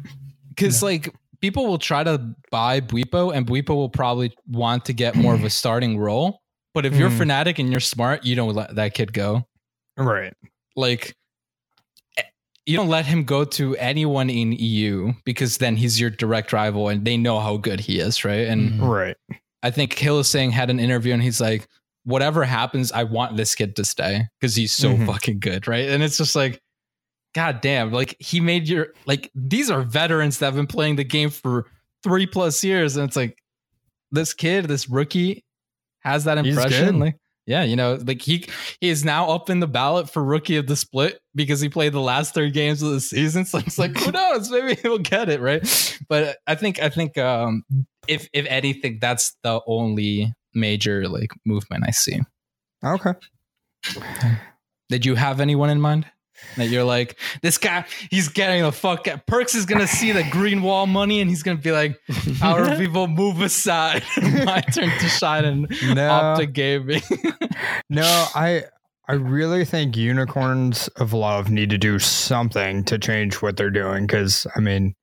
Because 0.49 0.81
yeah. 0.81 0.87
like 0.87 1.15
people 1.41 1.65
will 1.65 1.77
try 1.77 2.03
to 2.03 2.35
buy 2.51 2.81
Bwipo, 2.81 3.33
and 3.33 3.47
Bwipo 3.47 3.69
will 3.69 3.89
probably 3.89 4.35
want 4.47 4.85
to 4.85 4.93
get 4.93 5.15
more 5.15 5.33
of 5.33 5.43
a 5.43 5.49
starting 5.49 5.97
role. 5.97 6.41
But 6.73 6.85
if 6.85 6.95
you're 6.95 7.09
mm. 7.09 7.19
Fnatic 7.19 7.59
and 7.59 7.71
you're 7.71 7.79
smart, 7.79 8.25
you 8.25 8.35
don't 8.35 8.53
let 8.53 8.75
that 8.75 8.93
kid 8.93 9.13
go. 9.13 9.45
Right. 9.95 10.33
Like 10.75 11.15
you 12.65 12.77
don't 12.77 12.89
let 12.89 13.05
him 13.05 13.23
go 13.23 13.43
to 13.43 13.75
anyone 13.77 14.29
in 14.29 14.53
EU 14.53 15.13
because 15.25 15.57
then 15.57 15.75
he's 15.75 15.99
your 15.99 16.09
direct 16.09 16.53
rival 16.53 16.87
and 16.87 17.05
they 17.05 17.17
know 17.17 17.39
how 17.39 17.57
good 17.57 17.79
he 17.81 17.99
is, 17.99 18.23
right? 18.23 18.47
And 18.47 18.81
right. 18.81 19.17
I 19.61 19.71
think 19.71 19.95
Hylissang 19.95 20.51
had 20.51 20.69
an 20.69 20.79
interview 20.79 21.13
and 21.13 21.21
he's 21.21 21.41
like, 21.41 21.67
whatever 22.03 22.43
happens, 22.43 22.91
I 22.91 23.03
want 23.03 23.37
this 23.37 23.55
kid 23.55 23.75
to 23.77 23.85
stay 23.85 24.27
because 24.39 24.55
he's 24.55 24.73
so 24.73 24.93
mm-hmm. 24.93 25.05
fucking 25.05 25.39
good, 25.39 25.67
right? 25.67 25.89
And 25.89 26.03
it's 26.03 26.17
just 26.17 26.35
like, 26.35 26.61
god 27.33 27.61
damn, 27.61 27.91
like 27.91 28.15
he 28.19 28.39
made 28.39 28.67
your 28.67 28.89
like 29.05 29.31
these 29.35 29.69
are 29.69 29.81
veterans 29.81 30.39
that 30.39 30.47
have 30.47 30.55
been 30.55 30.67
playing 30.67 30.95
the 30.95 31.03
game 31.03 31.29
for 31.29 31.65
three 32.03 32.27
plus 32.27 32.63
years, 32.63 32.97
and 32.97 33.07
it's 33.07 33.15
like 33.15 33.37
this 34.11 34.33
kid, 34.33 34.65
this 34.65 34.89
rookie, 34.89 35.43
has 35.99 36.25
that 36.25 36.37
impression. 36.37 36.99
Like, 36.99 37.17
yeah, 37.45 37.63
you 37.63 37.75
know, 37.75 37.97
like 38.05 38.21
he 38.21 38.45
he 38.79 38.89
is 38.89 39.03
now 39.03 39.29
up 39.29 39.49
in 39.49 39.59
the 39.59 39.67
ballot 39.67 40.09
for 40.09 40.23
rookie 40.23 40.57
of 40.57 40.67
the 40.67 40.75
split 40.75 41.19
because 41.35 41.59
he 41.59 41.69
played 41.69 41.93
the 41.93 41.99
last 41.99 42.33
three 42.33 42.51
games 42.51 42.81
of 42.81 42.91
the 42.91 43.01
season. 43.01 43.45
So 43.53 43.57
it's 43.59 43.77
like, 43.77 43.97
who 43.97 44.11
knows? 44.13 44.49
Maybe 44.49 44.75
he'll 44.75 44.99
get 44.99 45.29
it 45.29 45.41
right. 45.41 45.61
But 46.07 46.37
I 46.47 46.55
think 46.55 46.81
I 46.81 46.89
think 46.89 47.17
um, 47.17 47.63
if 48.07 48.27
if 48.33 48.45
anything, 48.47 48.99
that's 49.01 49.35
the 49.43 49.61
only 49.67 50.31
major 50.53 51.07
like 51.07 51.31
movement 51.45 51.83
I 51.87 51.91
see. 51.91 52.21
Okay. 52.83 53.13
Did 54.89 55.05
you 55.05 55.15
have 55.15 55.39
anyone 55.39 55.69
in 55.69 55.81
mind? 55.81 56.05
That 56.57 56.67
you're 56.67 56.83
like, 56.83 57.17
this 57.41 57.57
guy, 57.57 57.85
he's 58.11 58.27
getting 58.27 58.63
the 58.63 58.71
fuck 58.71 59.07
out. 59.07 59.25
Perkz 59.27 59.55
is 59.55 59.65
gonna 59.65 59.87
see 59.87 60.11
the 60.11 60.23
green 60.29 60.61
wall 60.61 60.85
money 60.85 61.21
and 61.21 61.29
he's 61.29 61.41
gonna 61.43 61.57
be 61.57 61.71
like, 61.71 61.99
our 62.41 62.75
people 62.75 63.07
move 63.07 63.41
aside. 63.41 64.03
My 64.21 64.61
turn 64.61 64.89
to 64.89 65.07
shine 65.07 65.45
and 65.45 65.95
no. 65.95 66.09
Optic 66.09 66.53
Gaming. 66.53 67.01
no, 67.89 68.03
I 68.35 68.65
I 69.07 69.13
really 69.13 69.65
think 69.65 69.95
unicorns 69.95 70.87
of 70.89 71.13
love 71.13 71.49
need 71.49 71.69
to 71.69 71.77
do 71.77 71.99
something 71.99 72.83
to 72.85 72.97
change 72.99 73.41
what 73.41 73.57
they're 73.57 73.69
doing. 73.69 74.07
Cause 74.07 74.45
I 74.55 74.59
mean, 74.59 74.95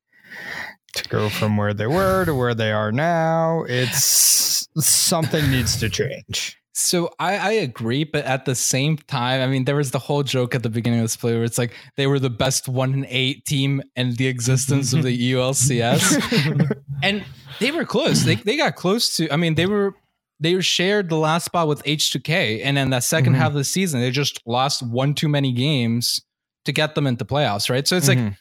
to 0.94 1.08
go 1.08 1.28
from 1.28 1.56
where 1.56 1.74
they 1.74 1.86
were 1.86 2.24
to 2.24 2.34
where 2.34 2.54
they 2.54 2.72
are 2.72 2.92
now, 2.92 3.64
it's 3.68 4.68
something 4.76 5.50
needs 5.50 5.78
to 5.78 5.88
change. 5.88 6.56
So 6.72 7.10
I, 7.18 7.36
I 7.36 7.50
agree, 7.52 8.04
but 8.04 8.24
at 8.24 8.46
the 8.46 8.54
same 8.54 8.96
time, 8.96 9.40
I 9.42 9.46
mean, 9.46 9.64
there 9.64 9.76
was 9.76 9.90
the 9.90 9.98
whole 9.98 10.22
joke 10.22 10.54
at 10.54 10.62
the 10.62 10.70
beginning 10.70 11.00
of 11.00 11.04
this 11.04 11.16
play 11.16 11.34
where 11.34 11.44
it's 11.44 11.58
like 11.58 11.74
they 11.96 12.06
were 12.06 12.18
the 12.18 12.30
best 12.30 12.68
one 12.68 12.94
in 12.94 13.06
eight 13.08 13.44
team 13.44 13.82
in 13.96 14.14
the 14.14 14.28
existence 14.28 14.92
of 14.92 15.02
the 15.02 15.12
EU 15.12 15.38
LCS, 15.38 16.80
and 17.02 17.24
they 17.58 17.70
were 17.70 17.84
close. 17.84 18.24
They 18.24 18.36
they 18.36 18.56
got 18.56 18.76
close 18.76 19.16
to. 19.16 19.30
I 19.30 19.36
mean, 19.36 19.56
they 19.56 19.66
were 19.66 19.94
they 20.40 20.54
were 20.54 20.62
shared 20.62 21.10
the 21.10 21.16
last 21.16 21.44
spot 21.44 21.68
with 21.68 21.82
H2K, 21.84 22.62
and 22.64 22.76
then 22.76 22.90
the 22.90 22.96
2nd 22.96 23.22
mm-hmm. 23.22 23.34
half 23.34 23.48
of 23.48 23.54
the 23.54 23.64
season, 23.64 24.00
they 24.00 24.10
just 24.10 24.40
lost 24.46 24.82
one 24.82 25.14
too 25.14 25.28
many 25.28 25.52
games 25.52 26.22
to 26.64 26.72
get 26.72 26.94
them 26.94 27.06
into 27.06 27.24
playoffs, 27.24 27.68
right? 27.68 27.86
So 27.86 27.96
it's 27.96 28.08
mm-hmm. 28.08 28.28
like 28.28 28.36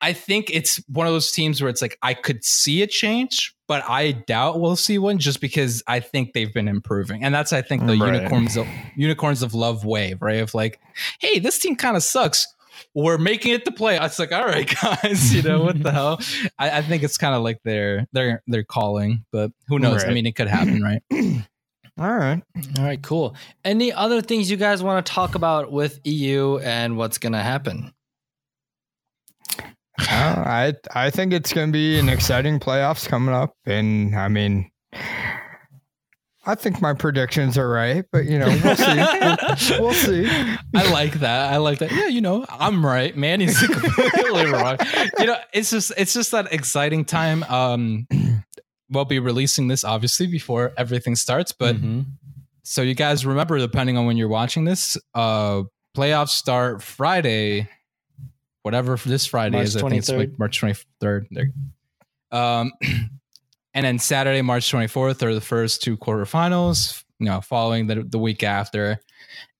I 0.00 0.12
think 0.12 0.50
it's 0.50 0.76
one 0.88 1.06
of 1.06 1.12
those 1.12 1.30
teams 1.32 1.60
where 1.60 1.68
it's 1.68 1.82
like 1.82 1.98
I 2.02 2.14
could 2.14 2.44
see 2.44 2.82
a 2.82 2.86
change, 2.86 3.54
but 3.68 3.84
I 3.88 4.12
doubt 4.12 4.60
we'll 4.60 4.76
see 4.76 4.98
one 4.98 5.18
just 5.18 5.40
because 5.40 5.82
I 5.86 6.00
think 6.00 6.32
they've 6.32 6.52
been 6.52 6.68
improving. 6.68 7.22
And 7.22 7.34
that's 7.34 7.52
I 7.52 7.62
think 7.62 7.86
the 7.86 7.96
right. 7.96 8.14
unicorns 8.14 8.56
of 8.56 8.66
unicorns 8.96 9.42
of 9.42 9.54
love 9.54 9.84
wave, 9.84 10.22
right? 10.22 10.40
Of 10.40 10.54
like, 10.54 10.80
hey, 11.20 11.38
this 11.38 11.58
team 11.58 11.76
kind 11.76 11.96
of 11.96 12.02
sucks. 12.02 12.46
We're 12.94 13.18
making 13.18 13.52
it 13.52 13.64
to 13.66 13.72
play. 13.72 13.98
It's 14.00 14.18
like, 14.18 14.32
all 14.32 14.46
right, 14.46 14.68
guys, 14.82 15.34
you 15.34 15.42
know 15.42 15.62
what 15.62 15.82
the 15.82 15.92
hell? 15.92 16.18
I, 16.58 16.78
I 16.78 16.82
think 16.82 17.02
it's 17.02 17.18
kind 17.18 17.34
of 17.34 17.42
like 17.42 17.60
their 17.62 18.06
their 18.12 18.42
their 18.46 18.64
calling, 18.64 19.24
but 19.32 19.52
who 19.68 19.78
knows? 19.78 20.02
Right. 20.02 20.10
I 20.10 20.14
mean, 20.14 20.26
it 20.26 20.34
could 20.34 20.48
happen, 20.48 20.82
right? 20.82 21.02
All 21.98 22.16
right. 22.16 22.42
All 22.78 22.84
right, 22.84 23.02
cool. 23.02 23.36
Any 23.62 23.92
other 23.92 24.22
things 24.22 24.50
you 24.50 24.56
guys 24.56 24.82
want 24.82 25.04
to 25.04 25.12
talk 25.12 25.34
about 25.34 25.70
with 25.70 26.00
EU 26.04 26.56
and 26.58 26.96
what's 26.96 27.18
going 27.18 27.34
to 27.34 27.40
happen? 27.40 27.92
I 30.08 30.74
I 30.94 31.10
think 31.10 31.32
it's 31.32 31.52
going 31.52 31.68
to 31.68 31.72
be 31.72 31.98
an 31.98 32.08
exciting 32.08 32.60
playoffs 32.60 33.08
coming 33.08 33.34
up, 33.34 33.54
and 33.66 34.14
I 34.16 34.28
mean, 34.28 34.70
I 36.46 36.54
think 36.54 36.80
my 36.80 36.94
predictions 36.94 37.58
are 37.58 37.68
right, 37.68 38.04
but 38.10 38.24
you 38.24 38.38
know, 38.38 38.46
we'll 38.46 38.76
see. 38.76 38.96
we'll, 38.96 39.80
we'll, 39.80 39.92
see. 39.92 40.26
I 40.74 40.90
like 40.90 41.20
that. 41.20 41.52
I 41.52 41.58
like 41.58 41.80
that. 41.80 41.92
Yeah, 41.92 42.06
you 42.06 42.20
know, 42.20 42.46
I'm 42.48 42.84
right. 42.84 43.14
Man, 43.16 43.40
he's 43.40 43.58
completely 43.66 44.46
wrong. 44.46 44.78
You 45.18 45.26
know, 45.26 45.36
it's 45.52 45.70
just 45.70 45.92
it's 45.96 46.14
just 46.14 46.30
that 46.32 46.52
exciting 46.52 47.04
time. 47.04 47.42
Um, 47.44 48.06
we'll 48.88 49.04
be 49.04 49.18
releasing 49.18 49.68
this 49.68 49.84
obviously 49.84 50.26
before 50.26 50.72
everything 50.76 51.14
starts, 51.14 51.52
but 51.52 51.76
mm-hmm. 51.76 52.00
so 52.62 52.82
you 52.82 52.94
guys 52.94 53.26
remember, 53.26 53.58
depending 53.58 53.98
on 53.98 54.06
when 54.06 54.16
you're 54.16 54.28
watching 54.28 54.64
this, 54.64 54.96
uh, 55.14 55.62
playoffs 55.96 56.30
start 56.30 56.82
Friday 56.82 57.68
whatever 58.62 58.96
this 58.96 59.26
Friday 59.26 59.56
March 59.56 59.68
is. 59.68 59.76
23rd. 59.76 59.84
I 59.84 59.88
think 59.88 59.98
it's 59.98 60.10
like 60.10 60.38
March 60.38 60.60
23rd. 60.60 61.26
There. 61.30 61.50
Um, 62.32 62.72
and 63.74 63.86
then 63.86 63.98
Saturday, 63.98 64.42
March 64.42 64.70
24th 64.70 65.22
are 65.22 65.34
the 65.34 65.40
first 65.40 65.82
two 65.82 65.96
quarterfinals, 65.96 67.04
you 67.18 67.26
know, 67.26 67.40
following 67.40 67.86
the, 67.86 68.02
the 68.02 68.18
week 68.18 68.42
after. 68.42 69.00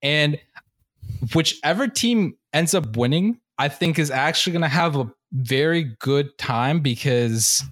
And 0.03 0.39
whichever 1.35 1.89
team 1.89 2.37
ends 2.53 2.75
up 2.75 2.97
winning, 2.97 3.41
I 3.59 3.69
think 3.69 3.99
is 3.99 4.11
actually 4.11 4.53
going 4.53 4.63
to 4.63 4.69
have 4.69 4.97
a 4.97 5.13
very 5.33 5.95
good 6.01 6.37
time 6.39 6.81
because 6.81 7.63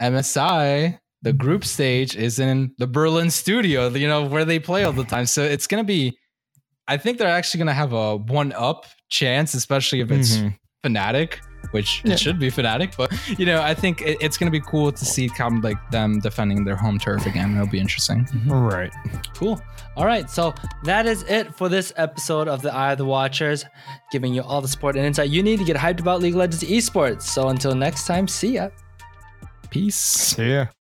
MSI, 0.00 0.98
the 1.22 1.32
group 1.32 1.64
stage, 1.64 2.16
is 2.16 2.38
in 2.38 2.74
the 2.78 2.86
Berlin 2.86 3.30
studio, 3.30 3.88
you 3.88 4.06
know, 4.06 4.24
where 4.24 4.44
they 4.44 4.58
play 4.58 4.84
all 4.84 4.92
the 4.92 5.04
time. 5.04 5.26
So 5.26 5.42
it's 5.42 5.66
going 5.66 5.82
to 5.82 5.86
be, 5.86 6.18
I 6.86 6.96
think 6.96 7.18
they're 7.18 7.28
actually 7.28 7.58
going 7.58 7.68
to 7.68 7.72
have 7.72 7.92
a 7.92 8.16
one 8.16 8.52
up 8.52 8.86
chance, 9.12 9.54
especially 9.54 10.00
if 10.00 10.10
it's 10.10 10.38
mm-hmm. 10.38 10.48
Fnatic, 10.84 11.34
which 11.70 12.02
yeah. 12.04 12.14
it 12.14 12.18
should 12.18 12.38
be 12.38 12.50
Fnatic. 12.50 12.96
But 12.96 13.12
you 13.38 13.46
know, 13.46 13.62
I 13.62 13.74
think 13.74 14.02
it, 14.02 14.18
it's 14.20 14.36
going 14.36 14.50
to 14.50 14.58
be 14.58 14.64
cool 14.66 14.90
to 14.90 15.04
see 15.04 15.28
come 15.28 15.60
like 15.60 15.78
them 15.90 16.18
defending 16.18 16.64
their 16.64 16.74
home 16.76 16.98
turf 16.98 17.26
again. 17.26 17.54
It'll 17.54 17.68
be 17.68 17.78
interesting. 17.78 18.24
Mm-hmm. 18.24 18.50
Right. 18.50 18.92
Cool. 19.36 19.60
All 19.96 20.06
right. 20.06 20.28
So 20.28 20.54
that 20.84 21.06
is 21.06 21.22
it 21.24 21.54
for 21.54 21.68
this 21.68 21.92
episode 21.96 22.48
of 22.48 22.62
the 22.62 22.74
Eye 22.74 22.92
of 22.92 22.98
the 22.98 23.04
Watchers, 23.04 23.64
giving 24.10 24.34
you 24.34 24.42
all 24.42 24.60
the 24.60 24.68
support 24.68 24.96
and 24.96 25.06
insight 25.06 25.30
you 25.30 25.42
need 25.42 25.58
to 25.58 25.64
get 25.64 25.76
hyped 25.76 26.00
about 26.00 26.20
League 26.20 26.34
of 26.34 26.40
Legends 26.40 26.64
esports. 26.64 27.22
So 27.22 27.48
until 27.48 27.74
next 27.74 28.06
time, 28.06 28.26
see 28.26 28.54
ya. 28.54 28.70
Peace. 29.70 29.96
See 29.96 30.52
ya. 30.52 30.66